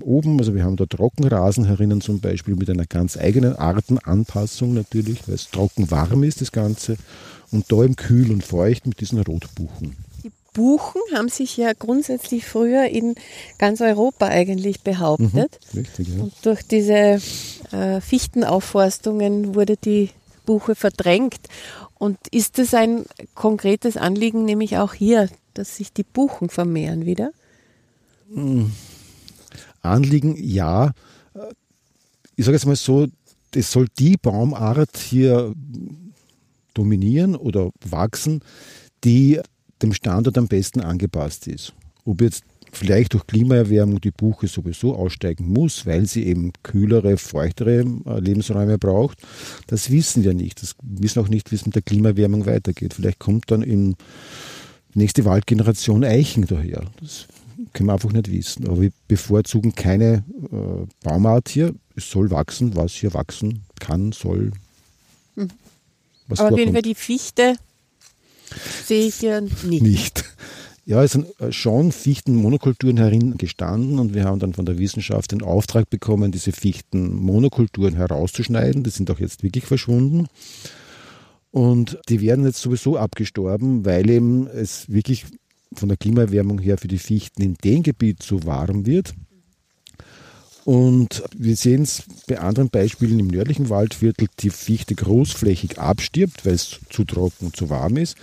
oben. 0.04 0.38
Also 0.38 0.54
wir 0.54 0.62
haben 0.62 0.76
da 0.76 0.86
Trockenrasen 0.86 1.64
herinnen 1.64 2.00
zum 2.00 2.20
Beispiel 2.20 2.54
mit 2.54 2.70
einer 2.70 2.86
ganz 2.86 3.16
eigenen 3.16 3.56
Artenanpassung 3.56 4.72
natürlich, 4.72 5.26
weil 5.26 5.34
es 5.34 5.50
trocken 5.50 5.90
warm 5.90 6.22
ist 6.22 6.42
das 6.42 6.52
Ganze. 6.52 6.96
Und 7.50 7.72
da 7.72 7.82
im 7.82 7.96
Kühl 7.96 8.30
und 8.30 8.44
Feucht 8.44 8.86
mit 8.86 9.00
diesen 9.00 9.20
Rotbuchen. 9.20 9.96
Buchen 10.52 11.00
haben 11.14 11.28
sich 11.28 11.56
ja 11.56 11.72
grundsätzlich 11.72 12.44
früher 12.44 12.86
in 12.86 13.14
ganz 13.58 13.80
Europa 13.80 14.26
eigentlich 14.26 14.82
behauptet. 14.82 15.58
Richtig, 15.74 16.08
ja. 16.08 16.22
Und 16.22 16.32
durch 16.42 16.62
diese 16.62 17.20
äh, 17.72 18.00
Fichtenaufforstungen 18.00 19.54
wurde 19.54 19.76
die 19.76 20.10
Buche 20.46 20.74
verdrängt. 20.74 21.40
Und 21.98 22.18
ist 22.30 22.58
das 22.58 22.74
ein 22.74 23.04
konkretes 23.34 23.96
Anliegen, 23.96 24.44
nämlich 24.44 24.78
auch 24.78 24.94
hier, 24.94 25.28
dass 25.54 25.76
sich 25.76 25.92
die 25.92 26.02
Buchen 26.02 26.48
vermehren 26.48 27.06
wieder? 27.06 27.30
Anliegen, 29.82 30.36
ja. 30.36 30.92
Ich 32.36 32.44
sage 32.44 32.56
jetzt 32.56 32.66
mal 32.66 32.76
so, 32.76 33.06
es 33.54 33.70
soll 33.70 33.86
die 33.98 34.16
Baumart 34.16 34.96
hier 34.96 35.54
dominieren 36.74 37.36
oder 37.36 37.70
wachsen, 37.84 38.42
die 39.04 39.40
dem 39.82 39.92
Standort 39.92 40.38
am 40.38 40.48
besten 40.48 40.80
angepasst 40.80 41.46
ist. 41.46 41.72
Ob 42.04 42.20
jetzt 42.20 42.44
vielleicht 42.72 43.14
durch 43.14 43.26
Klimaerwärmung 43.26 44.00
die 44.00 44.10
Buche 44.10 44.46
sowieso 44.46 44.94
aussteigen 44.94 45.48
muss, 45.48 45.86
weil 45.86 46.06
sie 46.06 46.24
eben 46.26 46.52
kühlere, 46.62 47.16
feuchtere 47.16 47.80
äh, 47.80 48.20
Lebensräume 48.20 48.78
braucht, 48.78 49.18
das 49.66 49.90
wissen 49.90 50.24
wir 50.24 50.34
nicht. 50.34 50.62
Das 50.62 50.76
wissen 50.82 51.20
auch 51.20 51.28
nicht, 51.28 51.50
wie 51.50 51.56
es 51.56 51.66
mit 51.66 51.74
der 51.74 51.82
Klimaerwärmung 51.82 52.46
weitergeht. 52.46 52.94
Vielleicht 52.94 53.18
kommt 53.18 53.50
dann 53.50 53.62
in 53.62 53.96
nächste 54.94 55.24
Waldgeneration 55.24 56.04
Eichen 56.04 56.46
daher. 56.46 56.84
Das 57.00 57.26
können 57.72 57.88
wir 57.88 57.94
einfach 57.94 58.12
nicht 58.12 58.30
wissen. 58.30 58.66
Aber 58.68 58.80
wir 58.80 58.92
bevorzugen 59.08 59.74
keine 59.74 60.24
äh, 60.50 60.86
Baumart 61.02 61.48
hier. 61.48 61.74
Es 61.96 62.10
soll 62.10 62.30
wachsen, 62.30 62.76
was 62.76 62.92
hier 62.92 63.14
wachsen 63.14 63.62
kann, 63.78 64.12
soll. 64.12 64.52
Was 66.28 66.40
Aber 66.40 66.50
vorkommt. 66.50 66.72
Fall 66.72 66.82
die 66.82 66.94
Fichte 66.94 67.56
sehe 68.84 69.08
ich 69.08 69.16
hier 69.16 69.40
nicht. 69.40 69.82
nicht. 69.82 70.24
Ja, 70.86 71.04
es 71.04 71.12
sind 71.12 71.26
schon 71.50 71.92
Fichtenmonokulturen 71.92 72.96
herin 72.96 73.36
gestanden 73.36 73.98
und 73.98 74.14
wir 74.14 74.24
haben 74.24 74.40
dann 74.40 74.54
von 74.54 74.66
der 74.66 74.78
Wissenschaft 74.78 75.30
den 75.30 75.42
Auftrag 75.42 75.88
bekommen, 75.88 76.32
diese 76.32 76.52
Fichtenmonokulturen 76.52 77.94
herauszuschneiden. 77.94 78.82
Die 78.82 78.90
sind 78.90 79.10
auch 79.10 79.20
jetzt 79.20 79.42
wirklich 79.42 79.66
verschwunden. 79.66 80.26
Und 81.52 81.98
die 82.08 82.20
werden 82.20 82.44
jetzt 82.44 82.60
sowieso 82.60 82.96
abgestorben, 82.96 83.84
weil 83.84 84.08
eben 84.08 84.46
es 84.46 84.88
wirklich 84.88 85.26
von 85.74 85.88
der 85.88 85.98
Klimaerwärmung 85.98 86.58
her 86.58 86.78
für 86.78 86.88
die 86.88 86.98
Fichten 86.98 87.42
in 87.42 87.54
dem 87.54 87.82
Gebiet 87.82 88.22
so 88.22 88.44
warm 88.44 88.86
wird. 88.86 89.14
Und 90.70 91.24
wir 91.36 91.56
sehen 91.56 91.82
es 91.82 92.04
bei 92.28 92.38
anderen 92.38 92.70
Beispielen 92.70 93.18
im 93.18 93.26
nördlichen 93.26 93.70
Waldviertel, 93.70 94.28
die 94.38 94.50
Fichte 94.50 94.94
großflächig 94.94 95.80
abstirbt, 95.80 96.46
weil 96.46 96.54
es 96.54 96.78
zu 96.90 97.04
trocken 97.04 97.46
und 97.46 97.56
zu 97.56 97.70
warm 97.70 97.96
ist. 97.96 98.16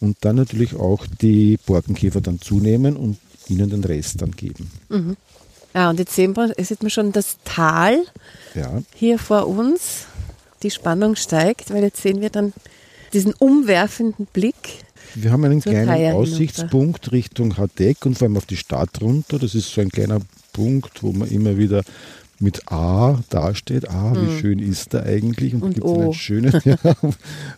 Und 0.00 0.18
dann 0.20 0.36
natürlich 0.36 0.74
auch 0.74 1.06
die 1.22 1.58
Borkenkäfer 1.64 2.20
dann 2.20 2.42
zunehmen 2.42 2.96
und 2.96 3.16
ihnen 3.48 3.70
den 3.70 3.82
Rest 3.84 4.20
dann 4.20 4.32
geben. 4.32 4.70
Mhm. 4.90 5.16
Ja, 5.72 5.88
und 5.88 5.98
jetzt 5.98 6.14
sehen 6.14 6.36
wir, 6.36 6.52
sieht 6.62 6.82
man 6.82 6.90
schon 6.90 7.12
das 7.12 7.38
Tal 7.42 8.04
Ja. 8.54 8.82
hier 8.94 9.18
vor 9.18 9.46
uns. 9.48 10.04
Die 10.62 10.70
Spannung 10.70 11.16
steigt, 11.16 11.72
weil 11.72 11.84
jetzt 11.84 12.02
sehen 12.02 12.20
wir 12.20 12.28
dann 12.28 12.52
diesen 13.14 13.32
umwerfenden 13.32 14.26
Blick. 14.26 14.84
Wir 15.14 15.32
haben 15.32 15.42
einen 15.44 15.62
kleinen. 15.62 16.12
Aussichtspunkt 16.12 17.12
Richtung 17.12 17.56
Hardeck 17.56 18.04
und 18.04 18.18
vor 18.18 18.26
allem 18.26 18.36
auf 18.36 18.44
die 18.44 18.58
Stadt 18.58 19.00
runter. 19.00 19.38
Das 19.38 19.54
ist 19.54 19.72
so 19.72 19.80
ein 19.80 19.88
kleiner 19.88 20.20
Punkt, 20.54 21.02
wo 21.02 21.12
man 21.12 21.28
immer 21.30 21.58
wieder 21.58 21.82
mit 22.40 22.70
A 22.72 23.20
dasteht. 23.30 23.88
Ah, 23.88 24.12
wie 24.16 24.40
schön 24.40 24.58
ist 24.58 24.92
da 24.92 25.02
eigentlich? 25.02 25.54
Und, 25.54 25.60
Hm. 25.60 25.66
Und 25.68 25.74
gibt 25.74 25.86
O. 25.86 26.00
einen 26.00 26.14
schönen 26.14 26.52
ja, 26.64 26.76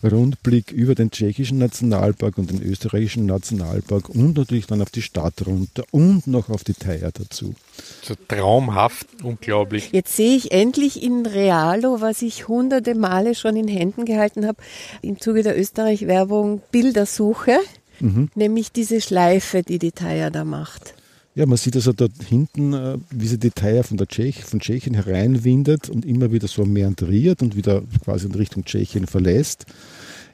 Rundblick 0.05 0.71
über 0.71 0.95
den 0.95 1.11
tschechischen 1.11 1.59
Nationalpark 1.59 2.37
und 2.39 2.51
den 2.51 2.63
österreichischen 2.63 3.27
Nationalpark 3.27 4.09
und 4.11 4.37
natürlich 4.37 4.67
dann 4.67 4.83
auf 4.83 4.91
die 4.91 5.03
Stadt 5.03 5.47
runter 5.47 5.85
und 5.93 6.27
noch 6.27 6.51
auf 6.51 6.63
die 6.65 6.75
Thaya 6.75 7.11
dazu. 7.13 7.55
So 8.03 8.15
traumhaft, 8.29 9.07
unglaublich. 9.23 9.91
Jetzt 9.93 10.15
sehe 10.17 10.37
ich 10.37 10.53
endlich 10.53 11.03
in 11.03 11.25
Realo, 11.27 12.01
was 12.01 12.23
ich 12.23 12.47
hunderte 12.49 12.95
Male 12.95 13.35
schon 13.35 13.57
in 13.57 13.69
Händen 13.69 14.05
gehalten 14.05 14.47
habe, 14.47 14.59
im 15.03 15.19
Zuge 15.21 15.43
der 15.43 15.59
Österreich-Werbung 15.59 16.61
Bildersuche, 16.71 17.57
Mhm. 17.99 18.29
nämlich 18.35 18.73
diese 18.73 19.01
Schleife, 19.01 19.63
die 19.63 19.79
die 19.79 19.93
Thaya 19.93 20.29
da 20.29 20.45
macht. 20.45 20.93
Ja, 21.37 21.45
man 21.45 21.59
sieht 21.59 21.77
also 21.77 21.93
dort 21.93 22.13
hinten, 22.27 22.73
äh, 22.73 22.97
wie 23.11 23.27
sie 23.27 23.39
die 23.39 23.51
Thaya 23.51 23.83
von, 23.83 23.99
der 23.99 24.09
Tschech, 24.09 24.43
von 24.43 24.59
Tschechien 24.59 24.95
hereinwindet 24.95 25.91
und 25.91 26.07
immer 26.07 26.33
wieder 26.33 26.49
so 26.49 26.65
meandriert 26.65 27.43
und 27.43 27.55
wieder 27.55 27.83
quasi 28.03 28.25
in 28.25 28.35
Richtung 28.35 28.65
Tschechien 28.65 29.07
verlässt. 29.07 29.67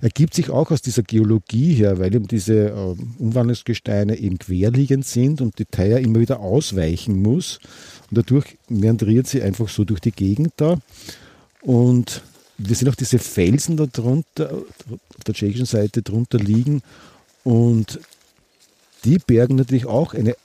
Ergibt 0.00 0.32
sich 0.32 0.50
auch 0.50 0.70
aus 0.70 0.80
dieser 0.80 1.02
Geologie 1.02 1.74
her, 1.74 1.98
weil 1.98 2.14
eben 2.14 2.28
diese 2.28 2.68
äh, 2.68 2.94
Umwandlungsgesteine 3.18 4.16
eben 4.16 4.38
querliegend 4.38 5.04
sind 5.04 5.40
und 5.40 5.58
die 5.58 5.64
Thaya 5.64 5.98
immer 5.98 6.20
wieder 6.20 6.38
ausweichen 6.38 7.20
muss. 7.20 7.58
Und 8.08 8.18
dadurch 8.18 8.56
meandriert 8.68 9.26
sie 9.26 9.42
einfach 9.42 9.68
so 9.68 9.82
durch 9.82 10.00
die 10.00 10.12
Gegend 10.12 10.52
da. 10.54 10.78
Und 11.62 12.22
wir 12.58 12.76
sehen 12.76 12.88
auch 12.88 12.94
diese 12.94 13.18
Felsen 13.18 13.76
da 13.76 13.86
drunter, 13.86 14.52
auf 14.52 15.24
der 15.26 15.34
tschechischen 15.34 15.66
Seite 15.66 16.02
drunter 16.02 16.38
liegen. 16.38 16.80
Und 17.42 17.98
die 19.04 19.18
bergen 19.18 19.56
natürlich 19.56 19.86
auch 19.86 20.14
eine 20.14 20.36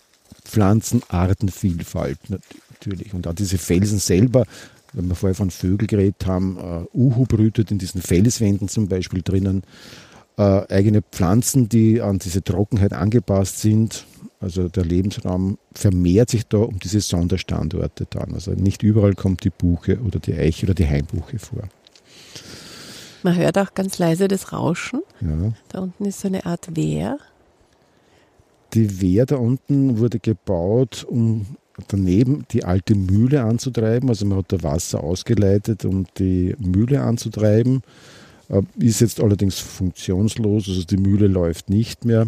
Pflanzenartenvielfalt 0.48 2.18
natürlich. 2.30 3.14
Und 3.14 3.28
auch 3.28 3.34
diese 3.34 3.58
Felsen 3.58 4.00
selber, 4.00 4.45
wenn 4.93 5.08
wir 5.08 5.16
vorher 5.16 5.36
von 5.36 5.52
Vögeln 5.52 5.88
geredet 5.88 6.26
haben, 6.26 6.58
äh, 6.58 6.98
Uhu 6.98 7.26
brütet 7.26 7.72
in 7.72 7.78
diesen 7.78 8.02
Felswänden 8.02 8.68
zum 8.68 8.88
Beispiel 8.88 9.22
drinnen. 9.22 9.64
Äh, 10.38 10.68
eigene 10.70 11.02
Pflanzen, 11.02 11.68
die 11.70 12.02
an 12.02 12.20
diese 12.20 12.43
Trockenheit 12.43 12.93
angepasst 12.93 13.60
sind. 13.60 14.06
Also 14.39 14.70
der 14.70 14.86
Lebensraum 14.86 15.58
vermehrt 15.74 16.30
sich 16.30 16.48
da 16.48 16.60
um 16.60 16.78
diese 16.80 17.02
Sonderstandorte 17.02 18.06
dann. 18.10 18.34
Also 18.34 18.52
nicht 18.52 18.84
überall 18.84 19.16
kommt 19.16 19.43
die 19.43 19.50
Buche 19.50 20.00
oder 20.00 20.20
die 20.20 20.36
Eiche 20.36 20.68
oder 20.68 20.76
die 20.76 20.88
Hainbuche 20.88 21.39
vor. 21.39 21.64
Man 23.24 23.36
hört 23.36 23.58
auch 23.58 23.74
ganz 23.74 23.98
leise 23.98 24.28
das 24.28 24.54
Rauschen. 24.54 25.02
Ja. 25.22 25.54
Da 25.70 25.80
unten 25.80 26.06
ist 26.06 26.20
so 26.20 26.28
eine 26.28 26.45
Art 26.45 26.76
Wehr. 26.76 27.18
Die 28.78 29.02
Wehr 29.02 29.26
da 29.26 29.38
unten 29.38 29.98
wurde 29.98 30.20
gebaut, 30.20 31.04
um 31.10 31.48
daneben 31.88 32.46
die 32.52 32.64
alte 32.64 32.94
Mühle 32.94 33.42
anzutreiben. 33.44 34.08
Also 34.08 34.28
man 34.28 34.38
hat 34.38 34.52
da 34.52 34.62
Wasser 34.62 35.04
ausgeleitet, 35.04 35.84
um 35.84 36.06
die 36.20 36.56
Mühle 36.60 37.02
anzutreiben. 37.02 37.82
Äh, 38.50 38.62
Ist 38.78 39.02
jetzt 39.02 39.20
allerdings 39.20 39.58
funktionslos, 39.58 40.70
also 40.70 40.84
die 40.84 40.98
Mühle 40.98 41.26
läuft 41.26 41.72
nicht 41.72 42.06
mehr. 42.06 42.28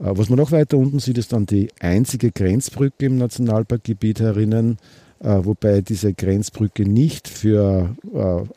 Äh, 0.00 0.10
Was 0.18 0.28
man 0.28 0.40
noch 0.40 0.50
weiter 0.50 0.76
unten 0.76 0.98
sieht, 0.98 1.18
ist 1.18 1.32
dann 1.32 1.46
die 1.46 1.68
einzige 1.78 2.32
Grenzbrücke 2.32 3.06
im 3.06 3.16
Nationalparkgebiet 3.16 4.18
herinnen, 4.18 4.78
äh, 5.20 5.38
wobei 5.44 5.82
diese 5.82 6.14
Grenzbrücke 6.14 6.82
nicht 6.82 7.28
für 7.28 7.94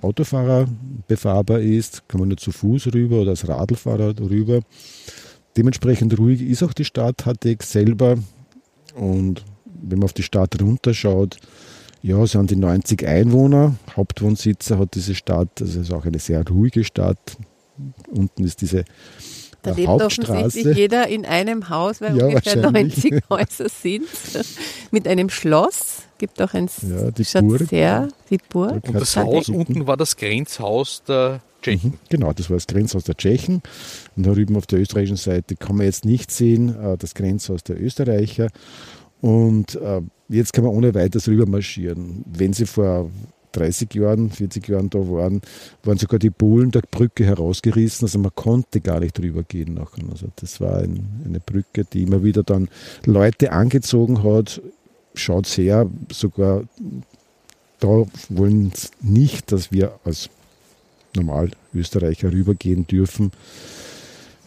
Autofahrer 0.02 0.68
befahrbar 1.08 1.60
ist, 1.60 2.10
kann 2.10 2.22
man 2.22 2.30
nur 2.30 2.38
zu 2.38 2.52
Fuß 2.52 2.91
rüber 2.91 3.22
oder 3.22 3.32
als 3.32 3.48
Radlfahrer 3.48 4.16
rüber. 4.20 4.62
Dementsprechend 5.58 6.18
ruhig 6.20 6.41
ist 6.41 6.64
auch 6.64 6.74
die 6.74 6.86
Stadt 6.86 7.26
Hattek 7.26 7.64
selber. 7.64 8.18
Und 8.95 9.43
wenn 9.66 9.99
man 9.99 10.05
auf 10.05 10.14
die 10.14 10.24
Stadt 10.24 10.62
runterschaut, 10.62 11.38
ja, 12.03 12.22
es 12.24 12.32
sind 12.32 12.51
die 12.51 12.55
90 12.55 13.05
Einwohner, 13.08 13.76
Hauptwohnsitzer 13.95 14.78
hat 14.78 14.93
diese 14.93 15.16
Stadt, 15.16 15.49
also 15.60 15.80
es 15.82 15.88
ist 15.88 15.93
auch 15.93 16.05
eine 16.05 16.20
sehr 16.20 16.47
ruhige 16.47 16.84
Stadt. 16.84 17.18
Unten 18.12 18.43
ist 18.43 18.62
diese 18.62 18.86
Da 19.64 19.72
lebt 19.72 19.88
Hauptstraße. 19.88 20.32
offensichtlich 20.32 20.78
jeder 20.78 21.08
in 21.08 21.26
einem 21.26 21.70
Haus, 21.70 22.01
weil 22.01 22.16
Ja, 22.18 22.26
ungefähr 22.28 22.64
wahrscheinlich. 22.64 23.03
90 23.12 23.24
Häuser 23.30 23.70
sind. 23.70 24.05
Mit 24.91 25.08
einem 25.08 25.30
Schloss. 25.30 26.03
Gibt 26.20 26.41
auch 26.41 26.53
ein 26.53 26.70
Ja, 26.84 27.12
die 27.12 27.24
Burg. 27.41 27.68
sehr, 27.70 28.08
die 28.30 28.39
Burg. 28.49 28.84
Und 28.88 28.93
das 28.95 29.16
Haus 29.18 29.49
unten 29.49 29.86
war 29.86 29.97
das 29.97 30.16
Grenzhaus 30.16 31.03
der 31.08 31.41
Tschechen. 31.62 31.91
Mhm, 31.91 31.97
Genau, 32.10 32.34
das 32.34 32.49
war 32.49 32.58
das 32.58 32.68
Grenzhaus 32.68 33.03
der 33.03 33.16
Tschechen. 33.16 33.62
Und 34.16 34.26
da 34.26 34.34
drüben 34.34 34.55
auf 34.55 34.68
der 34.68 34.80
österreichischen 34.80 35.18
Seite 35.18 35.55
kann 35.55 35.78
man 35.78 35.86
jetzt 35.86 36.05
nicht 36.05 36.32
sehen, 36.32 36.76
äh, 36.76 36.97
das 36.97 37.14
Grenzhaus 37.14 37.64
der 37.64 37.82
Österreicher. 37.82 38.49
Und 39.22 39.76
äh, 39.76 40.01
jetzt 40.30 40.53
kann 40.53 40.64
man 40.64 40.74
ohne 40.74 40.93
weiteres 40.93 41.28
rüber 41.28 41.45
marschieren. 41.47 42.24
Wenn 42.26 42.53
sie 42.53 42.66
vor 42.66 43.10
30 43.53 43.93
Jahren, 43.95 44.30
40 44.30 44.68
Jahren 44.68 44.89
da 44.89 44.99
waren, 44.99 45.41
waren 45.84 45.97
sogar 45.97 46.20
die 46.20 46.30
Bohlen 46.30 46.72
der 46.72 46.82
Brücke 46.82 47.26
herausgerissen. 47.26 48.05
Also 48.05 48.20
man 48.20 48.36
konnte 48.36 48.82
gar 48.82 48.99
nicht 48.99 49.18
drüber 49.18 49.43
gehen 49.43 49.74
nachher. 49.74 50.03
Also 50.12 50.28
das 50.36 50.62
war 50.62 50.78
ein, 50.78 51.24
eine 51.26 51.39
Brücke, 51.39 51.84
die 51.86 52.03
immer 52.03 52.24
wieder 52.24 52.43
dann 52.43 52.70
Leute 53.05 53.51
angezogen 53.51 54.24
hat. 54.24 54.62
Schaut 55.16 55.47
sehr, 55.47 55.89
sogar 56.12 56.64
da 57.80 58.05
wollen 58.30 58.72
sie 58.76 58.89
nicht, 59.01 59.51
dass 59.51 59.72
wir 59.72 59.99
als 60.03 60.30
normal 61.16 61.51
Österreicher 61.74 62.32
rübergehen 62.32 62.88
dürfen. 62.88 63.32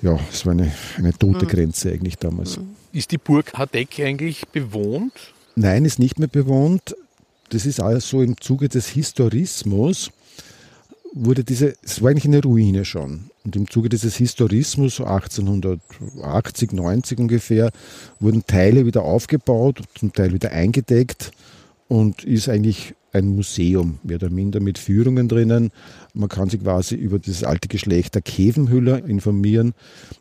Ja, 0.02 0.18
es 0.32 0.46
war 0.46 0.52
eine, 0.52 0.72
eine 0.96 1.12
tote 1.12 1.46
Grenze 1.46 1.90
eigentlich 1.92 2.16
damals. 2.16 2.58
Ist 2.92 3.12
die 3.12 3.18
Burg 3.18 3.52
Hardeck 3.54 4.00
eigentlich 4.00 4.48
bewohnt? 4.48 5.12
Nein, 5.56 5.84
ist 5.84 5.98
nicht 5.98 6.18
mehr 6.18 6.28
bewohnt. 6.28 6.96
Das 7.50 7.66
ist 7.66 7.80
alles 7.80 8.08
so 8.08 8.22
im 8.22 8.40
Zuge 8.40 8.68
des 8.68 8.88
Historismus 8.88 10.10
wurde 11.12 11.44
diese, 11.44 11.74
es 11.82 12.02
war 12.02 12.10
eigentlich 12.10 12.26
eine 12.26 12.42
Ruine 12.42 12.84
schon. 12.84 13.30
Und 13.44 13.56
im 13.56 13.68
Zuge 13.68 13.88
dieses 13.88 14.16
Historismus, 14.16 14.96
so 14.96 15.04
1880, 15.04 16.72
90 16.72 17.18
ungefähr, 17.18 17.70
wurden 18.20 18.46
Teile 18.46 18.86
wieder 18.86 19.02
aufgebaut, 19.02 19.80
zum 19.94 20.12
Teil 20.12 20.32
wieder 20.32 20.52
eingedeckt 20.52 21.32
und 21.90 22.22
ist 22.22 22.48
eigentlich 22.48 22.94
ein 23.12 23.26
Museum, 23.34 23.98
mehr 24.04 24.14
oder 24.18 24.30
minder 24.30 24.60
mit 24.60 24.78
Führungen 24.78 25.26
drinnen. 25.26 25.72
Man 26.14 26.28
kann 26.28 26.48
sich 26.48 26.62
quasi 26.62 26.94
über 26.94 27.18
das 27.18 27.42
alte 27.42 27.66
Geschlecht 27.66 28.14
der 28.14 28.22
Kevenhüller 28.22 29.04
informieren. 29.04 29.74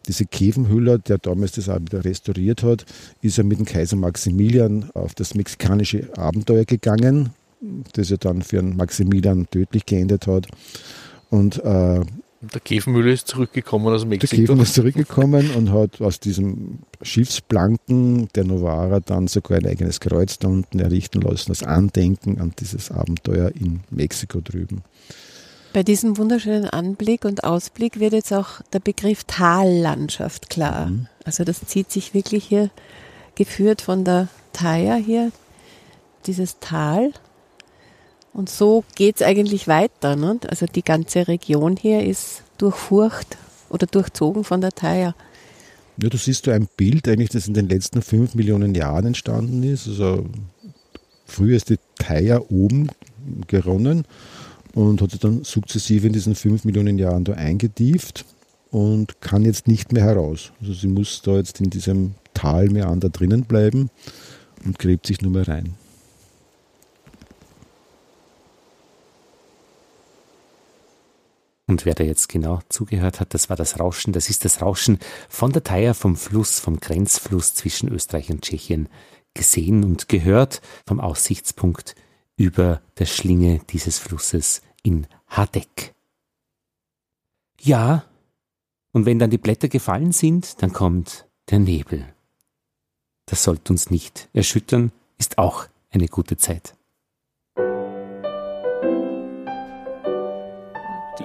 Diese 0.07 0.25
Kevenhüller, 0.25 0.97
der 0.97 1.19
damals 1.19 1.51
das 1.51 1.69
auch 1.69 1.79
wieder 1.79 2.03
restauriert 2.03 2.63
hat, 2.63 2.87
ist 3.21 3.37
ja 3.37 3.43
mit 3.43 3.59
dem 3.59 3.67
Kaiser 3.67 3.97
Maximilian 3.97 4.89
auf 4.95 5.13
das 5.13 5.35
mexikanische 5.35 6.09
Abenteuer 6.17 6.65
gegangen, 6.65 7.29
das 7.93 8.09
ja 8.09 8.17
dann 8.17 8.41
für 8.41 8.57
einen 8.57 8.75
Maximilian 8.75 9.47
tödlich 9.51 9.85
geendet 9.85 10.25
hat. 10.25 10.47
Und 11.29 11.63
äh, 11.63 12.01
Und 12.41 12.53
der 12.53 12.61
Käfenmühle 12.61 13.11
ist 13.11 13.27
zurückgekommen 13.27 13.93
aus 13.93 14.01
der 14.01 14.09
Mexiko. 14.09 14.35
Käfen 14.35 14.59
ist 14.61 14.73
zurückgekommen 14.73 15.51
und 15.51 15.71
hat 15.73 15.99
aus 15.99 16.21
diesem 16.21 16.79
Schiffsplanken 17.01 18.29
der 18.33 18.45
Novara 18.45 19.01
dann 19.01 19.27
sogar 19.27 19.57
ein 19.57 19.67
eigenes 19.67 19.99
Kreuz 19.99 20.39
da 20.39 20.47
unten 20.47 20.79
errichten 20.79 21.21
lassen, 21.21 21.51
als 21.51 21.63
Andenken 21.63 22.39
an 22.39 22.53
dieses 22.57 22.91
Abenteuer 22.91 23.51
in 23.55 23.81
Mexiko 23.89 24.39
drüben. 24.39 24.83
Bei 25.73 25.83
diesem 25.83 26.17
wunderschönen 26.17 26.65
Anblick 26.65 27.25
und 27.25 27.43
Ausblick 27.43 27.99
wird 27.99 28.13
jetzt 28.13 28.33
auch 28.33 28.61
der 28.73 28.79
Begriff 28.79 29.25
Tallandschaft 29.25 30.49
klar. 30.49 30.87
Mhm. 30.87 31.07
Also 31.25 31.43
das 31.43 31.61
zieht 31.65 31.91
sich 31.91 32.13
wirklich 32.13 32.45
hier, 32.45 32.71
geführt 33.35 33.81
von 33.81 34.03
der 34.03 34.29
Thaya 34.53 34.95
hier, 34.95 35.31
dieses 36.25 36.59
Tal. 36.59 37.11
Und 38.33 38.49
so 38.49 38.83
geht 38.95 39.17
es 39.17 39.21
eigentlich 39.21 39.67
weiter. 39.67 40.15
Ne? 40.15 40.39
Also 40.47 40.65
die 40.65 40.83
ganze 40.83 41.27
Region 41.27 41.77
hier 41.77 42.03
ist 42.03 42.43
durchfurcht 42.57 43.37
oder 43.69 43.87
durchzogen 43.87 44.43
von 44.43 44.61
der 44.61 44.71
Thaya. 44.71 45.15
Ja, 46.01 46.09
du 46.09 46.17
siehst 46.17 46.47
da 46.47 46.53
ein 46.53 46.69
Bild 46.77 47.07
eigentlich, 47.07 47.29
das 47.29 47.47
in 47.47 47.53
den 47.53 47.67
letzten 47.67 48.01
fünf 48.01 48.35
Millionen 48.35 48.73
Jahren 48.75 49.07
entstanden 49.07 49.63
ist. 49.63 49.87
Also 49.87 50.25
früher 51.25 51.57
ist 51.57 51.69
die 51.69 51.79
Thaya 51.97 52.41
oben 52.49 52.89
geronnen 53.47 54.05
und 54.73 55.01
hat 55.01 55.11
sich 55.11 55.19
dann 55.19 55.43
sukzessive 55.43 56.07
in 56.07 56.13
diesen 56.13 56.35
fünf 56.35 56.63
Millionen 56.63 56.97
Jahren 56.97 57.25
da 57.25 57.33
eingetieft 57.33 58.25
und 58.71 59.19
kann 59.19 59.43
jetzt 59.43 59.67
nicht 59.67 59.91
mehr 59.91 60.03
heraus. 60.03 60.51
Also 60.61 60.73
sie 60.73 60.87
muss 60.87 61.21
da 61.21 61.35
jetzt 61.35 61.59
in 61.59 61.69
diesem 61.69 62.15
Talmeander 62.33 63.09
drinnen 63.09 63.43
bleiben 63.43 63.89
und 64.65 64.79
gräbt 64.79 65.07
sich 65.07 65.21
nur 65.21 65.31
mehr 65.31 65.47
rein. 65.47 65.75
Und 71.69 71.85
wer 71.85 71.93
da 71.93 72.03
jetzt 72.03 72.29
genau 72.29 72.61
zugehört 72.67 73.19
hat, 73.19 73.35
das 73.35 73.47
war 73.47 73.55
das 73.55 73.79
Rauschen, 73.79 74.11
das 74.11 74.31
ist 74.31 74.43
das 74.43 74.59
Rauschen 74.59 74.97
von 75.29 75.51
der 75.51 75.63
Theier 75.63 75.93
vom 75.93 76.15
Fluss, 76.15 76.59
vom 76.59 76.79
Grenzfluss 76.79 77.53
zwischen 77.53 77.89
Österreich 77.89 78.31
und 78.31 78.41
Tschechien 78.41 78.89
gesehen 79.35 79.83
und 79.83 80.09
gehört 80.09 80.63
vom 80.87 80.99
Aussichtspunkt 80.99 81.93
über 82.35 82.81
der 82.97 83.05
Schlinge 83.05 83.61
dieses 83.69 83.99
Flusses 83.99 84.63
in 84.81 85.05
Hadeck. 85.27 85.93
Ja, 87.61 88.03
und 88.91 89.05
wenn 89.05 89.19
dann 89.19 89.29
die 89.29 89.37
Blätter 89.37 89.67
gefallen 89.67 90.11
sind, 90.11 90.63
dann 90.63 90.73
kommt 90.73 91.27
der 91.51 91.59
Nebel. 91.59 92.11
Das 93.27 93.43
sollte 93.43 93.73
uns 93.73 93.91
nicht 93.91 94.27
erschüttern, 94.33 94.91
ist 95.19 95.37
auch 95.37 95.67
eine 95.91 96.07
gute 96.07 96.35
Zeit. 96.35 96.78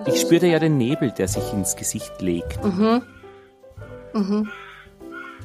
Ich 0.07 0.21
spürte 0.21 0.47
ja 0.47 0.59
den 0.59 0.77
Nebel, 0.79 1.11
der 1.13 1.29
sich 1.29 1.53
ins 1.53 1.77
Gesicht 1.77 2.13
legt. 2.21 2.63
Mhm. 2.65 3.03
Mhm. 4.13 4.49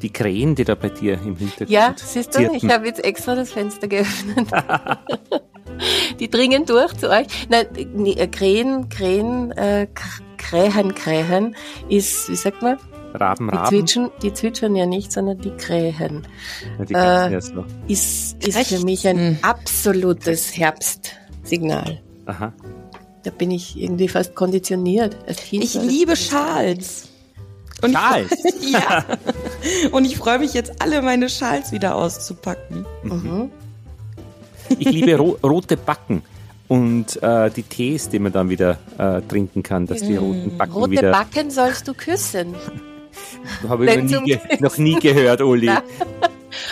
Die 0.01 0.11
Krähen, 0.13 0.55
die 0.55 0.63
da 0.63 0.75
bei 0.75 0.89
dir 0.89 1.15
im 1.15 1.35
Hintergrund 1.35 1.69
Ja, 1.69 1.93
siehst 1.97 2.33
du, 2.35 2.39
ich 2.41 2.49
zirpen. 2.61 2.71
habe 2.71 2.85
jetzt 2.87 3.03
extra 3.03 3.35
das 3.35 3.51
Fenster 3.51 3.87
geöffnet. 3.87 4.47
Die 6.19 6.29
dringen 6.29 6.65
durch 6.65 6.93
zu 6.97 7.09
euch. 7.09 7.27
Nein, 7.49 7.65
nee, 7.93 8.11
äh, 8.13 8.27
Krähen, 8.27 8.89
Krähen, 8.89 9.51
äh, 9.51 9.87
Krähen, 10.37 10.93
Krähen 10.93 11.55
ist, 11.87 12.29
wie 12.29 12.35
sagt 12.35 12.61
man? 12.61 12.77
Raben, 13.13 13.49
Die 13.49 13.55
Raben. 13.55 13.69
zwitschern, 13.69 14.11
die 14.21 14.33
zwitschern 14.33 14.75
ja 14.75 14.85
nicht, 14.85 15.11
sondern 15.11 15.37
die 15.39 15.51
Krähen. 15.51 16.27
Ja, 16.79 16.85
die 16.85 16.93
äh, 16.93 17.31
ja 17.33 17.41
so. 17.41 17.63
Ist, 17.87 18.45
ist 18.45 18.67
für 18.67 18.83
mich 18.83 19.07
ein 19.07 19.17
Hm. 19.17 19.37
absolutes 19.41 20.55
Herbstsignal. 20.57 22.01
Aha. 22.25 22.53
Da 23.24 23.32
bin 23.32 23.51
ich 23.51 23.80
irgendwie 23.80 24.07
fast 24.07 24.36
konditioniert. 24.36 25.17
Ich 25.51 25.74
liebe 25.74 26.15
Schals. 26.15 27.09
Und 27.82 27.93
Schals? 27.93 28.32
Ich, 28.43 28.72
ja. 28.72 29.05
Und 29.91 30.05
ich 30.05 30.17
freue 30.17 30.39
mich 30.39 30.53
jetzt, 30.53 30.82
alle 30.82 31.01
meine 31.01 31.30
Schals 31.30 31.72
wieder 31.72 31.95
auszupacken. 31.95 32.86
Mhm. 33.03 33.51
Ich 34.78 34.89
liebe 34.89 35.15
ro 35.15 35.38
rote 35.43 35.78
Backen 35.78 36.22
und 36.67 37.22
äh, 37.24 37.49
die 37.49 37.63
Tees, 37.63 38.09
die 38.09 38.20
man 38.20 38.32
dann 38.32 38.49
wieder 38.49 38.78
äh, 38.97 39.22
trinken 39.22 39.63
kann, 39.63 39.88
dass 39.88 40.01
die 40.01 40.15
roten 40.15 40.57
Backen 40.57 40.74
Rote 40.74 40.91
wieder. 40.91 41.11
Backen 41.11 41.49
sollst 41.49 41.88
du 41.88 41.93
küssen. 41.93 42.53
Habe 43.67 43.86
ich 43.89 44.11
noch 44.11 44.22
nie, 44.22 44.39
noch 44.59 44.78
nie 44.78 44.99
gehört, 44.99 45.41
Uli. 45.41 45.72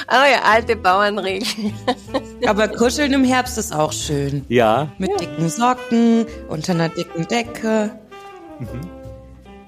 Ah 0.07 0.25
ja, 0.27 0.41
alte 0.43 0.75
Bauernregel. 0.75 1.71
Aber 2.45 2.67
kuscheln 2.67 3.13
im 3.13 3.23
Herbst 3.23 3.57
ist 3.57 3.73
auch 3.73 3.91
schön. 3.91 4.45
Ja, 4.49 4.91
Mit 4.97 5.19
dicken 5.19 5.49
Socken, 5.49 6.25
unter 6.49 6.73
einer 6.73 6.89
dicken 6.89 7.27
Decke. 7.27 7.91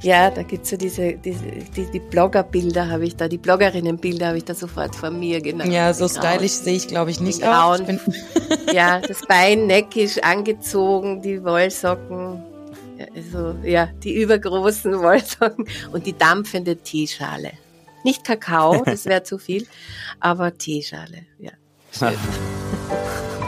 Ja, 0.02 0.30
da 0.30 0.44
gibt's 0.44 0.70
so 0.70 0.78
diese, 0.78 1.14
diese 1.14 1.44
die, 1.76 1.92
die 1.92 2.00
Bloggerbilder 2.00 2.90
habe 2.90 3.06
ich 3.06 3.18
da, 3.18 3.28
die 3.28 3.38
Bloggerinnenbilder 3.38 4.28
habe 4.28 4.38
ich 4.38 4.46
da 4.46 4.54
sofort 4.56 4.96
vor 4.96 5.12
mir 5.12 5.42
genau. 5.42 5.66
Ja, 5.66 5.94
so 5.94 6.08
stylisch 6.08 6.52
sehe 6.52 6.76
ich, 6.76 6.88
glaube 6.88 7.12
ich, 7.12 7.20
nicht 7.20 7.42
Die 7.42 7.46
aus. 7.46 7.82
Ich 7.82 8.74
Ja, 8.74 9.02
das 9.02 9.22
Bein 9.28 9.68
neckisch 9.68 10.18
angezogen, 10.20 11.22
die 11.22 11.44
Wollsocken, 11.44 12.42
ja, 12.98 13.06
also, 13.14 13.56
ja, 13.64 13.90
die 14.04 14.22
übergroßen 14.22 15.00
Wollsocken 15.02 15.66
und 15.92 16.06
die 16.06 16.18
dampfende 16.18 16.78
Teeschale. 16.78 17.52
Nicht 18.06 18.24
Kakao, 18.24 18.82
das 18.86 19.06
wäre 19.06 19.24
zu 19.24 19.38
viel, 19.38 19.68
aber 20.22 20.58
Teeschale, 20.58 21.26
ja. 21.40 21.52
Schön. 21.92 22.18